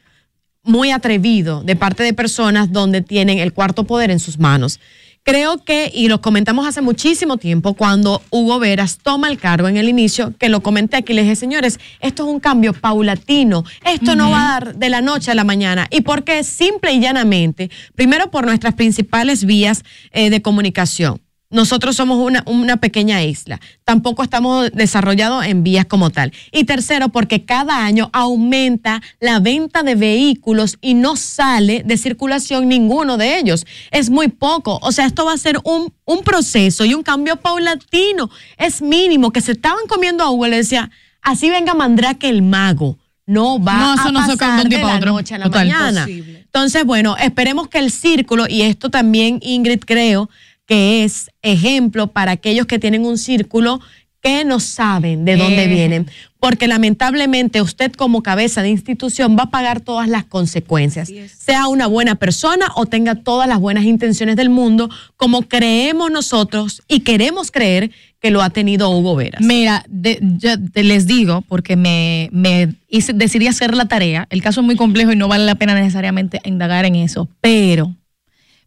muy 0.65 0.91
atrevido 0.91 1.63
de 1.63 1.77
parte 1.77 2.03
de 2.03 2.13
personas 2.13 2.73
donde 2.73 3.03
tienen 3.03 3.39
el 3.39 3.53
cuarto 3.53 3.85
poder 3.85 4.11
en 4.11 4.19
sus 4.19 4.37
manos. 4.41 4.81
Creo 5.23 5.59
que, 5.65 5.93
y 5.95 6.09
lo 6.09 6.21
comentamos 6.21 6.67
hace 6.67 6.83
muchísimo 6.83 7.37
tiempo, 7.37 7.75
cuando 7.75 8.21
Hugo 8.31 8.59
Veras 8.59 8.99
toma 8.99 9.29
el 9.29 9.39
cargo 9.39 9.69
en 9.69 9.77
el 9.77 9.89
inicio, 9.89 10.35
que 10.37 10.49
lo 10.49 10.61
comenté 10.61 10.97
aquí, 10.97 11.15
le 11.15 11.23
dije, 11.23 11.37
señores, 11.37 11.79
esto 12.01 12.25
es 12.25 12.29
un 12.29 12.41
cambio 12.41 12.73
paulatino, 12.75 13.65
esto 13.87 14.17
no 14.17 14.31
va 14.31 14.45
a 14.45 14.61
dar 14.61 14.75
de 14.75 14.91
la 14.91 15.01
noche 15.01 15.31
a 15.31 15.35
la 15.35 15.45
mañana. 15.45 15.87
¿Y 15.91 16.01
por 16.01 16.25
qué? 16.25 16.45
Simple 16.45 16.93
y 16.93 17.01
llanamente, 17.01 17.71
primero 17.95 18.31
por 18.31 18.45
nuestras 18.45 18.75
principales 18.75 19.45
vías 19.45 19.85
eh, 20.11 20.31
de 20.31 20.43
comunicación. 20.43 21.24
Nosotros 21.55 21.95
somos 21.97 22.19
una, 22.19 22.43
una 22.47 22.77
pequeña 22.79 23.23
isla. 23.23 23.61
Tampoco 23.85 24.23
estamos 24.25 24.71
desarrollados 24.73 25.47
en 25.47 25.63
vías 25.63 25.87
como 25.87 26.11
tal. 26.11 26.33
Y 26.51 26.65
tercero, 26.65 27.11
porque 27.11 27.45
cada 27.45 27.85
año 27.85 28.11
aumenta 28.13 29.01
la 29.21 29.39
venta 29.39 29.83
de 29.85 29.95
vehículos 29.95 30.79
y 30.81 30.95
no 30.95 31.15
sale 31.15 31.83
de 31.85 31.97
circulación 31.97 32.69
ninguno 32.69 33.17
de 33.17 33.39
ellos. 33.39 33.65
Es 33.93 34.11
muy 34.11 34.29
poco. 34.29 34.79
O 34.83 34.91
sea, 34.91 35.07
esto 35.07 35.25
va 35.25 35.33
a 35.33 35.39
ser 35.39 35.59
un, 35.65 35.93
un 36.05 36.23
proceso 36.25 36.85
y 36.85 36.93
un 36.93 37.05
cambio 37.05 37.37
paulatino. 37.37 38.31
Es 38.59 38.83
mínimo 38.83 39.31
que 39.31 39.41
se 39.41 39.53
estaban 39.53 39.87
comiendo 39.89 40.25
a 40.25 40.31
Hugo. 40.31 40.49
Le 40.49 40.57
decía, 40.57 40.91
así 41.23 41.51
venga 41.51 41.73
Mandrake 41.75 42.29
el 42.29 42.43
mago. 42.43 42.99
No 43.27 43.63
va 43.63 43.75
No, 43.79 43.95
eso 43.95 44.09
a 44.09 44.13
no 44.13 44.27
se 44.27 44.37
pasar 44.37 44.69
de 44.69 44.79
la 44.79 44.97
otro. 44.97 45.13
noche 45.13 45.35
a 45.35 45.39
la 45.39 45.45
Total. 45.47 45.69
mañana. 45.69 46.01
Imposible. 46.03 46.41
Entonces, 46.41 46.85
bueno, 46.85 47.17
esperemos 47.17 47.69
que 47.69 47.79
el 47.79 47.91
círculo, 47.91 48.47
y 48.49 48.63
esto 48.63 48.91
también, 48.91 49.39
Ingrid, 49.43 49.81
creo 49.87 50.29
que 50.67 51.05
es 51.05 51.31
ejemplo 51.43 52.09
para 52.09 52.33
aquellos 52.33 52.67
que 52.67 52.79
tienen 52.79 53.05
un 53.05 53.19
círculo 53.19 53.81
que 54.23 54.43
no 54.47 54.59
saben 54.59 55.27
de 55.27 55.37
dónde 55.37 55.65
Eh. 55.65 55.69
vienen, 55.69 56.07
porque 56.41 56.67
lamentablemente 56.67 57.61
usted 57.61 57.93
como 57.93 58.23
cabeza 58.23 58.63
de 58.63 58.71
institución 58.71 59.37
va 59.39 59.43
a 59.45 59.51
pagar 59.51 59.81
todas 59.83 60.09
las 60.09 60.25
consecuencias, 60.25 61.11
sea 61.37 61.69
una 61.69 61.87
buena 61.89 62.15
persona 62.15 62.69
o 62.75 62.87
tenga 62.87 63.17
todas 63.17 63.47
las 63.47 63.61
buenas 63.61 63.85
intenciones 63.85 64.37
del 64.37 64.49
mundo, 64.49 64.89
como 65.19 65.43
creemos 65.43 66.11
nosotros 66.11 66.83
y 66.89 67.01
queremos 67.01 67.51
creer 67.51 67.91
que 68.19 68.31
lo 68.31 68.41
ha 68.41 68.49
tenido 68.49 68.89
Hugo 68.89 69.15
Veras. 69.15 69.43
Mira, 69.43 69.85
de- 69.91 70.19
yo 70.39 70.53
te 70.73 70.83
les 70.85 71.07
digo, 71.07 71.43
porque 71.47 71.77
me, 71.77 72.31
me 72.33 72.73
hice- 72.89 73.13
decidí 73.13 73.47
hacer 73.47 73.75
la 73.75 73.85
tarea. 73.89 74.27
El 74.31 74.41
caso 74.41 74.63
es 74.63 74.65
muy 74.67 74.77
complejo 74.77 75.13
y 75.13 75.17
no 75.17 75.29
vale 75.29 75.45
la 75.45 75.57
pena 75.57 75.75
necesariamente 75.75 76.41
indagar 76.47 76.87
en 76.87 76.95
eso, 76.97 77.29
pero 77.43 77.95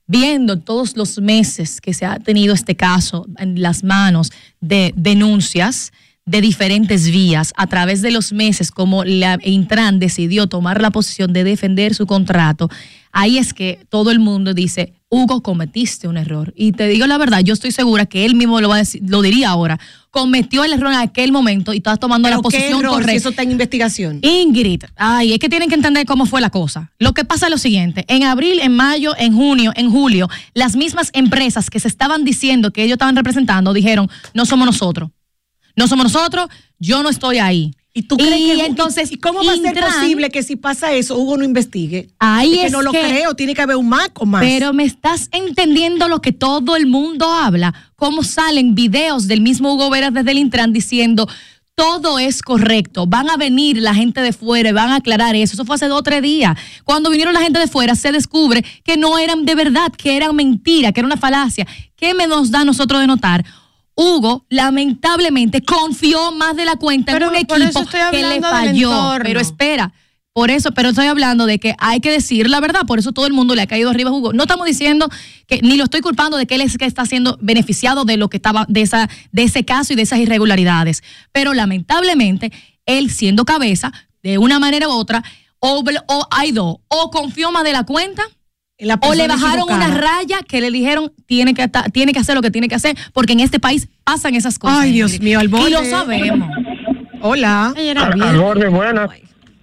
viendo 0.08 0.60
todos 0.60 0.96
los 0.96 1.20
meses 1.20 1.82
que 1.82 1.93
se 1.93 2.06
ha 2.06 2.17
tenido 2.20 2.54
este 2.54 2.76
caso 2.76 3.28
en 3.38 3.62
las 3.62 3.84
manos 3.84 4.32
de 4.62 4.93
denuncias 4.96 5.91
de 6.28 6.42
diferentes 6.42 7.10
vías, 7.10 7.54
a 7.58 7.66
través 7.68 8.02
de 8.04 8.12
los 8.12 8.34
meses, 8.34 8.70
como 8.70 9.04
la 9.06 9.40
Intran 9.44 9.98
decidió 9.98 10.46
tomar 10.48 10.82
la 10.82 10.92
posición 10.92 11.32
de 11.34 11.46
defender 11.46 11.96
su 11.96 12.06
contrato, 12.06 12.70
ahí 13.13 13.38
es 13.38 13.54
que 13.54 13.80
todo 13.90 14.12
el 14.12 14.20
mundo 14.20 14.54
dice, 14.54 14.94
Hugo, 15.10 15.42
cometiste 15.42 16.10
un 16.10 16.18
error. 16.18 16.54
Y 16.58 16.74
te 16.74 16.86
digo 16.90 17.08
la 17.08 17.18
verdad, 17.18 17.40
yo 17.40 17.54
estoy 17.54 17.72
segura 17.72 18.06
que 18.06 18.26
él 18.26 18.36
mismo 18.36 18.60
lo, 18.60 18.68
va 18.68 18.76
a 18.76 18.80
decir- 18.80 19.01
lo 19.08 19.22
diría 19.22 19.49
ahora. 19.51 19.80
Cometió 20.12 20.66
el 20.66 20.74
error 20.74 20.91
en 20.91 20.99
aquel 20.99 21.32
momento 21.32 21.74
y 21.74 21.78
estás 21.78 21.97
tomando 21.97 22.30
la 22.30 22.39
posición 22.39 22.80
error, 22.82 22.91
si 22.95 22.99
correcta. 22.99 23.14
eso 23.14 23.30
está 23.30 23.43
en 23.43 23.51
investigación. 23.51 24.20
Ingrid, 24.22 24.84
ay, 24.97 25.32
es 25.32 25.39
que 25.39 25.47
tienen 25.47 25.70
que 25.70 25.76
entender 25.76 26.06
cómo 26.06 26.26
fue 26.26 26.41
la 26.41 26.49
cosa. 26.49 26.91
Lo 26.99 27.14
que 27.14 27.24
pasa 27.24 27.45
es 27.45 27.51
lo 27.51 27.58
siguiente, 27.58 28.04
en 28.10 28.24
abril, 28.24 28.60
en 28.62 28.74
mayo, 28.76 29.14
en 29.18 29.34
junio, 29.34 29.72
en 29.78 29.89
julio, 29.89 30.28
las 30.54 30.76
mismas 30.76 31.10
empresas 31.14 31.70
que 31.70 31.80
se 31.80 31.88
estaban 31.88 32.26
diciendo 32.26 32.72
que 32.72 32.84
ellos 32.84 32.95
estaban 32.95 33.16
representando 33.16 33.72
dijeron, 33.72 34.10
no 34.34 34.45
somos 34.45 34.66
nosotros. 34.66 35.10
No 35.78 35.88
somos 35.88 36.05
nosotros, 36.11 36.49
yo 36.80 37.01
no 37.03 37.09
estoy 37.09 37.38
ahí. 37.38 37.71
¿Y 37.93 38.03
tú 38.03 38.15
crees 38.17 38.39
Y 38.39 38.57
que 38.57 38.65
entonces, 38.65 39.11
¿y 39.11 39.17
cómo 39.17 39.43
va 39.43 39.53
a 39.53 39.57
ser 39.57 39.80
posible 39.80 40.30
que 40.30 40.43
si 40.43 40.55
pasa 40.55 40.91
eso, 40.93 41.17
Hugo 41.17 41.38
no 41.38 41.43
investigue? 41.43 42.09
Ahí 42.19 42.53
es 42.53 42.59
que 42.59 42.65
es 42.67 42.71
no 42.71 42.82
lo 42.84 42.91
que- 42.91 43.01
creo, 43.01 43.34
tiene 43.34 43.55
que 43.55 43.61
haber 43.61 43.75
un 43.78 43.89
maco 43.89 44.25
más. 44.25 44.41
Pero 44.41 44.71
me 44.73 44.84
estás 44.84 45.30
entendiendo 45.32 46.07
lo 46.07 46.21
que 46.21 46.32
todo 46.32 46.75
el 46.75 46.86
mundo 46.86 47.32
habla, 47.32 47.73
cómo 47.95 48.23
salen 48.23 48.75
videos 48.75 49.28
del 49.28 49.41
mismo 49.41 49.73
Hugo 49.73 49.89
Veras 49.89 50.13
desde 50.13 50.32
el 50.32 50.38
Intran 50.38 50.73
diciendo 50.73 51.28
todo 51.73 52.17
es 52.17 52.41
correcto, 52.41 53.05
van 53.05 53.30
a 53.30 53.38
venir 53.38 53.78
la 53.78 53.93
gente 53.93 54.21
de 54.21 54.34
fuera 54.34 54.69
y 54.69 54.73
van 54.73 54.89
a 54.89 54.95
aclarar 54.95 55.36
eso. 55.36 55.53
Eso 55.53 55.63
fue 55.63 55.75
hace 55.75 55.88
dos 55.88 55.99
o 55.99 56.03
tres 56.03 56.23
días. 56.23 56.57
Cuando 56.84 57.11
vinieron 57.11 57.36
la 57.36 57.41
gente 57.41 57.59
de 57.59 57.67
fuera 57.67 57.95
se 57.95 58.11
descubre 58.11 58.63
que 58.84 58.97
no 58.97 59.19
eran 59.19 59.45
de 59.45 59.53
verdad, 59.53 59.91
que 59.95 60.17
eran 60.17 60.36
mentira, 60.36 60.91
que 60.91 61.01
era 61.01 61.05
una 61.07 61.17
falacia. 61.17 61.67
¿Qué 61.95 62.15
me 62.15 62.25
nos 62.25 62.49
da 62.49 62.61
a 62.61 62.65
nosotros 62.65 62.99
de 63.01 63.05
notar? 63.05 63.45
Hugo, 63.98 64.45
lamentablemente, 64.50 65.64
confió 65.64 66.32
más 66.32 66.56
de 66.56 66.66
la 66.66 66.76
cuenta 66.76 67.14
Pero 67.14 67.26
en 67.26 67.32
un 67.32 67.36
equipo 67.38 67.84
que 68.12 68.22
le 68.22 68.39
falló. 68.41 68.91
Pero 69.24 69.39
espera, 69.39 69.91
por 70.34 70.52
eso, 70.52 70.72
pero 70.72 70.89
estoy 70.89 71.08
hablando 71.08 71.48
de 71.48 71.58
que 71.58 71.74
hay 71.80 72.00
que 72.00 72.12
decir 72.12 72.48
la 72.48 72.60
verdad, 72.60 72.82
por 72.86 73.00
eso 73.00 73.12
todo 73.12 73.26
el 73.26 73.34
mundo 73.34 73.56
le 73.56 73.64
ha 73.64 73.68
caído 73.68 73.89
arriba 73.89 74.12
a 74.12 74.14
Hugo. 74.14 74.34
No 74.34 74.43
estamos 74.43 74.68
diciendo 74.68 75.10
que 75.48 75.62
ni 75.64 75.78
lo 75.78 75.86
estoy 75.86 76.02
culpando 76.02 76.38
de 76.38 76.45
que 76.45 76.54
él 76.54 76.62
es 76.62 76.78
que 76.78 76.86
está 76.86 77.08
siendo 77.08 77.39
beneficiado 77.41 78.06
de 78.06 78.18
lo 78.18 78.30
que 78.30 78.38
estaba 78.38 78.68
de 78.70 78.84
esa 78.84 79.10
de 79.32 79.43
ese 79.43 79.66
caso 79.66 79.93
y 79.93 79.95
de 79.95 80.04
esas 80.04 80.20
irregularidades, 80.20 81.02
pero 81.32 81.56
lamentablemente 81.56 82.52
él 82.86 83.10
siendo 83.10 83.45
cabeza 83.45 83.91
de 84.22 84.38
una 84.38 84.60
manera 84.60 84.88
u 84.88 84.91
otra 84.91 85.24
o, 85.58 85.84
o 86.08 86.28
hay 86.30 86.52
dos, 86.52 86.78
o 86.88 87.10
confió 87.10 87.52
más 87.52 87.64
de 87.64 87.74
la 87.74 87.84
cuenta 87.84 88.22
o 88.80 89.13
le 89.15 89.28
bajaron 89.28 89.69
equivocada. 89.69 89.88
una 89.88 89.97
raya 89.97 90.39
que 90.47 90.61
le 90.61 90.69
dijeron 90.69 91.11
tiene 91.25 91.53
que 91.53 91.67
tiene 91.91 92.13
que 92.13 92.19
hacer 92.19 92.36
lo 92.36 92.41
que 92.41 92.51
tiene 92.51 92.67
que 92.67 92.75
hacer 92.75 92.95
porque 93.13 93.34
en 93.34 93.39
este 93.39 93.59
país 93.59 93.89
pasan 94.03 94.36
esas 94.36 94.59
cosas. 94.59 94.80
Ay, 94.82 94.91
Dios 94.91 95.19
mío, 95.19 95.39
al 95.39 95.47
borde. 95.47 95.69
Y 95.69 95.73
lo 95.73 95.84
sabemos. 95.86 96.49
Hola. 97.21 97.73
Al 97.75 98.38
borde, 98.38 98.67
buenas. 98.67 99.09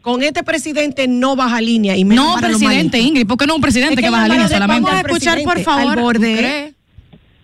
Con 0.02 0.22
este 0.22 0.42
presidente 0.42 1.08
no 1.08 1.34
baja 1.34 1.60
línea 1.60 1.96
y 1.96 2.04
menos 2.04 2.26
No, 2.26 2.34
para 2.34 2.48
presidente. 2.48 2.98
Ingrid, 3.00 3.26
¿por 3.26 3.38
qué 3.38 3.46
no 3.46 3.54
un 3.54 3.62
presidente 3.62 3.94
Es 3.94 4.00
que 4.00 4.10
baja 4.10 4.28
línea 4.28 4.48
solamente? 4.48 4.90
Vamos 4.90 5.04
a 5.04 5.06
escuchar, 5.06 5.42
por 5.42 5.60
favor. 5.60 5.96
Al 5.96 6.04
borde. 6.04 6.74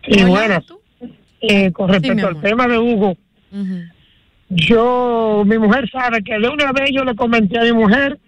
Sí, 0.07 0.25
buenas. 0.25 0.65
Eh, 1.41 1.73
con 1.73 1.89
respecto 1.89 2.27
al 2.27 2.41
tema 2.41 2.67
de 2.67 2.79
Hugo, 2.79 3.17
yo, 4.51 5.43
mi 5.47 5.59
mujer 5.59 5.89
sabe 5.91 6.23
que 6.23 6.39
de 6.39 6.49
una 6.49 6.73
vez 6.73 6.91
yo 6.93 7.05
le 7.05 7.15
comenté 7.15 7.59
a 7.59 7.63
mi 7.63 7.73
mujer 7.73 8.19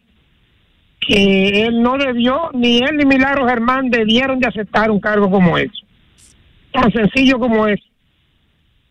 que 1.07 1.65
él 1.65 1.83
no 1.83 1.99
debió, 1.99 2.51
ni 2.55 2.79
él 2.79 2.97
ni 2.97 3.05
Milagro 3.05 3.47
Germán 3.47 3.91
debieron 3.91 4.39
de 4.39 4.49
aceptar 4.49 4.91
un 4.91 5.01
cargo 5.01 5.31
como 5.31 5.59
eso. 5.59 5.73
Tan 6.73 6.93
sencillo 6.93 7.39
como 7.39 7.67
es. 7.67 7.81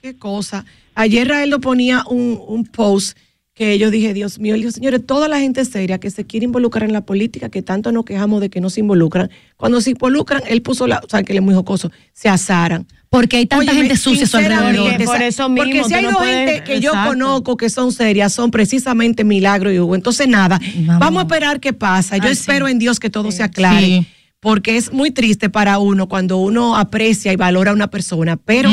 Qué 0.02 0.18
cosa. 0.18 0.66
Ayer 0.96 1.28
Rael 1.28 1.50
lo 1.50 1.60
ponía 1.60 2.04
un, 2.10 2.40
un 2.48 2.66
post 2.66 3.18
que 3.54 3.78
yo 3.78 3.92
dije, 3.92 4.14
Dios 4.14 4.40
mío, 4.40 4.56
dijo, 4.56 4.72
señores, 4.72 5.06
toda 5.06 5.28
la 5.28 5.40
gente 5.40 5.66
seria 5.66 6.00
que 6.00 6.10
se 6.10 6.26
quiere 6.26 6.46
involucrar 6.46 6.84
en 6.84 6.94
la 6.94 7.06
política, 7.06 7.50
que 7.50 7.62
tanto 7.62 7.92
nos 7.92 8.06
quejamos 8.06 8.42
de 8.42 8.50
que 8.50 8.62
no 8.62 8.70
se 8.70 8.80
involucran, 8.80 9.30
cuando 9.58 9.82
se 9.82 9.92
involucran, 9.92 10.42
él 10.48 10.62
puso 10.62 10.88
la, 10.88 11.02
o 11.04 11.10
sea, 11.10 11.24
que 11.24 11.34
él 11.34 11.40
es 11.40 11.44
muy 11.44 11.54
jocoso, 11.54 11.92
se 12.14 12.30
asaran. 12.30 12.88
Porque 13.12 13.36
hay 13.36 13.46
tanta 13.46 13.74
gente 13.74 13.98
sucia 13.98 14.24
a 14.24 14.28
su 14.28 14.38
alrededor. 14.38 15.04
Por 15.04 15.22
eso 15.22 15.50
mismo, 15.50 15.66
Porque 15.66 15.84
si 15.84 15.94
hay 15.94 16.04
no 16.04 16.12
dos 16.12 16.18
puedes- 16.20 16.50
gente 16.50 16.64
que 16.64 16.80
yo 16.80 16.94
conozco 17.06 17.58
que 17.58 17.70
son 17.70 17.92
serias, 17.92 18.32
son 18.32 18.52
precisamente 18.52 19.26
Milagro 19.26 19.70
y 19.70 19.80
Hugo. 19.80 19.96
Entonces, 19.96 20.30
nada, 20.30 20.60
vamos, 20.98 21.20
a 21.22 21.26
esperar 21.28 21.60
qué 21.60 21.74
pasa. 21.74 22.16
Yo 22.18 22.28
Ay, 22.28 22.32
espero 22.32 22.70
en 22.70 22.80
Dios 22.80 23.02
que 23.02 23.10
todo 23.10 23.30
se 23.34 23.44
aclare. 23.44 23.86
Sí. 23.86 24.08
Porque 24.40 24.78
es 24.78 24.92
muy 24.94 25.12
triste 25.12 25.50
para 25.50 25.78
uno 25.78 26.08
cuando 26.08 26.38
uno 26.38 26.76
aprecia 26.78 27.32
y 27.34 27.36
valora 27.36 27.72
a 27.72 27.74
una 27.76 27.90
persona, 27.92 28.38
pero 28.38 28.72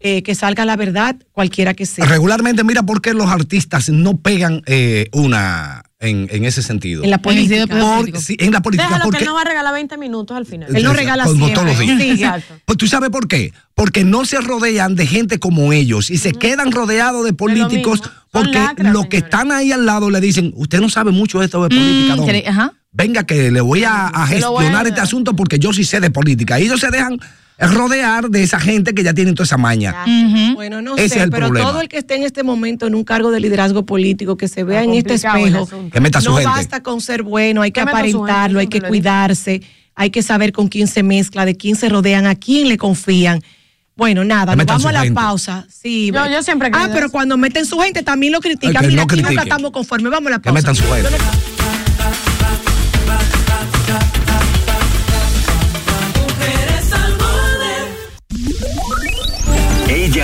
eh, 0.00 0.22
que 0.22 0.34
salga 0.36 0.64
la 0.64 0.76
verdad, 0.76 1.16
cualquiera 1.32 1.74
que 1.74 1.84
sea. 1.84 2.06
Regularmente, 2.06 2.62
mira 2.64 2.82
por 2.84 3.02
qué 3.02 3.12
los 3.14 3.26
artistas 3.28 3.90
no 3.90 4.16
pegan 4.16 4.62
eh, 4.66 5.08
una 5.12 5.82
en, 6.02 6.28
en 6.30 6.44
ese 6.44 6.62
sentido. 6.62 7.02
En 7.04 7.10
la 7.10 7.18
política. 7.18 7.66
Por- 7.66 8.18
sí, 8.20 8.36
en 8.38 8.52
la 8.52 8.60
política. 8.60 8.88
Déjalo 8.88 9.10
que 9.10 9.18
él 9.18 9.24
no 9.24 9.34
va 9.34 9.42
a 9.42 9.44
regalar 9.44 9.72
20 9.72 9.96
minutos 9.96 10.36
al 10.36 10.44
final. 10.44 10.74
Él 10.74 10.82
no 10.82 10.92
regala 10.92 11.24
como 11.24 11.46
siempre. 11.46 11.54
todos 11.54 11.68
los 11.68 11.78
días. 11.78 12.00
Sí, 12.00 12.10
Exacto. 12.10 12.54
Pues 12.64 12.78
tú 12.78 12.86
sabes 12.86 13.10
por 13.10 13.28
qué. 13.28 13.52
Porque 13.74 14.04
no 14.04 14.24
se 14.24 14.40
rodean 14.40 14.96
de 14.96 15.06
gente 15.06 15.38
como 15.38 15.72
ellos 15.72 16.10
y 16.10 16.18
se 16.18 16.32
quedan 16.32 16.72
rodeados 16.72 17.24
de 17.24 17.32
políticos. 17.32 18.00
Son 18.02 18.12
porque 18.30 18.58
lacras, 18.58 18.92
los 18.92 19.06
que 19.06 19.18
están 19.18 19.52
ahí 19.52 19.72
al 19.72 19.86
lado 19.86 20.10
le 20.10 20.20
dicen, 20.20 20.52
usted 20.56 20.80
no 20.80 20.88
sabe 20.88 21.10
mucho 21.12 21.38
de 21.38 21.46
esto 21.46 21.62
de 21.62 21.68
política, 21.68 22.16
don. 22.16 22.28
ajá. 22.46 22.72
Venga 22.92 23.24
que 23.24 23.50
le 23.50 23.60
voy 23.62 23.84
a, 23.84 24.08
a 24.08 24.26
Se 24.28 24.40
lo 24.40 24.50
voy 24.52 24.58
a 24.58 24.60
gestionar 24.66 24.86
este 24.86 25.00
asunto 25.00 25.34
porque 25.34 25.58
yo 25.58 25.72
sí 25.72 25.84
sé 25.84 26.00
de 26.00 26.10
política. 26.10 26.60
Y 26.60 26.64
ellos 26.64 26.80
se 26.80 26.90
dejan 26.90 27.18
rodear 27.58 28.28
de 28.28 28.42
esa 28.42 28.58
gente 28.58 28.94
que 28.94 29.02
ya 29.04 29.14
tienen 29.14 29.34
toda 29.34 29.44
esa 29.44 29.56
maña. 29.56 29.94
Bueno, 30.54 30.82
no 30.82 30.96
Ese 30.96 31.08
sé, 31.10 31.16
es 31.18 31.22
el 31.24 31.30
pero 31.30 31.46
problema. 31.46 31.70
todo 31.70 31.80
el 31.80 31.88
que 31.88 31.98
esté 31.98 32.16
en 32.16 32.24
este 32.24 32.42
momento 32.42 32.86
en 32.86 32.94
un 32.94 33.04
cargo 33.04 33.30
de 33.30 33.40
liderazgo 33.40 33.84
político, 33.86 34.36
que 34.36 34.48
se 34.48 34.64
vea 34.64 34.80
Está 34.80 34.92
en 34.92 34.98
este 34.98 35.14
espejo. 35.14 35.68
Que 35.92 36.00
meta 36.00 36.20
no 36.20 36.34
gente. 36.36 36.44
basta 36.50 36.82
con 36.82 37.00
ser 37.00 37.22
bueno, 37.22 37.62
hay 37.62 37.70
que 37.70 37.82
Que 37.82 37.88
aparentarlo, 37.88 38.58
hay 38.58 38.66
que 38.66 38.80
cuidarse, 38.80 39.62
hay 39.94 40.10
que 40.10 40.22
saber 40.22 40.52
con 40.52 40.68
quién 40.68 40.88
se 40.88 41.02
mezcla, 41.02 41.44
de 41.44 41.56
quién 41.56 41.76
se 41.76 41.88
rodean, 41.88 42.26
a 42.26 42.34
quién 42.34 42.68
le 42.68 42.78
confían. 42.78 43.42
Bueno, 43.94 44.24
nada, 44.24 44.52
Que 44.52 44.56
nos 44.56 44.66
vamos 44.66 44.86
a 44.86 44.92
la 44.92 45.00
gente. 45.02 45.14
pausa. 45.14 45.66
Sí, 45.68 46.10
Yo- 46.12 46.22
ve- 46.24 46.32
yo 46.32 46.42
siempre 46.42 46.70
Ah, 46.72 46.88
pero 46.92 47.06
eso. 47.06 47.12
cuando 47.12 47.36
meten 47.36 47.66
su 47.66 47.78
gente 47.78 48.02
también 48.02 48.32
lo 48.32 48.40
critican. 48.40 48.82
que 48.82 48.88
Mira, 48.88 49.02
no 49.02 49.02
aquí 49.04 49.16
nunca 49.16 49.28
critique. 49.28 49.42
estamos 49.50 49.70
conformes. 49.70 50.10
Vamos 50.10 50.28
a 50.28 50.30
la 50.30 50.38
Que 50.38 50.44
pausa. 50.50 50.72
metan 50.72 50.74
su 50.74 50.82
gente. 50.84 51.08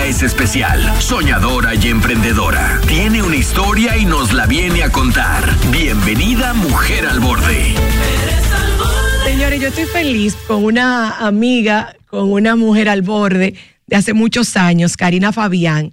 Es 0.09 0.23
especial, 0.23 0.81
soñadora 1.01 1.75
y 1.75 1.89
emprendedora. 1.89 2.81
Tiene 2.89 3.23
una 3.23 3.37
historia 3.37 3.97
y 3.99 4.07
nos 4.07 4.33
la 4.33 4.47
viene 4.47 4.83
a 4.83 4.91
contar. 4.91 5.55
Bienvenida 5.71 6.55
Mujer 6.55 7.05
al 7.07 7.21
Borde. 7.21 7.75
Señores, 9.25 9.61
yo 9.61 9.69
estoy 9.69 9.85
feliz 9.85 10.35
con 10.47 10.65
una 10.65 11.19
amiga, 11.19 11.95
con 12.07 12.33
una 12.33 12.57
mujer 12.57 12.89
al 12.89 13.03
borde 13.03 13.55
de 13.87 13.97
hace 13.97 14.15
muchos 14.15 14.57
años, 14.57 14.97
Karina 14.97 15.33
Fabián. 15.33 15.91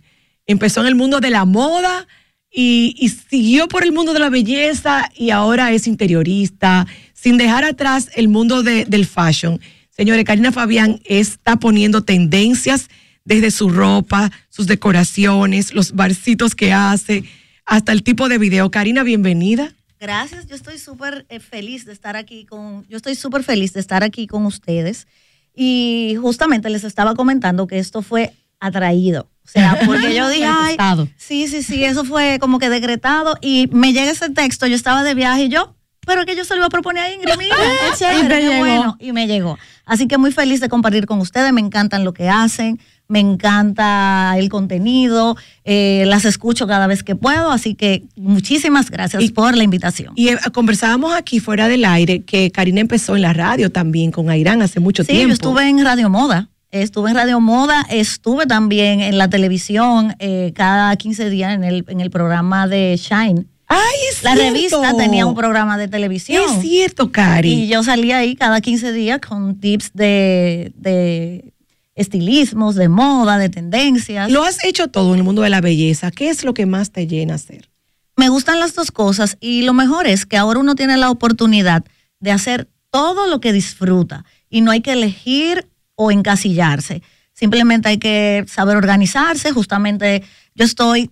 Empezó 0.47 0.82
en 0.82 0.88
el 0.88 0.95
mundo 0.95 1.20
de 1.20 1.30
la 1.32 1.43
moda 1.43 2.07
y, 2.49 2.95
y 2.97 3.09
siguió 3.09 3.68
por 3.68 3.84
el 3.84 3.91
mundo 3.91 4.13
de 4.13 4.20
la 4.20 4.30
belleza 4.30 5.09
y 5.13 5.32
ahora 5.32 5.74
es 5.74 5.88
interiorista, 5.88 6.88
sin 7.13 7.38
dejar 7.38 7.66
atrás 7.66 8.09
el 8.16 8.30
mundo 8.30 8.63
de- 8.63 8.86
del 8.86 9.05
fashion. 9.05 9.59
Señores, 9.89 10.24
Karina 10.24 10.51
Fabián 10.53 11.01
está 11.03 11.57
poniendo 11.57 12.01
tendencias 12.03 12.88
desde 13.26 13.51
su 13.51 13.69
ropa, 13.69 14.32
sus 14.49 14.67
decoraciones, 14.67 15.73
los 15.73 15.93
barcitos 15.93 16.55
que 16.55 16.71
hace, 16.71 17.26
hasta 17.65 17.91
el 17.91 18.03
tipo 18.03 18.30
de 18.30 18.38
video. 18.38 18.71
Karina, 18.71 19.03
bienvenida. 19.03 19.73
Gracias, 19.99 20.45
yo 20.47 20.55
estoy 20.55 20.78
súper 20.78 21.26
eh, 21.30 21.39
feliz 21.39 21.86
de 21.86 21.93
estar 21.93 22.15
aquí 22.15 22.45
con, 22.45 22.86
yo 22.88 22.97
estoy 22.97 23.15
súper 23.15 23.43
feliz 23.43 23.73
de 23.73 23.80
estar 23.80 24.03
aquí 24.03 24.28
con 24.28 24.45
ustedes 24.45 25.07
y 25.55 26.15
justamente 26.21 26.69
les 26.69 26.84
estaba 26.84 27.15
comentando 27.15 27.65
que 27.65 27.80
esto 27.80 28.01
fue 28.01 28.34
atraído, 28.59 29.30
o 29.43 29.47
sea, 29.47 29.80
porque 29.86 30.13
yo 30.13 30.30
dije, 30.30 30.45
ay, 30.45 30.78
sí, 31.17 31.47
sí, 31.47 31.63
sí, 31.63 31.84
eso 31.86 32.03
fue 32.03 32.38
como 32.39 32.59
que 32.59 32.69
decretado 32.69 33.38
y 33.41 33.67
me 33.71 33.93
llega 33.93 34.11
ese 34.11 34.30
texto, 34.30 34.67
yo 34.67 34.76
estaba 34.76 35.03
de 35.03 35.15
viaje 35.15 35.45
y 35.45 35.49
yo, 35.49 35.76
pero 36.05 36.25
que 36.25 36.35
yo 36.35 36.45
se 36.45 36.53
lo 36.53 36.59
iba 36.61 36.67
a 36.67 36.69
proponer 36.69 37.03
a 37.03 37.11
Ingrid, 37.13 37.33
mira, 37.37 37.55
qué 37.91 37.97
chévere, 37.97 38.19
Y 38.19 38.21
te 38.27 38.35
qué 38.35 38.41
llegó. 38.47 38.59
bueno, 38.59 38.97
y 38.99 39.11
me 39.11 39.27
llegó. 39.27 39.57
Así 39.85 40.07
que 40.07 40.17
muy 40.17 40.31
feliz 40.31 40.59
de 40.61 40.69
compartir 40.69 41.05
con 41.05 41.19
ustedes, 41.19 41.51
me 41.53 41.61
encantan 41.61 42.03
lo 42.03 42.13
que 42.13 42.27
hacen, 42.29 42.79
me 43.07 43.19
encanta 43.19 44.33
el 44.37 44.49
contenido, 44.49 45.37
eh, 45.63 46.03
las 46.07 46.25
escucho 46.25 46.65
cada 46.67 46.87
vez 46.87 47.03
que 47.03 47.15
puedo, 47.15 47.51
así 47.51 47.75
que 47.75 48.03
muchísimas 48.15 48.89
gracias 48.89 49.31
por 49.31 49.55
la 49.55 49.63
invitación. 49.63 50.13
Y 50.15 50.29
eh, 50.29 50.37
conversábamos 50.53 51.13
aquí 51.13 51.39
fuera 51.39 51.67
del 51.67 51.85
aire 51.85 52.23
que 52.23 52.49
Karina 52.51 52.81
empezó 52.81 53.15
en 53.15 53.21
la 53.21 53.33
radio 53.33 53.71
también 53.71 54.11
con 54.11 54.29
Airán 54.29 54.61
hace 54.61 54.79
mucho 54.79 55.03
Sí, 55.03 55.09
tiempo. 55.13 55.27
yo 55.27 55.33
estuve 55.33 55.69
en 55.69 55.83
Radio 55.83 56.09
Moda. 56.09 56.49
Estuve 56.71 57.11
en 57.11 57.15
Radio 57.15 57.39
Moda, 57.39 57.85
estuve 57.89 58.47
también 58.47 58.99
en 58.99 59.17
la 59.17 59.29
televisión 59.29 60.13
eh, 60.19 60.51
cada 60.55 60.93
15 60.95 61.29
días 61.29 61.53
en 61.53 61.63
el, 61.63 61.85
en 61.87 62.01
el 62.01 62.09
programa 62.09 62.67
de 62.67 62.97
Shine. 62.97 63.45
¡Ay, 63.68 63.95
es 64.11 64.24
La 64.24 64.34
cierto! 64.36 64.53
revista 64.53 64.97
tenía 64.97 65.26
un 65.26 65.36
programa 65.36 65.78
de 65.78 65.88
televisión. 65.88 66.43
Es 66.43 66.61
cierto, 66.61 67.11
Cari. 67.11 67.51
Y 67.51 67.68
yo 67.68 67.84
salía 67.84 68.18
ahí 68.20 68.36
cada 68.36 68.61
15 68.61 68.91
días 68.91 69.20
con 69.20 69.59
tips 69.59 69.91
de, 69.93 70.72
de 70.76 71.53
estilismos, 71.95 72.76
de 72.76 72.89
moda, 72.89 73.38
de 73.38 73.49
tendencias. 73.49 74.30
Lo 74.30 74.43
has 74.43 74.63
hecho 74.63 74.88
todo 74.89 75.13
en 75.13 75.20
el 75.20 75.24
mundo 75.24 75.41
de 75.41 75.49
la 75.49 75.61
belleza. 75.61 76.11
¿Qué 76.11 76.30
es 76.30 76.43
lo 76.43 76.53
que 76.53 76.66
más 76.66 76.91
te 76.91 77.07
llena 77.07 77.36
hacer? 77.36 77.70
Me 78.18 78.30
gustan 78.30 78.59
las 78.59 78.76
dos 78.76 78.91
cosas 78.91 79.38
y 79.41 79.63
lo 79.63 79.74
mejor 79.74 80.07
es 80.07 80.26
que 80.26 80.38
ahora 80.38 80.59
uno 80.59 80.76
tiene 80.76 80.97
la 80.97 81.09
oportunidad 81.09 81.84
de 82.20 82.32
hacer 82.32 82.70
todo 82.91 83.28
lo 83.28 83.41
que 83.41 83.51
disfruta 83.51 84.24
y 84.49 84.61
no 84.61 84.72
hay 84.72 84.82
que 84.82 84.93
elegir 84.93 85.68
o 85.95 86.11
encasillarse. 86.11 87.01
Simplemente 87.34 87.89
hay 87.89 87.97
que 87.97 88.45
saber 88.47 88.78
organizarse. 88.78 89.51
Justamente 89.51 90.24
yo 90.53 90.63
estoy 90.63 91.11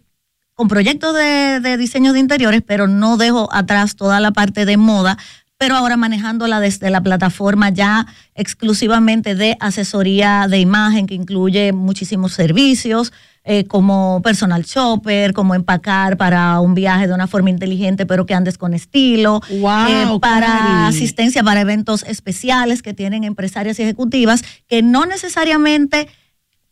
con 0.56 0.68
proyectos 0.68 1.14
de, 1.16 1.60
de 1.62 1.78
diseño 1.78 2.14
de 2.14 2.20
interiores, 2.20 2.62
pero 2.66 2.88
no 2.88 3.18
dejo 3.18 3.50
atrás 3.54 3.96
toda 3.96 4.20
la 4.20 4.32
parte 4.32 4.66
de 4.66 4.78
moda. 4.78 5.18
pero 5.58 5.76
ahora 5.78 5.96
manejándola 5.96 6.60
desde 6.60 6.90
la 6.90 7.02
plataforma 7.02 7.70
ya 7.70 8.06
exclusivamente 8.36 9.34
de 9.36 9.56
asesoría 9.62 10.48
de 10.50 10.60
imagen 10.60 11.08
que 11.08 11.16
incluye 11.16 11.72
muchísimos 11.74 12.34
servicios. 12.34 13.12
eh, 13.46 13.66
como 13.66 14.22
personal 14.24 14.64
shopper, 14.64 15.34
como 15.34 15.54
empacar 15.54 16.16
para 16.16 16.62
un 16.62 16.76
viaje 16.76 17.08
de 17.08 17.14
una 17.14 17.28
forma 17.28 17.50
inteligente, 17.50 18.06
pero 18.06 18.26
que 18.26 18.34
andes 18.34 18.58
con 18.58 18.74
estilo, 18.74 19.42
Wow, 19.50 19.88
eh, 19.90 20.18
para 20.22 20.48
Cari. 20.48 20.96
asistencia 20.96 21.44
para 21.44 21.60
eventos 21.60 22.04
especiales 22.04 22.82
que 22.82 22.94
tienen 22.94 23.26
empresarias 23.26 23.78
y 23.80 23.84
ejecutivas, 23.84 24.44
que 24.70 24.82
no 24.82 25.06
necesariamente 25.06 26.08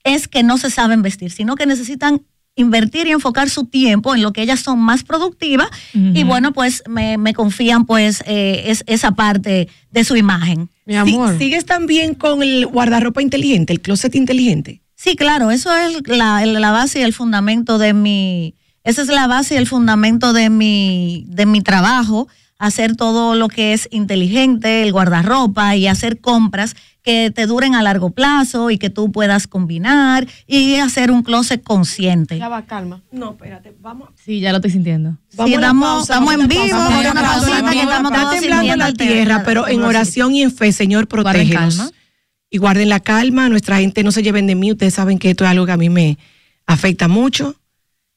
es 0.05 0.29
que 0.29 0.43
no 0.43 0.57
se 0.57 0.69
saben 0.69 1.01
vestir, 1.01 1.31
sino 1.31 1.55
que 1.55 1.65
necesitan 1.65 2.21
invertir 2.55 3.07
y 3.07 3.11
enfocar 3.11 3.49
su 3.49 3.65
tiempo 3.65 4.13
en 4.13 4.21
lo 4.21 4.33
que 4.33 4.41
ellas 4.41 4.59
son 4.59 4.79
más 4.79 5.03
productivas 5.03 5.69
y 5.93 6.23
bueno, 6.23 6.51
pues 6.51 6.83
me, 6.87 7.17
me 7.17 7.33
confían 7.33 7.85
pues 7.85 8.23
eh, 8.25 8.63
es, 8.67 8.83
esa 8.87 9.11
parte 9.11 9.69
de 9.91 10.03
su 10.03 10.15
imagen. 10.15 10.69
Mi 10.85 10.95
amor. 10.95 11.37
¿Sigues 11.37 11.65
también 11.65 12.13
con 12.13 12.43
el 12.43 12.65
guardarropa 12.67 13.21
inteligente, 13.21 13.73
el 13.73 13.81
closet 13.81 14.15
inteligente? 14.15 14.81
Sí, 14.95 15.15
claro, 15.15 15.49
eso 15.49 15.75
es 15.75 16.07
la, 16.07 16.45
la 16.45 16.71
base 16.71 16.99
y 16.99 17.03
el 17.03 17.13
fundamento 17.13 17.77
de 17.77 17.93
mi, 17.93 18.55
esa 18.83 19.01
es 19.01 19.07
la 19.07 19.27
base 19.27 19.55
y 19.55 19.57
el 19.57 19.67
fundamento 19.67 20.33
de 20.33 20.49
mi, 20.49 21.25
de 21.27 21.45
mi 21.45 21.61
trabajo, 21.61 22.27
hacer 22.61 22.95
todo 22.95 23.33
lo 23.33 23.47
que 23.47 23.73
es 23.73 23.89
inteligente, 23.91 24.83
el 24.83 24.91
guardarropa 24.91 25.75
y 25.75 25.87
hacer 25.87 26.19
compras 26.19 26.75
que 27.01 27.31
te 27.31 27.47
duren 27.47 27.73
a 27.73 27.81
largo 27.81 28.11
plazo 28.11 28.69
y 28.69 28.77
que 28.77 28.91
tú 28.91 29.11
puedas 29.11 29.47
combinar 29.47 30.27
y 30.45 30.75
hacer 30.75 31.09
un 31.09 31.23
closet 31.23 31.63
consciente. 31.63 32.37
Ya 32.37 32.49
va, 32.49 32.67
calma. 32.67 33.01
No, 33.11 33.31
espérate, 33.31 33.75
vamos. 33.81 34.09
Sí, 34.23 34.39
ya 34.39 34.51
lo 34.51 34.57
estoy 34.57 34.69
sintiendo. 34.69 35.17
Sí, 35.29 35.55
estamos, 35.55 36.03
estamos 36.03 36.33
en 36.35 36.47
vivo, 36.47 36.77
Vamos 36.77 38.11
Está 38.11 38.29
temblando 38.29 38.75
la 38.75 38.93
tierra, 38.93 39.41
pero 39.43 39.67
en 39.67 39.81
oración 39.83 40.35
y 40.35 40.43
en 40.43 40.51
fe, 40.51 40.71
Señor, 40.71 41.07
protégenos. 41.07 41.91
Y 42.51 42.59
guarden 42.59 42.89
la 42.89 42.99
calma, 42.99 43.49
nuestra 43.49 43.79
gente 43.79 44.03
no 44.03 44.11
se 44.11 44.21
lleven 44.21 44.45
de 44.45 44.53
mí. 44.53 44.71
Ustedes 44.71 44.93
saben 44.93 45.17
que 45.17 45.31
esto 45.31 45.45
es 45.45 45.49
algo 45.49 45.65
que 45.65 45.71
a 45.71 45.77
mí 45.77 45.89
me 45.89 46.19
afecta 46.67 47.07
mucho 47.07 47.55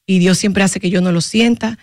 y 0.06 0.18
Dios 0.18 0.36
siempre 0.36 0.62
hace 0.64 0.80
que 0.80 0.90
yo 0.90 1.00
no 1.00 1.12
lo 1.12 1.22
sienta. 1.22 1.78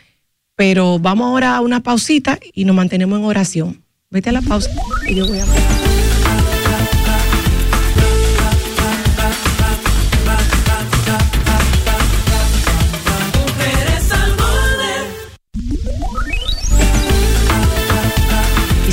Pero 0.61 0.99
vamos 0.99 1.25
ahora 1.25 1.55
a 1.55 1.61
una 1.61 1.79
pausita 1.79 2.37
y 2.53 2.65
nos 2.65 2.75
mantenemos 2.75 3.17
en 3.17 3.25
oración. 3.25 3.83
Vete 4.11 4.29
a 4.29 4.33
la 4.33 4.43
pausa 4.43 4.69
y 5.07 5.15
yo 5.15 5.25
voy 5.25 5.39
a... 5.39 5.80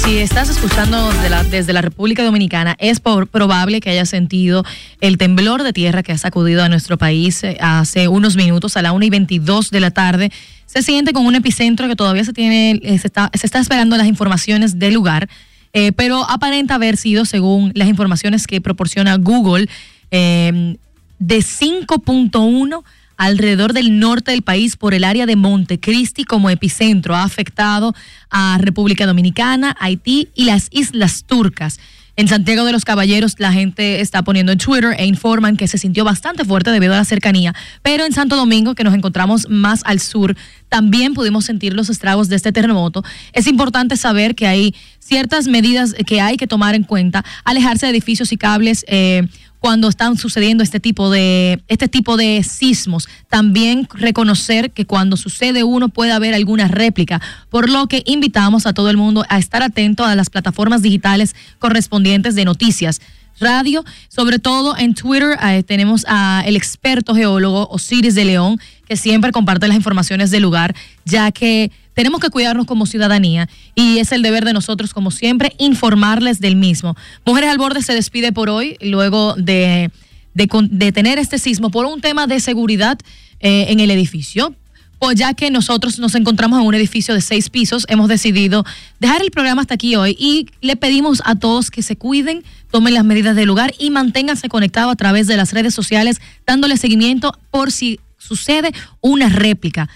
si 0.09 0.17
estás 0.21 0.49
escuchando 0.49 1.11
desde 1.51 1.75
la 1.75 1.83
República 1.83 2.25
Dominicana, 2.25 2.75
es 2.79 2.99
por- 2.99 3.27
probable 3.27 3.81
que 3.83 3.91
hayas 3.91 4.09
sentido 4.09 4.65
el 5.03 5.19
temblor 5.19 5.63
de 5.63 5.75
tierra 5.75 6.03
que 6.03 6.13
ha 6.13 6.19
sacudido 6.19 6.65
a 6.65 6.71
nuestro 6.71 6.97
país 6.97 7.45
eh, 7.45 7.59
hace 7.61 8.09
unos 8.09 8.35
minutos 8.35 8.79
a 8.79 8.83
la 8.83 8.93
1 8.93 9.05
y 9.05 9.11
22 9.11 9.71
de 9.71 9.81
la 9.81 9.91
tarde. 9.91 10.33
Se 10.65 10.81
siente 10.81 11.13
con 11.13 11.27
un 11.27 11.35
epicentro 11.35 11.89
que 11.89 11.95
todavía 11.95 12.25
se 12.25 12.33
tiene, 12.33 12.81
eh, 12.83 12.99
se 12.99 13.09
está, 13.09 13.31
se 13.35 13.45
está 13.47 13.59
esperando 13.59 13.99
las 13.99 14.07
informaciones 14.07 14.79
del 14.79 14.95
lugar, 14.95 15.29
eh, 15.75 15.93
pero 15.93 16.25
aparenta 16.31 16.77
haber 16.77 16.97
sido, 16.97 17.27
según 17.27 17.73
las 17.75 17.89
informaciones 17.89 18.47
que 18.47 18.63
proporciona 18.63 19.15
Google, 19.17 19.69
de 20.11 21.39
5.1 21.43 22.83
alrededor 23.19 23.75
del 23.75 23.99
norte 23.99 24.31
del 24.31 24.43
país 24.43 24.77
por 24.77 24.95
el 24.95 25.05
área 25.05 25.27
de 25.27 25.37
Montecristi 25.37 26.25
como 26.25 26.49
epicentro. 26.49 27.15
Ha 27.15 27.25
afectado 27.25 27.95
a 28.31 28.57
República 28.59 29.07
Dominicana, 29.07 29.77
Haití 29.79 30.29
y 30.35 30.45
las 30.45 30.69
Islas 30.71 31.25
Turcas. 31.27 31.79
En 32.17 32.27
Santiago 32.27 32.65
de 32.65 32.73
los 32.73 32.85
Caballeros 32.85 33.37
la 33.39 33.53
gente 33.53 34.01
está 34.01 34.23
poniendo 34.23 34.51
en 34.51 34.59
Twitter 34.59 34.95
e 34.99 35.07
informan 35.07 35.57
que 35.57 35.69
se 35.69 35.79
sintió 35.79 36.05
bastante 36.05 36.45
fuerte 36.45 36.73
debido 36.73 36.95
a 36.95 36.97
la 36.97 37.05
cercanía, 37.05 37.55
pero 37.83 38.05
en 38.05 38.13
Santo 38.13 38.35
Domingo, 38.35 38.75
que 38.75 38.83
nos 38.83 38.95
encontramos 38.95 39.49
más 39.49 39.83
al 39.85 40.01
sur, 40.01 40.37
también 40.69 41.15
pudimos 41.15 41.45
sentir 41.45 41.75
los 41.75 41.91
estragos 41.91 42.29
de 42.29 42.35
este 42.35 42.51
terremoto. 42.51 43.05
Es 43.33 43.47
importante 43.47 43.97
saber 43.97 44.35
que 44.35 44.49
hay 44.49 44.75
ciertas 44.99 45.47
medidas 45.47 45.95
que 46.07 46.21
hay 46.21 46.37
que 46.37 46.49
tomar 46.49 46.75
en 46.75 46.83
cuenta, 46.83 47.25
alejarse 47.45 47.87
de 47.87 47.91
edificios 47.91 48.33
y 48.33 48.37
cables. 48.37 48.85
eh, 48.89 49.23
cuando 49.59 49.89
están 49.89 50.17
sucediendo 50.17 50.63
este 50.63 50.81
tipo 50.81 51.11
de 51.11 51.63
este 51.69 51.89
tipo 51.89 52.17
de 52.17 52.43
sismos. 52.43 53.09
También 53.29 53.89
reconocer 53.95 54.71
que 54.71 54.87
cuando 54.87 55.17
sucede 55.17 55.65
uno 55.65 55.89
puede 55.89 56.13
haber 56.13 56.35
alguna 56.35 56.69
réplica, 56.69 57.21
por 57.51 57.69
lo 57.69 57.87
que 57.87 58.03
invitamos 58.07 58.67
a 58.67 58.73
todo 58.73 58.91
el 58.91 58.97
mundo 58.97 59.25
a 59.29 59.39
estar 59.39 59.63
atento 59.63 60.05
a 60.05 60.15
las 60.15 60.31
plataformas 60.31 60.83
digitales 60.83 61.35
correspondientes 61.59 62.35
de 62.35 62.45
noticias. 62.45 63.01
Radio, 63.41 63.85
sobre 64.09 64.41
todo 64.41 64.77
en 64.77 64.95
Twitter 64.95 65.39
eh, 65.41 65.63
tenemos 65.63 66.05
a 66.09 66.43
el 66.45 66.57
experto 66.57 67.15
geólogo 67.15 67.69
Osiris 67.71 68.17
de 68.17 68.25
León, 68.25 68.59
que 68.89 68.97
siempre 68.97 69.31
comparte 69.31 69.69
las 69.69 69.77
informaciones 69.77 70.33
del 70.33 70.43
lugar, 70.43 70.75
ya 71.05 71.31
que 71.31 71.71
tenemos 71.99 72.21
que 72.21 72.31
cuidarnos 72.31 72.65
como 72.65 72.87
ciudadanía 72.87 73.49
y 73.75 73.99
es 73.99 74.13
el 74.13 74.23
deber 74.23 74.45
de 74.45 74.53
nosotros, 74.53 74.95
como 74.95 75.11
siempre, 75.11 75.57
informarles 75.59 76.39
del 76.39 76.55
mismo. 76.55 76.97
Mujeres 77.27 77.51
al 77.51 77.59
Borde 77.59 77.83
se 77.83 77.93
despide 77.93 78.31
por 78.31 78.51
hoy, 78.51 78.77
luego 78.81 79.35
de, 79.37 79.91
de, 80.33 80.93
tener 80.93 81.19
este 81.19 81.41
sismo 81.41 81.73
por 81.73 81.87
un 81.87 82.01
tema 82.01 82.29
de 82.29 82.39
seguridad 82.39 83.01
eh, 83.41 83.67
en 83.71 83.81
el 83.81 83.91
edificio. 83.91 84.55
Pues 85.01 85.19
ya 85.19 85.35
que 85.35 85.51
nosotros 85.51 85.99
nos 85.99 86.15
encontramos 86.15 86.61
en 86.61 86.69
un 86.69 86.75
edificio 86.77 87.15
de 87.15 87.21
seis 87.21 87.51
pisos, 87.51 87.85
hemos 87.89 88.07
decidido 88.07 88.65
dejar 89.01 89.21
el 89.21 89.33
programa 89.33 89.63
hasta 89.63 89.75
aquí 89.75 89.97
hoy 89.97 90.15
y 90.21 90.47
le 90.61 90.77
pedimos 90.77 91.21
a 91.25 91.35
todos 91.35 91.73
que 91.73 91.83
se 91.83 91.97
cuiden, 91.97 92.45
tomen 92.71 92.95
las 92.95 93.05
medidas 93.05 93.35
del 93.35 93.49
lugar 93.49 93.75
y 93.77 93.91
manténganse 93.91 94.49
conectados 94.49 94.93
a 94.93 94.97
través 94.97 95.27
de 95.27 95.37
las 95.37 95.53
redes 95.53 95.75
sociales, 95.75 96.21
dándole 96.47 96.77
seguimiento 96.77 97.37
por 97.51 97.73
si 97.73 97.99
sucede 98.19 98.71
una 99.01 99.29
réplica. 99.29 99.89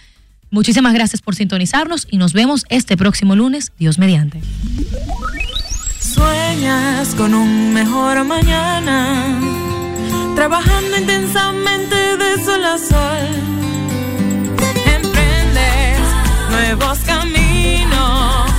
Muchísimas 0.53 0.93
gracias 0.93 1.23
por 1.23 1.35
sintonizarnos 1.35 2.07
y 2.11 2.19
nos 2.19 2.35
vemos 2.35 2.67
este 2.69 2.99
próximo 2.99 3.35
lunes, 3.35 3.73
Dios 3.79 3.99
mediante. 3.99 4.43
Sueñas 5.99 7.15
con 7.15 7.33
un 7.33 7.73
mejor 7.73 8.23
mañana, 8.25 9.41
trabajando 10.35 10.99
intensamente 10.99 11.97
de 12.19 12.45
sol 12.45 12.65
a 12.67 12.77
sol. 12.77 13.29
Emprendes 14.95 16.01
nuevos 16.51 16.99
caminos 16.99 18.52